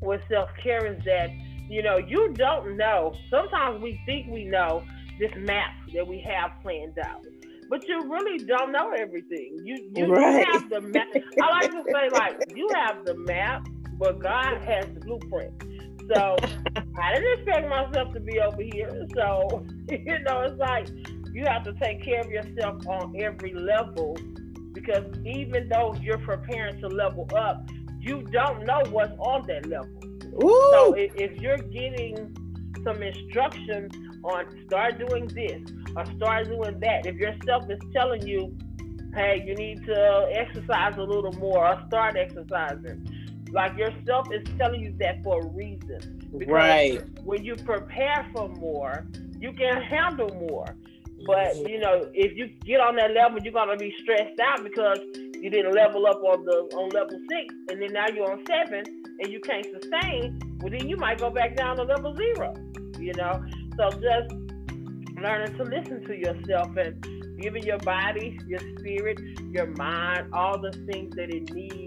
with 0.00 0.20
self 0.30 0.48
care 0.62 0.86
is 0.86 1.02
that 1.04 1.30
you 1.68 1.82
know 1.82 1.96
you 1.96 2.32
don't 2.34 2.76
know. 2.76 3.14
Sometimes 3.30 3.82
we 3.82 4.00
think 4.06 4.28
we 4.30 4.44
know 4.44 4.84
this 5.18 5.32
map 5.38 5.72
that 5.94 6.06
we 6.06 6.20
have 6.20 6.52
planned 6.62 6.98
out, 6.98 7.24
but 7.68 7.86
you 7.88 8.02
really 8.02 8.44
don't 8.44 8.70
know 8.70 8.90
everything. 8.90 9.58
You 9.64 9.90
you 9.94 10.06
right. 10.06 10.46
have 10.52 10.68
the 10.68 10.82
map. 10.82 11.08
I 11.42 11.50
like 11.50 11.70
to 11.70 11.82
say 11.90 12.08
like 12.12 12.36
you 12.54 12.68
have 12.74 13.04
the 13.04 13.14
map, 13.14 13.66
but 13.98 14.20
God 14.20 14.62
has 14.62 14.86
the 14.94 15.00
blueprint. 15.00 15.52
So 16.14 16.36
I 17.02 17.14
didn't 17.14 17.40
expect 17.40 17.68
myself 17.68 18.12
to 18.14 18.20
be 18.20 18.40
over 18.40 18.62
here. 18.62 19.06
So, 19.14 19.64
you 19.90 20.18
know, 20.20 20.40
it's 20.42 20.58
like 20.58 20.88
you 21.32 21.44
have 21.46 21.64
to 21.64 21.72
take 21.74 22.02
care 22.04 22.20
of 22.20 22.30
yourself 22.30 22.86
on 22.86 23.14
every 23.20 23.52
level 23.54 24.16
because 24.72 25.04
even 25.24 25.68
though 25.68 25.94
you're 26.00 26.18
preparing 26.18 26.80
to 26.80 26.88
level 26.88 27.28
up, 27.36 27.68
you 27.98 28.22
don't 28.22 28.64
know 28.64 28.82
what's 28.90 29.18
on 29.18 29.46
that 29.48 29.66
level. 29.66 29.90
Ooh. 30.44 30.70
So 30.72 30.92
if, 30.92 31.12
if 31.16 31.40
you're 31.40 31.56
getting 31.56 32.36
some 32.84 33.02
instruction 33.02 33.90
on 34.22 34.44
start 34.66 34.98
doing 34.98 35.26
this 35.28 35.60
or 35.96 36.04
start 36.16 36.48
doing 36.48 36.78
that, 36.80 37.06
if 37.06 37.16
yourself 37.16 37.64
is 37.70 37.80
telling 37.92 38.26
you, 38.26 38.56
hey, 39.14 39.42
you 39.46 39.54
need 39.54 39.84
to 39.86 40.28
exercise 40.32 40.94
a 40.98 41.02
little 41.02 41.32
more 41.32 41.66
or 41.66 41.82
start 41.88 42.16
exercising, 42.16 43.08
Like 43.56 43.78
yourself 43.78 44.28
is 44.30 44.46
telling 44.58 44.82
you 44.82 44.94
that 44.98 45.24
for 45.24 45.40
a 45.40 45.46
reason. 45.46 46.28
Because 46.36 46.52
right. 46.52 47.02
When 47.24 47.42
you 47.42 47.56
prepare 47.56 48.28
for 48.34 48.50
more, 48.50 49.06
you 49.40 49.50
can 49.50 49.80
handle 49.80 50.28
more. 50.28 50.76
But 51.26 51.56
you 51.56 51.78
know, 51.78 52.06
if 52.12 52.36
you 52.36 52.48
get 52.66 52.80
on 52.80 52.96
that 52.96 53.12
level, 53.12 53.38
you're 53.42 53.54
gonna 53.54 53.78
be 53.78 53.94
stressed 54.02 54.38
out 54.40 54.62
because 54.62 54.98
you 55.40 55.48
didn't 55.48 55.72
level 55.74 56.06
up 56.06 56.22
on 56.22 56.44
the 56.44 56.68
on 56.76 56.90
level 56.90 57.18
six, 57.30 57.54
and 57.70 57.80
then 57.80 57.94
now 57.94 58.04
you're 58.14 58.30
on 58.30 58.44
seven, 58.46 58.84
and 59.20 59.32
you 59.32 59.40
can't 59.40 59.64
sustain. 59.64 60.38
Well, 60.60 60.70
then 60.70 60.86
you 60.86 60.98
might 60.98 61.18
go 61.18 61.30
back 61.30 61.56
down 61.56 61.78
to 61.78 61.84
level 61.84 62.14
zero. 62.14 62.52
You 62.98 63.14
know, 63.14 63.42
so 63.78 63.88
just 63.88 64.34
learning 65.16 65.56
to 65.56 65.64
listen 65.64 66.04
to 66.04 66.14
yourself 66.14 66.76
and 66.76 67.02
giving 67.40 67.62
your 67.62 67.78
body, 67.78 68.38
your 68.46 68.60
spirit, 68.78 69.18
your 69.50 69.68
mind 69.78 70.28
all 70.34 70.60
the 70.60 70.72
things 70.92 71.16
that 71.16 71.34
it 71.34 71.54
needs 71.54 71.85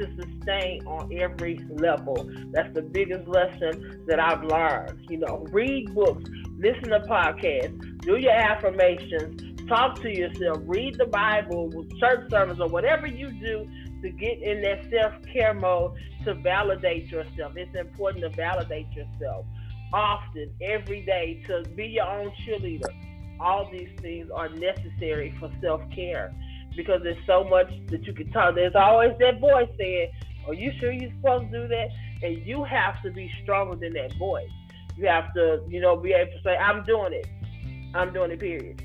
to 0.00 0.06
sustain 0.16 0.86
on 0.86 1.10
every 1.18 1.60
level. 1.70 2.28
That's 2.52 2.72
the 2.74 2.82
biggest 2.82 3.28
lesson 3.28 4.04
that 4.06 4.18
I've 4.18 4.42
learned. 4.44 5.06
You 5.10 5.18
know, 5.18 5.46
read 5.50 5.94
books, 5.94 6.24
listen 6.58 6.90
to 6.90 7.00
podcasts, 7.00 8.00
do 8.00 8.16
your 8.16 8.32
affirmations, 8.32 9.68
talk 9.68 10.00
to 10.00 10.10
yourself, 10.10 10.58
read 10.62 10.96
the 10.96 11.06
Bible, 11.06 11.70
church 11.98 12.30
sermons, 12.30 12.60
or 12.60 12.68
whatever 12.68 13.06
you 13.06 13.30
do 13.30 13.66
to 14.02 14.10
get 14.10 14.42
in 14.42 14.62
that 14.62 14.88
self 14.90 15.12
care 15.32 15.54
mode 15.54 15.92
to 16.24 16.34
validate 16.34 17.06
yourself. 17.10 17.52
It's 17.56 17.74
important 17.76 18.24
to 18.24 18.30
validate 18.30 18.90
yourself 18.92 19.44
often, 19.92 20.50
every 20.62 21.02
day, 21.02 21.42
to 21.46 21.62
be 21.74 21.86
your 21.86 22.06
own 22.06 22.32
cheerleader. 22.44 22.88
All 23.40 23.68
these 23.70 23.88
things 24.00 24.30
are 24.34 24.48
necessary 24.48 25.34
for 25.38 25.50
self 25.60 25.82
care 25.94 26.34
because 26.84 27.02
there's 27.02 27.24
so 27.26 27.44
much 27.44 27.68
that 27.88 28.06
you 28.06 28.14
can 28.14 28.30
talk. 28.32 28.54
There's 28.54 28.74
always 28.74 29.12
that 29.20 29.38
voice 29.38 29.68
saying, 29.78 30.10
Are 30.46 30.54
you 30.54 30.72
sure 30.80 30.90
you're 30.90 31.10
supposed 31.10 31.52
to 31.52 31.62
do 31.62 31.68
that? 31.68 31.88
And 32.22 32.38
you 32.46 32.64
have 32.64 33.02
to 33.02 33.10
be 33.10 33.30
stronger 33.42 33.76
than 33.76 33.92
that 33.94 34.16
voice. 34.18 34.48
You 34.96 35.06
have 35.06 35.32
to, 35.34 35.62
you 35.68 35.80
know, 35.80 35.96
be 35.96 36.12
able 36.12 36.32
to 36.32 36.42
say, 36.42 36.56
I'm 36.56 36.84
doing 36.84 37.12
it. 37.12 37.26
I'm 37.94 38.12
doing 38.12 38.30
it, 38.30 38.40
period. 38.40 38.82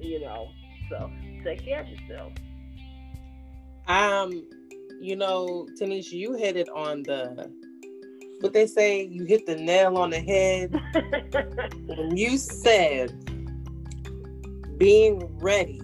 You 0.00 0.20
know, 0.20 0.48
so 0.88 1.10
take 1.44 1.64
care 1.64 1.80
of 1.80 1.88
yourself. 1.88 2.32
Um, 3.88 4.46
you 5.00 5.16
know, 5.16 5.66
Tanisha, 5.80 6.12
you 6.12 6.34
hit 6.34 6.56
it 6.56 6.68
on 6.68 7.02
the 7.02 7.50
what 8.40 8.52
they 8.52 8.66
say, 8.66 9.04
you 9.04 9.24
hit 9.24 9.46
the 9.46 9.56
nail 9.56 9.96
on 9.96 10.10
the 10.10 10.20
head 10.20 10.70
when 11.86 12.16
you 12.16 12.36
said 12.36 13.10
being 14.78 15.26
ready 15.38 15.80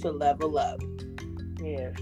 to 0.00 0.10
level 0.10 0.58
up. 0.58 0.80
Yes. 1.62 1.94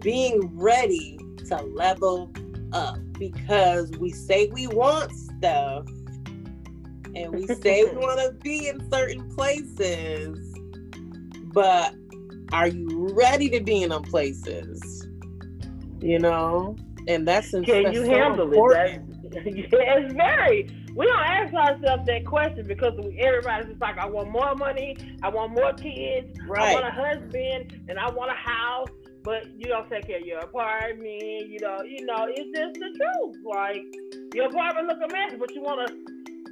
Being 0.00 0.56
ready 0.56 1.18
to 1.48 1.56
level 1.56 2.30
up 2.72 2.98
because 3.18 3.90
we 3.92 4.10
say 4.10 4.48
we 4.48 4.66
want 4.66 5.12
stuff 5.12 5.86
and 7.14 7.32
we 7.32 7.46
say 7.46 7.84
we 7.84 7.96
want 7.96 8.20
to 8.20 8.32
be 8.42 8.68
in 8.68 8.90
certain 8.90 9.28
places, 9.34 10.54
but 11.52 11.94
are 12.52 12.68
you 12.68 13.08
ready 13.12 13.48
to 13.50 13.60
be 13.60 13.82
in 13.82 13.90
them 13.90 14.02
places? 14.02 15.06
You 16.00 16.18
know, 16.18 16.76
and 17.08 17.26
that's 17.26 17.50
can 17.50 17.92
you 17.92 18.04
so 18.04 18.10
handle 18.10 18.46
important. 18.46 19.10
it? 19.24 19.32
That's, 19.32 19.46
it's 19.46 20.14
very 20.14 20.68
we 20.98 21.06
don't 21.06 21.20
ask 21.20 21.54
ourselves 21.54 22.06
that 22.06 22.26
question 22.26 22.66
because 22.66 22.92
we, 22.98 23.16
everybody's 23.20 23.68
just 23.68 23.80
like, 23.80 23.96
I 23.98 24.06
want 24.06 24.32
more 24.32 24.56
money, 24.56 24.96
I 25.22 25.28
want 25.28 25.52
more 25.52 25.72
kids, 25.72 26.36
right. 26.48 26.70
I 26.70 26.74
want 26.74 26.86
a 26.86 26.90
husband, 26.90 27.84
and 27.88 27.98
I 27.98 28.10
want 28.10 28.32
a 28.32 28.50
house. 28.50 28.88
But 29.22 29.46
you 29.56 29.66
don't 29.66 29.88
take 29.90 30.06
care 30.06 30.18
of 30.18 30.26
your 30.26 30.38
apartment. 30.40 31.48
You 31.48 31.58
know, 31.60 31.82
you 31.82 32.04
know, 32.04 32.26
it's 32.28 32.58
just 32.58 32.74
the 32.74 32.98
truth. 32.98 33.36
Like 33.44 33.84
your 34.34 34.46
apartment 34.46 34.88
look 34.88 34.98
a 34.98 35.12
mess, 35.12 35.34
but 35.38 35.54
you 35.54 35.60
want 35.60 35.88
a 35.88 35.94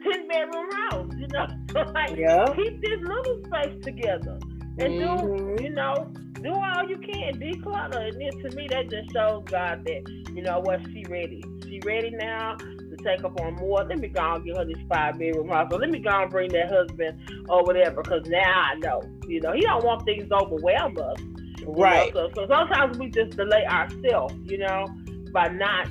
ten 0.03 0.29
bedroom 0.29 0.71
house. 0.71 1.11
You 1.17 1.27
know, 1.29 1.47
like 1.95 2.17
yeah. 2.17 2.45
keep 2.55 2.81
this 2.83 3.01
little 3.01 3.43
space 3.47 3.83
together 3.83 4.39
and 4.79 4.93
mm-hmm. 4.93 5.57
do 5.57 5.63
you 5.63 5.71
know 5.71 6.13
do 6.43 6.53
all 6.53 6.89
you 6.89 6.99
can 6.99 7.35
declutter 7.41 8.09
and 8.09 8.21
then 8.21 8.31
to 8.43 8.57
me 8.57 8.67
that 8.69 8.91
just 8.91 9.11
shows 9.13 9.43
god 9.47 9.85
that 9.85 10.03
you 10.35 10.43
know 10.43 10.61
what 10.61 10.81
she 10.93 11.03
ready 11.09 11.43
she 11.65 11.81
ready 11.85 12.11
now 12.11 12.57
to 12.97 13.05
take 13.05 13.25
up 13.25 13.41
on 13.41 13.55
more. 13.57 13.85
Let 13.85 13.99
me 13.99 14.09
go 14.09 14.35
and 14.35 14.45
get 14.45 14.57
her 14.57 14.65
this 14.65 14.83
five 14.89 15.19
bedroom 15.19 15.49
house. 15.49 15.69
So 15.71 15.77
let 15.77 15.91
me 15.91 15.99
go 15.99 16.11
and 16.11 16.31
bring 16.31 16.51
that 16.53 16.71
husband 16.71 17.21
or 17.49 17.65
whatever. 17.65 18.03
Because 18.03 18.27
now 18.27 18.65
I 18.73 18.75
know, 18.75 19.03
you 19.27 19.41
know, 19.41 19.53
he 19.53 19.61
don't 19.61 19.85
want 19.85 20.05
things 20.05 20.29
to 20.29 20.37
overwhelm 20.37 20.99
us. 20.99 21.19
Right. 21.65 22.15
Know? 22.15 22.31
So, 22.35 22.47
so 22.47 22.49
sometimes 22.49 22.99
we 22.99 23.11
just 23.11 23.37
delay 23.37 23.65
ourselves, 23.67 24.35
you 24.45 24.59
know, 24.59 24.87
by 25.33 25.49
not 25.49 25.89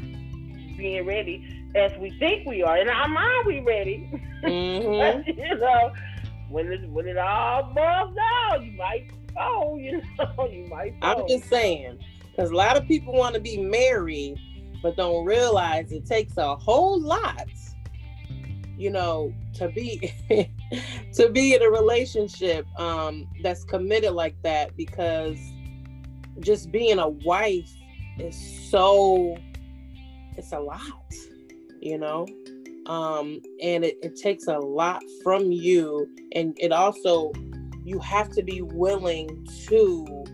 being 0.78 1.06
ready 1.06 1.66
as 1.76 1.92
we 2.00 2.12
think 2.20 2.48
we 2.48 2.64
are. 2.64 2.78
In 2.78 2.90
our 2.90 3.08
mind, 3.08 3.46
we 3.46 3.60
ready. 3.62 4.10
Mm-hmm. 4.44 5.30
you 5.40 5.56
know, 5.58 5.94
when 6.50 6.72
it 6.72 6.90
when 6.90 7.08
it 7.08 7.18
all 7.18 7.74
boils 7.74 8.16
down, 8.16 8.66
you 8.66 8.72
might 8.74 9.10
fall. 9.34 9.78
You 9.80 10.02
know, 10.20 10.48
you 10.50 10.68
might. 10.68 11.00
Fall. 11.00 11.22
I'm 11.22 11.28
just 11.28 11.50
saying, 11.50 12.00
because 12.32 12.52
a 12.52 12.56
lot 12.56 12.78
of 12.78 12.88
people 12.88 13.14
want 13.14 13.36
to 13.36 13.42
be 13.42 13.58
married 13.58 14.38
but 14.86 14.96
don't 14.96 15.26
realize 15.26 15.92
it 15.92 16.06
takes 16.06 16.38
a 16.38 16.56
whole 16.58 17.02
lot 17.02 17.48
you 18.78 18.92
know 18.92 19.34
to 19.52 19.68
be 19.70 20.14
to 21.12 21.28
be 21.30 21.56
in 21.56 21.64
a 21.64 21.68
relationship 21.68 22.68
um 22.80 23.28
that's 23.42 23.64
committed 23.64 24.12
like 24.12 24.40
that 24.44 24.78
because 24.78 25.40
just 26.40 26.72
being 26.72 27.00
a 27.00 27.10
wife 27.10 27.68
is 28.20 28.70
so 28.70 29.36
it's 30.38 30.52
a 30.52 30.60
lot 30.60 30.80
you 31.82 31.98
know? 31.98 32.28
Um 32.86 33.42
and 33.64 33.84
it, 33.84 33.98
it 34.04 34.16
takes 34.16 34.46
a 34.46 34.60
lot 34.60 35.02
from 35.24 35.52
you 35.52 36.08
and 36.34 36.56
it 36.60 36.72
also 36.72 37.32
you 37.84 37.98
have 38.02 38.30
to 38.34 38.44
be 38.44 38.62
willing 38.62 39.48
to 39.68 40.26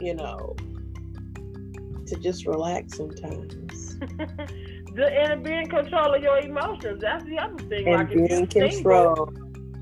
you 0.00 0.14
know 0.14 0.54
to 2.12 2.20
just 2.20 2.46
relax 2.46 2.96
sometimes. 2.96 3.96
the, 4.94 5.06
and 5.06 5.42
be 5.42 5.52
in 5.52 5.68
control 5.68 6.14
of 6.14 6.22
your 6.22 6.38
emotions. 6.38 7.00
That's 7.00 7.24
the 7.24 7.38
other 7.38 7.62
thing. 7.64 7.88
And 7.88 7.96
like 7.96 8.08
be 8.10 8.34
in 8.34 8.46
control. 8.46 9.32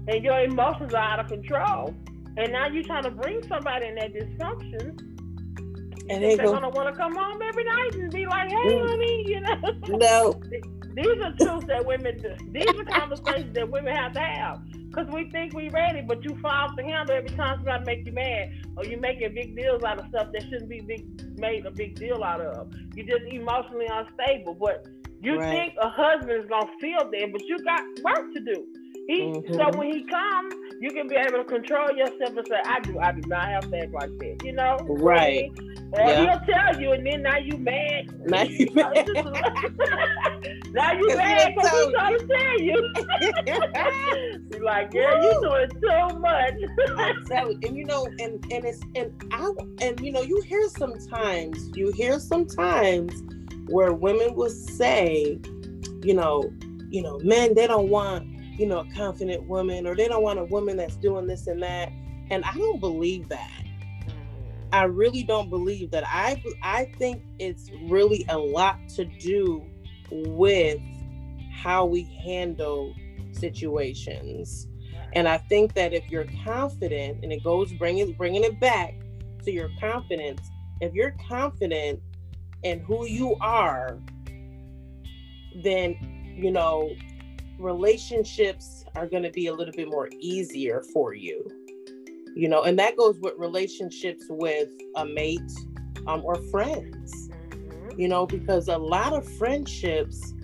And 0.09 0.25
your 0.25 0.41
emotions 0.41 0.95
are 0.95 1.03
out 1.03 1.21
of 1.21 1.29
control. 1.29 1.95
And 2.37 2.53
now 2.53 2.69
you're 2.69 2.85
trying 2.85 3.05
to 3.05 3.11
bring 3.11 3.47
somebody 3.47 3.87
in 3.87 3.97
that 3.97 4.13
dysfunction. 4.13 4.99
And 6.09 6.25
they 6.25 6.35
are 6.35 6.45
gonna 6.45 6.71
want 6.71 6.93
to 6.93 6.99
come 6.99 7.15
home 7.15 7.41
every 7.43 7.65
night 7.65 7.95
and 7.95 8.11
be 8.11 8.27
like, 8.27 8.49
"Hey, 8.49 8.57
mm. 8.57 8.89
honey," 8.89 9.25
you 9.29 9.41
know. 9.41 9.57
No. 9.89 10.41
These 10.95 11.23
are 11.23 11.33
truths 11.37 11.67
that 11.67 11.87
women. 11.87 12.19
Do. 12.19 12.35
These 12.51 12.67
are 12.67 12.85
conversations 12.85 13.55
that 13.55 13.71
women 13.71 13.95
have 13.95 14.13
to 14.15 14.21
have 14.21 14.61
because 14.89 15.07
we 15.13 15.31
think 15.31 15.55
we're 15.55 15.71
ready, 15.71 16.03
but 16.03 16.25
you 16.25 16.37
fall 16.41 16.51
off 16.51 16.77
the 16.77 16.83
handle 16.83 17.15
every 17.15 17.31
time 17.31 17.59
somebody 17.59 17.85
make 17.85 18.07
you 18.07 18.13
mad, 18.13 18.51
or 18.77 18.85
you 18.85 18.97
making 18.97 19.35
big 19.35 19.55
deals 19.55 19.85
out 19.85 20.01
of 20.01 20.09
stuff 20.09 20.29
that 20.33 20.43
shouldn't 20.43 20.69
be 20.69 20.81
big 20.81 21.30
made 21.41 21.67
a 21.67 21.71
big 21.71 21.95
deal 21.97 22.23
out 22.23 22.41
of. 22.41 22.73
You're 22.95 23.07
just 23.07 23.33
emotionally 23.33 23.87
unstable, 23.91 24.55
but 24.55 24.87
you 25.23 25.39
right. 25.39 25.51
think 25.51 25.75
a 25.81 25.89
husband 25.89 26.33
is 26.33 26.49
gonna 26.49 26.71
feel 26.81 27.11
that, 27.11 27.29
but 27.33 27.43
you 27.47 27.59
got 27.59 27.83
work 28.05 28.33
to 28.35 28.41
do. 28.41 28.67
He 29.07 29.23
mm-hmm. 29.23 29.55
so 29.55 29.77
when 29.77 29.93
he 29.93 30.05
comes, 30.05 30.55
you 30.81 30.93
can 30.93 31.09
be 31.09 31.17
able 31.17 31.39
to 31.39 31.45
control 31.45 31.91
yourself 31.91 32.37
and 32.37 32.47
say, 32.47 32.61
"I 32.65 32.81
do, 32.81 32.99
I 32.99 33.13
do 33.13 33.23
not 33.27 33.49
have 33.49 33.71
to 33.71 33.79
act 33.79 33.93
like 33.93 34.17
that," 34.19 34.45
you 34.45 34.53
know? 34.53 34.77
Right. 34.89 35.51
Or 35.93 36.01
yeah. 36.01 36.21
he'll 36.21 36.41
tell 36.47 36.81
you, 36.81 36.93
and 36.93 37.05
then 37.05 37.23
now 37.23 37.39
you 37.39 37.59
mad. 37.59 38.29
Now 38.29 38.43
you 38.43 38.69
mad. 38.75 38.95
now 40.73 40.93
you 40.93 41.17
mad 41.17 41.55
because 41.55 41.71
he's 41.71 41.93
trying 41.93 42.19
to 42.19 42.27
tell 42.27 42.61
you. 42.61 42.95
You're 44.51 44.65
like, 44.65 44.93
yeah, 44.95 45.21
you 45.23 45.41
doing 45.43 45.71
so 45.83 46.19
much. 46.19 46.55
exactly. 47.19 47.59
and 47.65 47.77
you 47.77 47.85
know, 47.85 48.07
and 48.19 48.45
and 48.53 48.65
it's 48.65 48.81
and 48.95 49.13
I 49.33 49.51
and 49.81 49.99
you 50.01 50.13
know, 50.13 50.23
you 50.23 50.41
hear 50.43 50.69
sometimes, 50.69 51.77
you 51.77 51.91
hear 51.93 52.21
sometimes 52.21 53.23
where 53.67 53.93
women 53.93 54.35
will 54.35 54.51
say, 54.51 55.41
you 56.03 56.15
know, 56.15 56.53
you 56.91 57.03
know, 57.03 57.19
men 57.21 57.55
they 57.55 57.67
don't 57.67 57.89
want 57.89 58.27
you 58.61 58.67
know, 58.67 58.81
a 58.81 58.95
confident 58.95 59.43
woman 59.45 59.87
or 59.87 59.97
they 59.97 60.07
don't 60.07 60.23
want 60.23 60.39
a 60.39 60.45
woman 60.45 60.77
that's 60.77 60.97
doing 60.97 61.27
this 61.27 61.47
and 61.47 61.63
that. 61.63 61.91
And 62.31 62.45
I 62.45 62.53
don't 62.53 62.79
believe 62.79 63.27
that. 63.31 63.60
I 64.73 64.85
really 64.85 65.23
don't 65.23 65.51
believe 65.51 65.91
that. 65.91 66.05
I 66.07 66.43
I 66.63 66.85
think 66.99 67.23
it's 67.39 67.71
really 67.89 68.25
a 68.29 68.39
lot 68.39 68.79
to 68.91 69.05
do 69.05 69.65
with 70.11 70.81
how 71.53 71.85
we 71.87 72.05
handle 72.25 72.95
situations. 73.33 74.69
And 75.13 75.29
I 75.29 75.39
think 75.39 75.75
that 75.75 75.93
if 75.93 76.09
you're 76.09 76.27
confident, 76.45 77.23
and 77.23 77.33
it 77.33 77.43
goes 77.43 77.73
bringing 77.73 78.13
bringing 78.13 78.45
it 78.45 78.61
back 78.61 78.95
to 79.45 79.51
your 79.51 79.71
confidence, 79.81 80.41
if 80.81 80.95
you're 80.95 81.17
confident 81.29 82.01
in 82.63 82.81
who 82.81 83.07
you 83.07 83.37
are, 83.41 83.99
then 85.65 85.97
you 86.37 86.53
know 86.53 86.95
relationships 87.59 88.85
are 88.97 89.07
going 89.07 89.23
to 89.23 89.31
be 89.31 89.49
a 89.49 89.53
little 89.53 89.75
bit 89.75 89.89
more 89.89 90.09
easier 90.21 90.83
for 90.93 91.13
you 91.13 91.45
you 92.35 92.49
know 92.49 92.63
and 92.63 92.79
that 92.79 92.97
goes 92.97 93.19
with 93.21 93.35
relationships 93.37 94.25
with 94.29 94.69
a 94.97 95.05
mate 95.05 95.41
um, 96.07 96.23
or 96.25 96.37
friends 96.51 97.31
mm-hmm. 97.91 98.01
you 98.01 98.09
know, 98.09 98.27
because 98.27 98.69
a 98.69 98.79
lot 98.79 99.13
of 99.13 99.27
friendships 99.37 100.35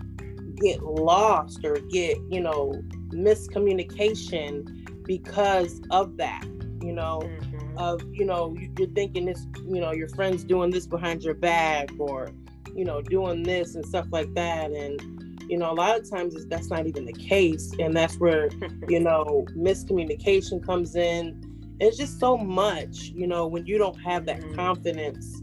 get 0.57 0.83
lost 0.83 1.65
or 1.65 1.77
get, 1.91 2.19
you 2.31 2.41
know, 2.41 2.73
miscommunication 3.11 5.05
because 5.05 5.81
of 5.91 6.17
that, 6.17 6.45
you 6.83 6.93
know, 6.93 7.21
mm-hmm. 7.23 7.79
of, 7.79 8.03
you 8.13 8.25
know, 8.25 8.57
you're 8.79 8.89
thinking 8.89 9.27
this, 9.27 9.47
you 9.67 9.81
know, 9.81 9.93
your 9.93 10.09
friend's 10.09 10.45
doing 10.45 10.71
this 10.71 10.87
behind 10.87 11.23
your 11.23 11.35
back 11.35 11.91
or, 11.99 12.31
you 12.75 12.85
know, 12.85 13.01
doing 13.03 13.43
this 13.43 13.75
and 13.75 13.85
stuff 13.85 14.07
like 14.11 14.33
that. 14.35 14.71
And, 14.71 15.01
you 15.49 15.57
know, 15.57 15.71
a 15.71 15.75
lot 15.75 15.99
of 15.99 16.11
times 16.11 16.35
that's 16.47 16.71
not 16.71 16.87
even 16.87 17.05
the 17.05 17.13
case. 17.13 17.73
And 17.79 17.97
that's 17.97 18.19
where, 18.19 18.49
you 18.89 19.01
know, 19.01 19.47
miscommunication 19.57 20.65
comes 20.65 20.97
in. 20.97 21.43
It's 21.79 21.97
just 21.97 22.19
so 22.19 22.37
much, 22.37 23.13
you 23.15 23.27
know, 23.27 23.47
when 23.47 23.67
you 23.67 23.79
don't 23.79 24.01
have 24.01 24.27
that 24.27 24.41
mm-hmm. 24.41 24.55
confidence 24.55 25.43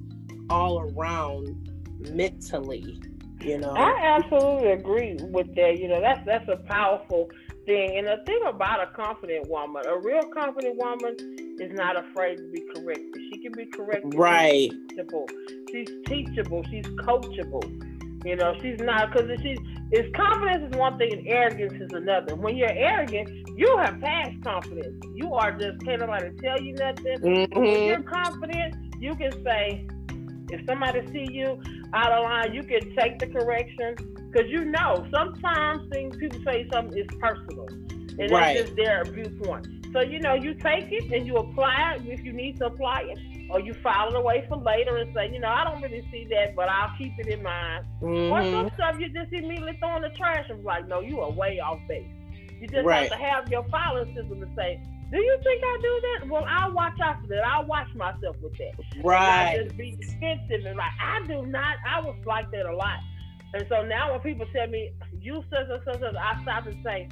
all 0.50 0.80
around 0.80 1.70
mentally 2.12 3.00
you 3.44 3.58
know? 3.58 3.72
I 3.72 4.00
absolutely 4.02 4.72
agree 4.72 5.18
with 5.22 5.54
that 5.56 5.80
you 5.80 5.88
know 5.88 6.02
that's 6.02 6.26
that's 6.26 6.48
a 6.48 6.58
powerful 6.68 7.30
thing. 7.66 7.98
And 7.98 8.08
the 8.08 8.24
thing 8.26 8.42
about 8.48 8.82
a 8.82 8.88
confident 8.88 9.50
woman 9.50 9.84
a 9.88 10.00
real 10.00 10.24
confident 10.34 10.78
woman 10.78 11.16
is 11.60 11.72
not 11.74 11.98
afraid 11.98 12.38
to 12.38 12.52
be 12.52 12.62
corrected. 12.74 13.22
She 13.32 13.42
can 13.42 13.52
be 13.54 13.66
corrected 13.66 14.16
right 14.16 14.72
she's 14.72 14.90
teachable. 14.90 15.28
She's 15.72 15.90
teachable. 16.06 16.64
She's 16.70 16.86
coachable 16.86 17.93
you 18.26 18.36
know 18.36 18.56
she's 18.62 18.80
not 18.80 19.12
because 19.12 19.30
she's 19.42 19.58
is 19.92 20.12
confidence 20.16 20.72
is 20.72 20.78
one 20.80 20.98
thing 20.98 21.14
and 21.14 21.28
arrogance 21.28 21.74
is 21.74 21.92
another 21.94 22.36
when 22.36 22.56
you're 22.56 22.72
arrogant 22.72 23.30
you 23.58 23.78
have 23.78 24.00
past 24.02 24.32
confidence 24.44 25.04
you 25.14 25.34
are 25.34 25.52
just 25.52 25.80
can't 25.84 26.02
nobody 26.02 26.30
tell 26.42 26.60
you 26.60 26.74
nothing 26.74 27.18
mm-hmm. 27.20 27.60
when 27.60 27.84
you're 27.84 28.04
confident 28.04 28.76
you 29.00 29.16
can 29.16 29.32
say 29.44 29.86
if 30.54 30.66
somebody 30.68 31.02
see 31.12 31.28
you 31.32 31.60
out 31.94 32.12
of 32.12 32.24
line, 32.24 32.54
you 32.54 32.64
can 32.64 32.96
take 32.96 33.20
the 33.20 33.28
correction 33.28 33.96
because 34.32 34.50
you 34.50 34.66
know 34.66 35.08
sometimes 35.12 35.90
things 35.92 36.16
people 36.18 36.40
say 36.46 36.68
something 36.72 36.98
is 36.98 37.08
personal, 37.20 37.68
and 37.68 38.32
right. 38.32 38.56
that's 38.56 38.60
just 38.62 38.76
their 38.76 39.04
viewpoint. 39.04 39.68
So 39.92 40.02
you 40.02 40.20
know 40.20 40.34
you 40.34 40.54
take 40.54 40.92
it 40.92 41.12
and 41.12 41.26
you 41.26 41.38
apply 41.38 41.96
it 41.96 42.08
if 42.08 42.24
you 42.24 42.34
need 42.34 42.58
to 42.60 42.68
apply 42.68 43.02
it, 43.10 43.18
or 43.50 43.60
you 43.60 43.74
file 43.76 44.10
it 44.10 44.16
away 44.16 44.46
for 44.48 44.58
later 44.58 44.98
and 44.98 45.14
say, 45.14 45.30
you 45.32 45.40
know, 45.40 45.50
I 45.50 45.64
don't 45.64 45.82
really 45.82 46.08
see 46.12 46.26
that, 46.32 46.56
but 46.56 46.70
I'll 46.70 46.96
keep 46.98 47.14
it 47.20 47.28
in 47.28 47.44
mind. 47.44 47.86
Mm-hmm. 48.02 48.32
Or 48.32 48.52
some 48.52 48.72
stuff 48.76 49.00
you 49.00 49.10
just 49.10 49.32
immediately 49.32 49.78
throw 49.80 49.96
in 49.98 50.02
the 50.02 50.10
trash 50.10 50.46
and 50.50 50.60
be 50.60 50.66
like, 50.66 50.88
no, 50.88 51.02
you 51.02 51.20
are 51.22 51.32
way 51.32 51.60
off 51.60 51.80
base. 51.88 52.08
You 52.60 52.68
just 52.68 52.86
right. 52.86 53.10
have 53.10 53.20
to 53.20 53.24
have 53.24 53.50
your 53.50 53.64
filing 53.70 54.16
system 54.16 54.40
to 54.40 54.48
say, 54.56 54.82
do 55.12 55.20
you 55.20 55.38
think 55.44 55.62
I 55.64 55.78
do 55.82 56.02
that? 56.02 56.30
Well, 56.30 56.46
I'll 56.48 56.72
watch 56.72 57.00
out 57.04 57.22
for 57.22 57.28
that. 57.28 57.46
I'll 57.46 57.68
watch 57.68 57.94
myself 57.94 58.36
with 58.42 58.54
that. 58.58 59.04
Right. 59.04 59.62
just 59.64 59.78
be 59.78 59.92
defensive 59.92 60.66
and 60.66 60.78
like 60.78 60.92
I 61.00 61.22
do 61.28 61.46
not. 61.46 61.76
I 61.88 62.02
was 62.02 62.16
like 62.26 62.50
that 62.52 62.66
a 62.66 62.76
lot. 62.76 63.00
And 63.54 63.66
so 63.70 63.84
now 63.84 64.12
when 64.12 64.22
people 64.22 64.48
tell 64.52 64.66
me 64.68 64.92
you 65.22 65.44
such 65.52 65.68
and 65.70 65.82
such, 65.86 66.00
such 66.00 66.16
I 66.16 66.42
stop 66.42 66.66
and 66.66 66.84
say, 66.84 67.10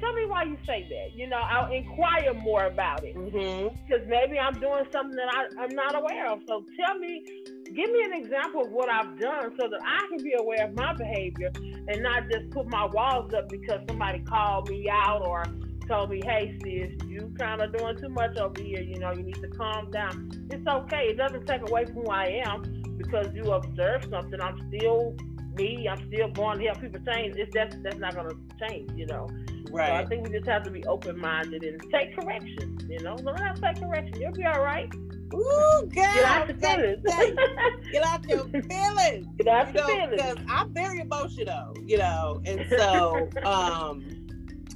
tell 0.00 0.12
me 0.14 0.26
why 0.26 0.44
you 0.44 0.56
say 0.66 0.86
that. 0.88 1.16
You 1.16 1.28
know, 1.28 1.36
I'll 1.36 1.72
inquire 1.72 2.34
more 2.34 2.64
about 2.66 3.04
it 3.04 3.14
because 3.14 3.32
mm-hmm. 3.32 4.10
maybe 4.10 4.38
I'm 4.38 4.54
doing 4.54 4.84
something 4.92 5.16
that 5.16 5.32
I, 5.32 5.62
I'm 5.62 5.74
not 5.74 5.94
aware 5.94 6.30
of. 6.30 6.40
So 6.48 6.64
tell 6.78 6.98
me, 6.98 7.24
give 7.66 7.90
me 7.90 8.02
an 8.04 8.14
example 8.14 8.62
of 8.62 8.72
what 8.72 8.88
I've 8.88 9.18
done 9.18 9.52
so 9.58 9.68
that 9.68 9.80
I 9.84 10.06
can 10.08 10.22
be 10.24 10.34
aware 10.38 10.66
of 10.66 10.74
my 10.74 10.94
behavior 10.94 11.52
and 11.56 12.02
not 12.02 12.24
just 12.30 12.50
put 12.50 12.66
my 12.68 12.86
walls 12.86 13.32
up 13.34 13.48
because 13.48 13.80
somebody 13.88 14.20
called 14.20 14.68
me 14.68 14.88
out 14.90 15.22
or 15.26 15.44
told 15.86 16.10
me, 16.10 16.20
hey, 16.24 16.56
sis, 16.62 17.08
you 17.08 17.32
kind 17.38 17.60
of 17.60 17.76
doing 17.76 17.96
too 17.98 18.08
much 18.08 18.36
over 18.38 18.60
here. 18.60 18.80
You 18.80 18.98
know, 18.98 19.12
you 19.12 19.22
need 19.22 19.40
to 19.42 19.48
calm 19.48 19.90
down. 19.90 20.30
It's 20.50 20.66
okay. 20.66 21.08
It 21.10 21.16
doesn't 21.16 21.46
take 21.46 21.68
away 21.68 21.84
from 21.86 21.94
who 21.94 22.06
I 22.06 22.42
am 22.46 22.62
because 22.96 23.26
you 23.34 23.50
observe 23.52 24.04
something. 24.10 24.40
I'm 24.40 24.56
still 24.68 25.16
me. 25.54 25.88
I'm 25.88 26.06
still 26.08 26.28
going 26.28 26.58
to 26.58 26.66
help 26.66 26.80
people 26.80 27.00
change. 27.12 27.36
It's 27.36 27.52
that's 27.54 27.76
that's 27.82 27.98
not 27.98 28.14
going 28.14 28.28
to 28.30 28.68
change. 28.68 28.90
You 28.96 29.06
know. 29.06 29.28
Right. 29.70 29.88
So 29.88 29.94
I 29.94 30.06
think 30.06 30.26
we 30.26 30.36
just 30.36 30.48
have 30.48 30.64
to 30.64 30.70
be 30.70 30.84
open 30.86 31.18
minded 31.18 31.62
and 31.62 31.80
take 31.92 32.16
correction. 32.16 32.78
You 32.88 33.00
know, 33.00 33.14
learn 33.16 33.38
how 33.38 33.52
to 33.52 33.60
take 33.60 33.80
correction. 33.80 34.20
You'll 34.20 34.32
be 34.32 34.44
all 34.44 34.62
right. 34.62 34.92
Ooh, 35.32 35.82
girl, 35.82 35.88
get 35.92 36.24
out 36.24 36.48
your 36.48 36.58
feelings. 36.58 37.02
get 37.92 38.04
out 38.04 38.28
your 38.28 38.44
feelings. 38.48 39.26
Get 39.38 39.46
out 39.46 39.68
you 39.68 39.74
your 39.74 39.82
know, 39.82 39.86
feelings. 39.86 40.10
Because 40.10 40.36
I'm 40.48 40.74
very 40.74 40.98
emotional, 40.98 41.74
you 41.86 41.98
know, 41.98 42.42
and 42.44 42.66
so 42.68 43.28
um 43.44 44.20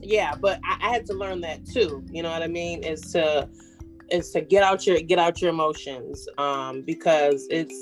yeah, 0.01 0.35
but 0.35 0.61
I, 0.65 0.79
I, 0.83 0.93
had 0.93 1.07
to 1.07 1.15
learn 1.15 1.41
that 1.41 1.65
too. 1.65 2.05
You 2.11 2.23
know 2.23 2.31
what 2.31 2.43
I 2.43 2.47
mean? 2.47 2.85
Is 2.85 3.01
to 3.13 3.49
is 4.11 4.31
to 4.31 4.41
get 4.41 4.63
out 4.63 4.87
your 4.87 5.01
get 5.01 5.19
out 5.19 5.41
your 5.41 5.51
emotions 5.51 6.29
um, 6.39 6.83
because 6.83 7.47
it's 7.51 7.75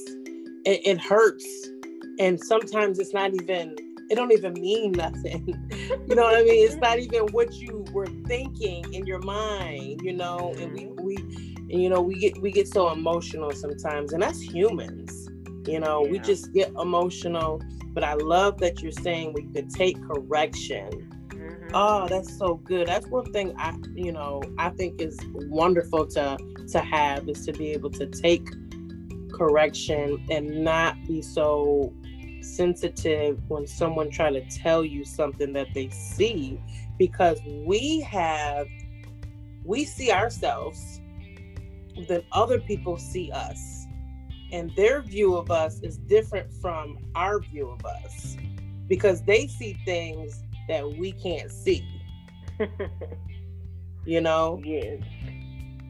it, 0.65 0.87
it 0.87 1.01
hurts, 1.01 1.45
and 2.19 2.43
sometimes 2.43 2.99
it's 2.99 3.13
not 3.13 3.35
even 3.35 3.77
it 4.11 4.17
don't 4.17 4.33
even 4.33 4.53
mean 4.55 4.93
nothing. 4.93 5.47
you 6.09 6.15
know 6.15 6.25
what 6.25 6.35
I 6.35 6.43
mean? 6.43 6.67
It's 6.67 6.77
not 6.77 6.99
even 6.99 7.29
what 7.29 7.55
you 7.55 7.85
were 7.93 8.09
thinking 8.27 8.93
in 8.93 9.07
your 9.07 9.21
mind. 9.21 10.03
You 10.03 10.13
know, 10.13 10.53
and 10.59 10.73
we 10.73 10.85
mm-hmm. 10.85 11.05
we 11.05 11.17
and, 11.17 11.83
you 11.83 11.89
know 11.89 12.03
we 12.03 12.19
get 12.19 12.41
we 12.43 12.51
get 12.51 12.69
so 12.69 12.91
emotional 12.91 13.53
sometimes, 13.53 14.13
and 14.13 14.23
that's 14.23 14.41
humans. 14.41 15.29
You 15.67 15.81
know, 15.81 16.05
yeah. 16.05 16.11
we 16.11 16.19
just 16.19 16.53
get 16.53 16.71
emotional. 16.71 17.63
But 17.95 18.05
I 18.05 18.15
love 18.15 18.59
that 18.59 18.83
you're 18.83 18.91
saying 18.91 19.35
we 19.35 19.45
could 19.45 19.71
take 19.71 20.03
correction 20.07 20.91
mm-hmm. 21.29 21.69
Oh, 21.75 22.07
that's 22.09 22.37
so 22.39 22.55
good. 22.55 22.89
That's 22.89 23.07
one 23.09 23.31
thing 23.33 23.55
I, 23.59 23.75
you 23.95 24.13
know, 24.13 24.43
I 24.59 24.71
think 24.71 25.01
is 25.01 25.19
wonderful 25.35 26.07
to 26.09 26.37
to 26.71 26.81
have 26.81 27.29
is 27.29 27.45
to 27.47 27.53
be 27.53 27.73
able 27.73 27.91
to 27.91 28.07
take 28.07 28.47
correction 29.33 30.25
and 30.31 30.63
not 30.65 30.97
be 31.07 31.23
so 31.23 31.95
sensitive 32.45 33.39
when 33.49 33.67
someone 33.67 34.11
try 34.11 34.31
to 34.31 34.45
tell 34.49 34.85
you 34.85 35.05
something 35.05 35.53
that 35.53 35.69
they 35.75 35.89
see 35.91 36.61
because 36.99 37.41
we 37.67 38.01
have 38.01 38.67
we 39.65 39.85
see 39.85 40.11
ourselves 40.11 41.01
then 42.09 42.23
other 42.33 42.59
people 42.59 42.97
see 42.97 43.31
us 43.33 43.87
and 44.53 44.71
their 44.77 45.01
view 45.01 45.35
of 45.35 45.51
us 45.51 45.81
is 45.81 45.97
different 45.97 46.53
from 46.53 46.99
our 47.15 47.41
view 47.41 47.71
of 47.71 47.85
us 47.87 48.37
because 48.87 49.23
they 49.23 49.47
see 49.47 49.79
things 49.87 50.43
that 50.69 50.87
we 50.87 51.13
can't 51.13 51.51
see. 51.51 51.83
you 54.05 54.21
know? 54.21 54.61
Yes. 54.63 55.03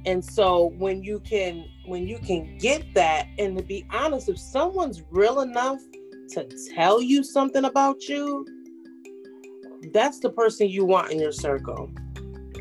And 0.07 0.25
so 0.25 0.73
when 0.79 1.03
you 1.03 1.21
can 1.21 1.65
when 1.87 2.07
you 2.07 2.19
can 2.19 2.59
get 2.59 2.95
that 2.95 3.27
and 3.39 3.57
to 3.57 3.63
be 3.63 3.85
honest, 3.91 4.29
if 4.29 4.39
someone's 4.39 5.03
real 5.11 5.41
enough 5.41 5.81
to 6.33 6.47
tell 6.75 7.01
you 7.01 7.23
something 7.23 7.65
about 7.65 8.09
you, 8.09 8.47
that's 9.93 10.19
the 10.21 10.31
person 10.31 10.69
you 10.69 10.85
want 10.85 11.11
in 11.11 11.19
your 11.19 11.33
circle. 11.33 11.91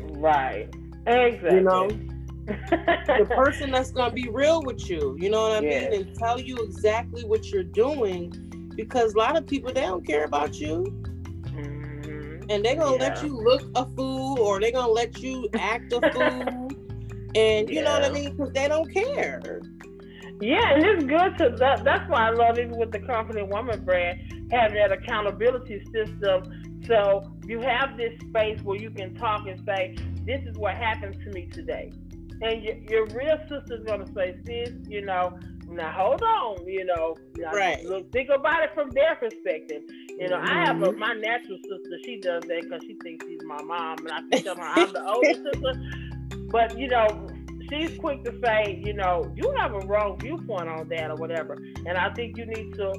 Right. 0.00 0.68
Exactly. 1.06 1.56
You 1.56 1.60
know? 1.62 1.88
the 2.46 3.30
person 3.36 3.70
that's 3.70 3.92
gonna 3.92 4.12
be 4.12 4.28
real 4.28 4.62
with 4.62 4.90
you, 4.90 5.16
you 5.18 5.30
know 5.30 5.42
what 5.42 5.62
I 5.62 5.66
yes. 5.66 5.90
mean, 5.90 6.00
and 6.00 6.14
tell 6.16 6.40
you 6.40 6.56
exactly 6.56 7.24
what 7.24 7.50
you're 7.50 7.62
doing 7.62 8.32
because 8.76 9.14
a 9.14 9.18
lot 9.18 9.36
of 9.36 9.46
people 9.46 9.72
they 9.72 9.82
don't 9.82 10.06
care 10.06 10.24
about 10.24 10.58
you 10.60 10.84
mm-hmm. 11.42 12.50
and 12.50 12.64
they're 12.64 12.76
gonna 12.76 12.96
yeah. 12.96 13.08
let 13.08 13.22
you 13.22 13.36
look 13.36 13.62
a 13.74 13.86
fool 13.94 14.38
or 14.40 14.60
they're 14.60 14.72
gonna 14.72 14.92
let 14.92 15.20
you 15.20 15.48
act 15.54 15.92
a 15.92 16.00
fool 16.12 16.68
and 17.34 17.68
you 17.68 17.76
yeah. 17.76 17.82
know 17.82 17.92
what 17.92 18.04
i 18.04 18.10
mean 18.10 18.30
because 18.30 18.52
they 18.52 18.68
don't 18.68 18.92
care 18.92 19.60
yeah 20.40 20.74
and 20.74 20.84
it's 20.84 21.04
good 21.04 21.36
to 21.38 21.54
that 21.58 21.82
that's 21.84 22.08
why 22.10 22.28
i 22.28 22.30
love 22.30 22.58
even 22.58 22.76
with 22.76 22.90
the 22.90 22.98
confident 23.00 23.48
woman 23.48 23.82
brand 23.84 24.20
having 24.50 24.76
that 24.76 24.92
accountability 24.92 25.82
system 25.92 26.80
so 26.86 27.32
you 27.46 27.60
have 27.60 27.96
this 27.96 28.12
space 28.28 28.60
where 28.62 28.78
you 28.78 28.90
can 28.90 29.14
talk 29.14 29.46
and 29.46 29.62
say 29.64 29.94
this 30.24 30.40
is 30.46 30.56
what 30.56 30.74
happened 30.74 31.16
to 31.24 31.30
me 31.30 31.46
today 31.46 31.92
and 32.42 32.62
your, 32.62 32.76
your 32.88 33.06
real 33.06 33.38
sister's 33.48 33.84
gonna 33.84 34.06
say 34.14 34.34
sis 34.46 34.72
you 34.88 35.00
know 35.04 35.38
now 35.72 35.92
hold 35.92 36.22
on, 36.22 36.66
you 36.66 36.84
know. 36.84 37.16
Right. 37.52 37.84
Look, 37.84 38.12
think 38.12 38.28
about 38.28 38.62
it 38.62 38.70
from 38.74 38.90
their 38.90 39.16
perspective. 39.16 39.82
You 40.08 40.28
know, 40.28 40.36
mm-hmm. 40.36 40.48
I 40.48 40.64
have 40.66 40.82
a, 40.82 40.88
mm-hmm. 40.88 40.98
my 40.98 41.14
natural 41.14 41.58
sister. 41.62 41.98
She 42.04 42.20
does 42.20 42.42
that 42.44 42.62
because 42.62 42.82
she 42.82 42.96
thinks 43.02 43.26
she's 43.26 43.42
my 43.44 43.62
mom, 43.62 43.98
and 43.98 44.10
I 44.12 44.38
tell 44.40 44.56
her 44.56 44.62
I'm 44.62 44.92
the 44.92 45.06
older 45.12 45.34
sister. 45.34 46.48
But 46.50 46.78
you 46.78 46.88
know, 46.88 47.28
she's 47.72 47.98
quick 47.98 48.24
to 48.24 48.38
say, 48.44 48.82
you 48.84 48.92
know, 48.92 49.32
you 49.36 49.52
have 49.58 49.74
a 49.74 49.80
wrong 49.80 50.18
viewpoint 50.18 50.68
on 50.68 50.88
that 50.88 51.10
or 51.10 51.16
whatever, 51.16 51.54
and 51.54 51.96
I 51.96 52.12
think 52.14 52.36
you 52.36 52.46
need 52.46 52.74
to 52.74 52.92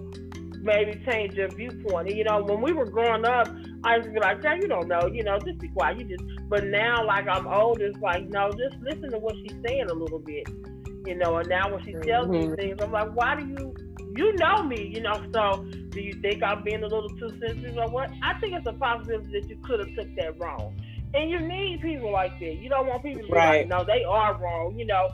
maybe 0.61 0.99
change 1.05 1.33
your 1.33 1.49
viewpoint. 1.49 2.07
And, 2.07 2.17
you 2.17 2.23
know, 2.23 2.41
when 2.41 2.61
we 2.61 2.71
were 2.71 2.85
growing 2.85 3.25
up, 3.25 3.49
I 3.83 3.97
used 3.97 4.07
to 4.07 4.13
be 4.13 4.19
like, 4.19 4.43
"Yeah, 4.43 4.55
you 4.55 4.67
don't 4.67 4.87
know, 4.87 5.07
you 5.07 5.23
know, 5.23 5.37
just 5.39 5.59
be 5.59 5.67
quiet." 5.69 5.99
You 5.99 6.17
just. 6.17 6.23
But 6.49 6.65
now, 6.65 7.05
like 7.05 7.27
I'm 7.27 7.47
older, 7.47 7.85
it's 7.85 7.99
like, 7.99 8.29
no, 8.29 8.51
just 8.51 8.81
listen 8.81 9.11
to 9.11 9.17
what 9.17 9.35
she's 9.35 9.55
saying 9.65 9.89
a 9.89 9.93
little 9.93 10.19
bit 10.19 10.47
you 11.05 11.15
know. 11.15 11.37
And 11.37 11.49
now 11.49 11.71
when 11.71 11.83
she 11.83 11.93
tells 11.93 12.27
mm-hmm. 12.27 12.51
me 12.51 12.55
things, 12.55 12.77
I'm 12.81 12.91
like, 12.91 13.15
why 13.15 13.35
do 13.35 13.45
you, 13.45 13.73
you 14.15 14.33
know 14.35 14.63
me, 14.63 14.91
you 14.93 15.01
know? 15.01 15.21
So 15.33 15.65
do 15.89 16.01
you 16.01 16.13
think 16.21 16.43
I'm 16.43 16.63
being 16.63 16.83
a 16.83 16.87
little 16.87 17.09
too 17.09 17.29
sensitive 17.39 17.77
or 17.77 17.87
what? 17.89 18.11
I 18.21 18.39
think 18.39 18.53
it's 18.53 18.67
a 18.67 18.73
possibility 18.73 19.39
that 19.39 19.49
you 19.49 19.57
could 19.63 19.79
have 19.79 19.95
took 19.95 20.15
that 20.15 20.39
wrong. 20.39 20.79
And 21.13 21.29
you 21.29 21.39
need 21.39 21.81
people 21.81 22.11
like 22.11 22.39
that. 22.39 22.55
You 22.55 22.69
don't 22.69 22.87
want 22.87 23.03
people 23.03 23.21
to 23.21 23.27
be 23.27 23.33
right. 23.33 23.59
like, 23.59 23.67
no, 23.67 23.83
they 23.83 24.03
are 24.03 24.35
wrong. 24.37 24.77
You 24.77 24.85
know, 24.85 25.09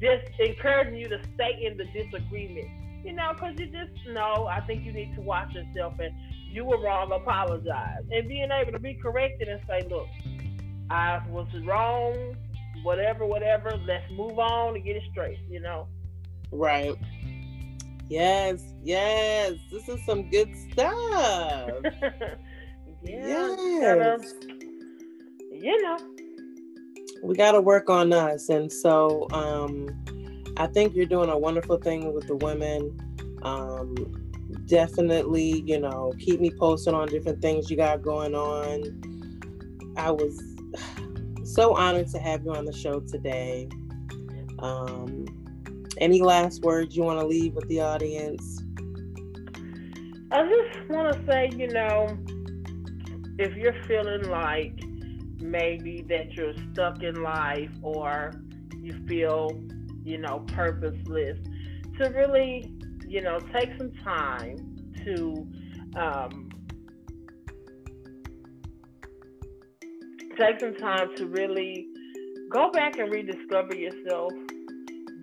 just 0.00 0.26
encouraging 0.38 0.96
you 0.96 1.08
to 1.08 1.20
stay 1.34 1.64
in 1.64 1.76
the 1.76 1.84
disagreement 1.86 2.68
you 3.04 3.12
know, 3.12 3.32
because 3.34 3.54
you 3.58 3.66
just 3.66 3.92
know. 4.08 4.48
I 4.50 4.60
think 4.60 4.84
you 4.84 4.92
need 4.92 5.14
to 5.14 5.20
watch 5.20 5.52
yourself 5.52 5.94
and 5.98 6.14
you 6.50 6.64
were 6.64 6.80
wrong, 6.80 7.12
apologize, 7.12 8.02
and 8.10 8.28
being 8.28 8.48
able 8.50 8.72
to 8.72 8.78
be 8.78 8.94
corrected 8.94 9.48
and 9.48 9.60
say, 9.68 9.86
look, 9.88 10.06
I 10.90 11.20
was 11.28 11.46
wrong, 11.64 12.36
whatever, 12.82 13.26
whatever. 13.26 13.76
Let's 13.86 14.10
move 14.12 14.38
on 14.38 14.74
and 14.74 14.84
get 14.84 14.96
it 14.96 15.02
straight. 15.10 15.38
You 15.50 15.60
know. 15.60 15.86
Right. 16.50 16.96
Yes, 18.08 18.62
yes. 18.82 19.54
This 19.70 19.88
is 19.88 20.04
some 20.06 20.30
good 20.30 20.54
stuff. 20.70 21.70
yeah, 23.02 23.56
yes. 23.58 24.34
You 25.64 25.82
know. 25.82 25.96
We 27.22 27.34
got 27.34 27.52
to 27.52 27.60
work 27.60 27.88
on 27.88 28.12
us. 28.12 28.50
And 28.50 28.70
so 28.70 29.26
um, 29.32 29.88
I 30.58 30.66
think 30.66 30.94
you're 30.94 31.06
doing 31.06 31.30
a 31.30 31.38
wonderful 31.38 31.78
thing 31.78 32.12
with 32.12 32.26
the 32.26 32.36
women. 32.36 32.94
Um, 33.42 33.94
definitely, 34.66 35.62
you 35.66 35.80
know, 35.80 36.12
keep 36.18 36.40
me 36.40 36.50
posted 36.50 36.92
on 36.92 37.08
different 37.08 37.40
things 37.40 37.70
you 37.70 37.78
got 37.78 38.02
going 38.02 38.34
on. 38.34 39.94
I 39.96 40.10
was 40.10 40.38
so 41.44 41.74
honored 41.74 42.08
to 42.08 42.18
have 42.18 42.44
you 42.44 42.54
on 42.54 42.66
the 42.66 42.72
show 42.72 43.00
today. 43.00 43.68
Um, 44.58 45.24
any 45.98 46.20
last 46.20 46.62
words 46.62 46.94
you 46.94 47.04
want 47.04 47.20
to 47.20 47.26
leave 47.26 47.54
with 47.54 47.68
the 47.68 47.80
audience? 47.80 48.62
I 50.30 50.46
just 50.46 50.90
want 50.90 51.14
to 51.14 51.26
say, 51.26 51.50
you 51.56 51.68
know, 51.68 52.18
if 53.38 53.56
you're 53.56 53.82
feeling 53.84 54.28
like 54.28 54.84
maybe 55.40 56.04
that 56.08 56.32
you're 56.32 56.54
stuck 56.72 57.02
in 57.02 57.22
life 57.22 57.70
or 57.82 58.32
you 58.76 58.94
feel, 59.06 59.50
you 60.02 60.18
know, 60.18 60.44
purposeless, 60.48 61.38
to 61.98 62.08
really, 62.10 62.72
you 63.06 63.20
know, 63.20 63.38
take 63.52 63.70
some 63.78 63.92
time 64.02 64.56
to 65.04 65.46
um, 65.96 66.48
take 70.38 70.60
some 70.60 70.74
time 70.76 71.14
to 71.16 71.26
really 71.26 71.86
go 72.50 72.70
back 72.70 72.98
and 72.98 73.10
rediscover 73.12 73.74
yourself 73.74 74.32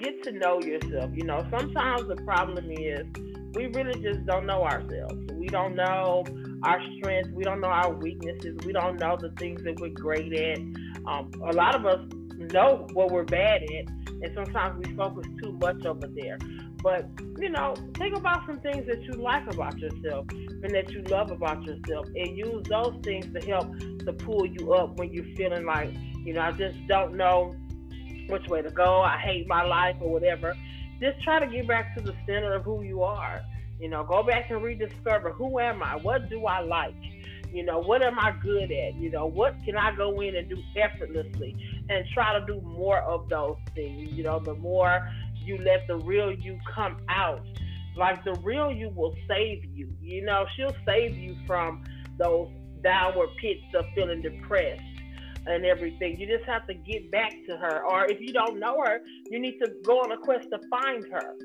get 0.02 0.24
to 0.24 0.32
know 0.32 0.60
yourself. 0.62 1.12
You 1.14 1.24
know, 1.24 1.46
sometimes 1.52 2.08
the 2.08 2.16
problem 2.26 2.70
is 2.72 3.06
we 3.54 3.68
really 3.68 4.02
just 4.02 4.26
don't 4.26 4.46
know 4.46 4.64
ourselves. 4.64 5.16
We 5.34 5.48
don't 5.48 5.76
know 5.76 6.24
our 6.64 6.82
strengths. 6.98 7.32
We 7.32 7.44
don't 7.44 7.62
know 7.62 7.68
our 7.68 7.94
weaknesses. 7.94 8.58
We 8.66 8.74
don't 8.74 9.00
know 9.00 9.18
the 9.20 9.32
things 9.38 9.64
that 9.64 9.80
we're 9.80 9.90
great 9.90 10.34
at. 10.34 10.58
Um, 11.08 11.32
a 11.48 11.54
lot 11.54 11.76
of 11.76 11.86
us 11.86 12.00
know 12.38 12.88
what 12.94 13.12
we're 13.12 13.24
bad 13.24 13.64
at, 13.64 13.90
and 13.90 14.32
sometimes 14.34 14.86
we 14.86 14.96
focus 14.96 15.26
too 15.42 15.54
much 15.54 15.86
over 15.86 16.08
there. 16.08 16.38
But 16.84 17.08
you 17.40 17.50
know, 17.50 17.76
think 17.96 18.16
about 18.16 18.46
some 18.48 18.60
things 18.60 18.88
that 18.88 19.02
you 19.04 19.14
like 19.14 19.52
about 19.52 19.78
yourself 19.78 20.28
and 20.32 20.72
that 20.72 20.92
you 20.92 21.02
love 21.04 21.32
about 21.32 21.64
yourself, 21.64 22.08
and 22.16 22.38
use 22.38 22.64
those 22.70 22.96
things 23.04 23.28
to 23.34 23.46
help 23.48 23.78
to 23.80 24.14
pull 24.14 24.46
you 24.46 24.74
up 24.74 24.98
when 24.98 25.14
you're 25.14 25.36
feeling 25.36 25.66
like, 25.66 25.92
you 26.24 26.34
know, 26.34 26.42
I 26.42 26.52
just 26.52 26.76
don't 26.88 27.16
know 27.16 27.56
which 28.30 28.48
way 28.48 28.62
to 28.62 28.70
go. 28.72 29.02
I 29.02 29.18
hate 29.18 29.48
my 29.48 29.64
life 29.64 29.98
or 30.00 30.12
whatever. 30.12 30.56
Just 31.00 31.22
try 31.24 31.40
to 31.40 31.48
get 31.48 31.68
back 31.68 31.96
to 31.98 32.04
the 32.04 32.16
center 32.28 32.54
of 32.54 32.64
who 32.64 32.84
you 32.84 33.02
are. 33.04 33.42
You 33.82 33.90
know, 33.90 34.04
go 34.04 34.22
back 34.22 34.52
and 34.52 34.62
rediscover 34.62 35.32
who 35.32 35.60
am 35.60 35.82
I? 35.82 35.96
What 35.96 36.30
do 36.30 36.46
I 36.46 36.60
like? 36.60 36.94
You 37.52 37.66
know, 37.66 37.80
what 37.80 38.04
am 38.04 38.20
I 38.20 38.32
good 38.42 38.72
at? 38.72 38.94
You 38.94 39.10
know, 39.10 39.26
what 39.26 39.56
can 39.66 39.76
I 39.76 39.94
go 39.96 40.22
in 40.22 40.36
and 40.36 40.48
do 40.48 40.58
effortlessly 40.78 41.56
and 41.90 42.06
try 42.14 42.40
to 42.40 42.46
do 42.46 42.62
more 42.62 43.00
of 43.00 43.28
those 43.28 43.58
things? 43.74 44.14
You 44.14 44.24
know, 44.24 44.40
the 44.40 44.54
more 44.54 45.10
you 45.44 45.58
let 45.58 45.88
the 45.88 45.98
real 45.98 46.32
you 46.32 46.60
come 46.74 46.98
out, 47.10 47.44
like 47.98 48.24
the 48.24 48.36
real 48.44 48.72
you 48.72 48.90
will 48.90 49.16
save 49.28 49.66
you. 49.66 49.92
You 50.00 50.26
know, 50.26 50.46
she'll 50.56 50.76
save 50.86 51.18
you 51.18 51.36
from 51.48 51.84
those 52.20 52.50
downward 52.84 53.30
pits 53.42 53.64
of 53.76 53.86
feeling 53.96 54.22
depressed 54.22 54.82
and 55.48 55.66
everything. 55.66 56.20
You 56.20 56.28
just 56.28 56.48
have 56.48 56.68
to 56.68 56.76
get 56.76 57.12
back 57.12 57.34
to 57.48 57.58
her. 57.58 57.84
Or 57.84 58.06
if 58.06 58.22
you 58.22 58.32
don't 58.32 58.60
know 58.60 58.80
her, 58.86 59.02
you 59.30 59.40
need 59.40 59.58
to 59.60 59.72
go 59.84 60.02
on 60.02 60.12
a 60.12 60.18
quest 60.18 60.50
to 60.52 60.60
find 60.70 61.04
her. 61.12 61.36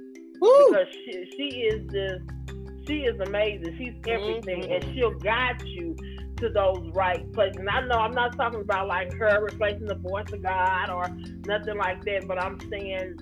Woo! 0.41 0.51
Because 0.68 0.87
she, 1.05 1.30
she 1.37 1.45
is 1.61 1.91
just 1.93 2.87
she 2.87 3.01
is 3.01 3.18
amazing. 3.20 3.74
She's 3.78 3.95
everything 4.07 4.62
mm-hmm. 4.62 4.72
and 4.72 4.95
she'll 4.95 5.18
guide 5.18 5.61
you 5.64 5.97
to 6.37 6.49
those 6.51 6.89
right 6.95 7.30
places. 7.32 7.57
And 7.59 7.68
I 7.68 7.80
know 7.87 7.97
I'm 7.97 8.14
not 8.14 8.37
talking 8.37 8.61
about 8.61 8.87
like 8.87 9.12
her 9.14 9.43
replacing 9.43 9.87
the 9.87 9.97
voice 9.97 10.30
of 10.32 10.43
God 10.43 10.91
or 10.91 11.09
nothing 11.47 11.76
like 11.76 12.05
that, 12.05 12.28
but 12.28 12.41
I'm 12.41 12.59
saying 12.70 13.18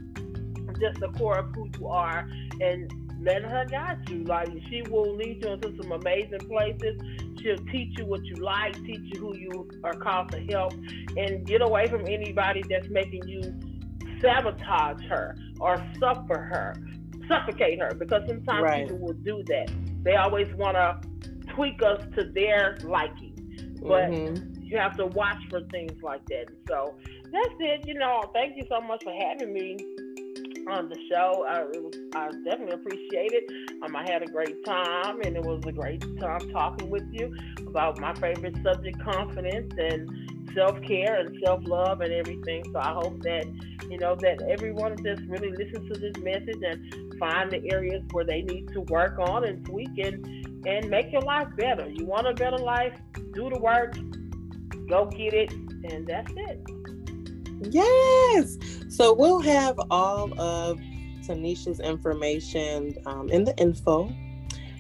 just 0.81 1.01
the 1.01 1.09
core 1.17 1.39
of 1.39 1.55
who 1.55 1.69
you 1.79 1.89
are 1.89 2.29
and 2.61 2.93
letting 3.21 3.49
her 3.49 3.65
guide 3.65 4.09
you. 4.11 4.25
Like 4.25 4.49
she 4.69 4.83
will 4.91 5.15
lead 5.15 5.43
you 5.45 5.53
into 5.53 5.75
some 5.81 5.93
amazing 5.93 6.41
places. 6.41 7.01
She'll 7.41 7.65
teach 7.71 7.99
you 7.99 8.07
what 8.07 8.25
you 8.25 8.37
like, 8.37 8.75
teach 8.85 9.01
you 9.03 9.21
who 9.21 9.37
you 9.37 9.69
are 9.85 9.95
called 9.95 10.31
to 10.33 10.41
help, 10.51 10.73
and 11.17 11.47
get 11.47 11.63
away 11.63 11.87
from 11.87 12.07
anybody 12.07 12.63
that's 12.69 12.89
making 12.89 13.29
you 13.29 13.43
sabotage 14.21 15.03
her 15.09 15.37
or 15.61 15.77
suffer 16.01 16.39
her, 16.39 16.75
suffocate 17.29 17.81
her. 17.81 17.93
Because 17.95 18.23
sometimes 18.27 18.63
right. 18.63 18.89
people 18.89 18.99
will 18.99 19.15
do 19.15 19.43
that. 19.45 19.71
They 20.03 20.17
always 20.17 20.53
want 20.55 20.77
to 20.77 21.01
tweak 21.55 21.83
us 21.83 22.03
to 22.17 22.25
their 22.25 22.79
liking, 22.83 23.35
but 23.81 24.11
mm-hmm. 24.11 24.63
you 24.63 24.77
have 24.77 24.97
to 24.97 25.07
watch 25.07 25.39
for 25.51 25.63
things 25.71 26.03
like 26.03 26.25
that. 26.27 26.47
So 26.69 26.95
that's 27.33 27.55
it. 27.61 27.87
You 27.87 27.95
know, 27.95 28.23
thank 28.33 28.57
you 28.57 28.65
so 28.69 28.81
much 28.81 29.05
for 29.05 29.13
having 29.13 29.53
me 29.53 29.77
on 30.69 30.89
the 30.89 30.99
show. 31.11 31.45
I, 31.49 31.65
was, 31.65 31.95
I 32.15 32.31
definitely 32.45 32.75
appreciate 32.75 33.33
it. 33.33 33.83
Um, 33.83 33.95
I 33.95 34.03
had 34.11 34.23
a 34.23 34.27
great 34.27 34.65
time, 34.65 35.21
and 35.23 35.37
it 35.37 35.43
was 35.43 35.63
a 35.67 35.73
great 35.73 36.03
time 36.19 36.41
talking 36.51 36.91
with 36.91 37.07
you 37.13 37.35
about 37.67 38.01
my 38.01 38.15
favorite 38.15 38.57
subject, 38.63 38.99
confidence 39.03 39.73
and 39.79 40.34
self 40.55 40.81
care 40.83 41.17
and 41.17 41.39
self 41.45 41.67
love 41.67 42.01
and 42.01 42.13
everything. 42.13 42.65
So 42.73 42.79
I 42.79 42.93
hope 42.93 43.23
that 43.23 43.47
you 43.91 43.99
know 43.99 44.15
that 44.17 44.43
everyone 44.43 44.97
just 45.03 45.23
really 45.23 45.51
listens 45.51 45.93
to 45.93 45.99
this 45.99 46.17
message 46.23 46.63
and 46.63 47.19
find 47.19 47.51
the 47.51 47.71
areas 47.71 48.03
where 48.13 48.25
they 48.25 48.43
need 48.43 48.69
to 48.69 48.81
work 48.83 49.19
on 49.19 49.45
and 49.45 49.65
tweak 49.65 49.99
and 49.99 50.67
and 50.67 50.89
make 50.89 51.13
your 51.13 51.23
life 51.23 51.49
better. 51.57 51.89
You 51.89 52.07
want 52.07 52.27
a 52.27 52.35
better 52.35 52.59
life? 52.59 52.95
Do 53.35 53.51
the 53.51 53.59
work. 53.59 53.97
Go 54.89 55.07
get 55.07 55.35
it, 55.35 55.53
and 55.53 56.07
that's 56.07 56.33
it. 56.37 56.61
Yes. 57.71 58.59
So 58.89 59.13
we'll 59.13 59.41
have 59.41 59.79
all 59.91 60.39
of 60.41 60.79
Tanisha's 61.27 61.81
information 61.81 62.95
um, 63.07 63.29
in 63.31 63.45
the 63.45 63.57
info 63.57 64.13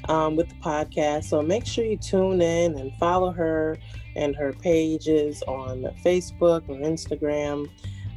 um, 0.09 0.37
with 0.37 0.49
the 0.49 0.55
podcast. 0.57 1.25
So 1.25 1.43
make 1.43 1.66
sure 1.66 1.85
you 1.85 1.97
tune 1.97 2.41
in 2.41 2.79
and 2.79 2.93
follow 2.97 3.33
her 3.33 3.79
and 4.17 4.35
her 4.37 4.53
pages 4.53 5.43
on 5.47 5.83
Facebook 6.05 6.69
or 6.69 6.77
Instagram. 6.77 7.69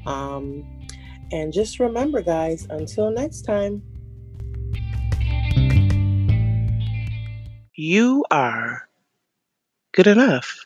Um, 0.05 0.65
and 1.31 1.51
just 1.51 1.79
remember, 1.79 2.21
guys, 2.21 2.67
until 2.69 3.11
next 3.11 3.41
time, 3.41 3.81
you 7.75 8.25
are 8.31 8.87
good 9.91 10.07
enough. 10.07 10.65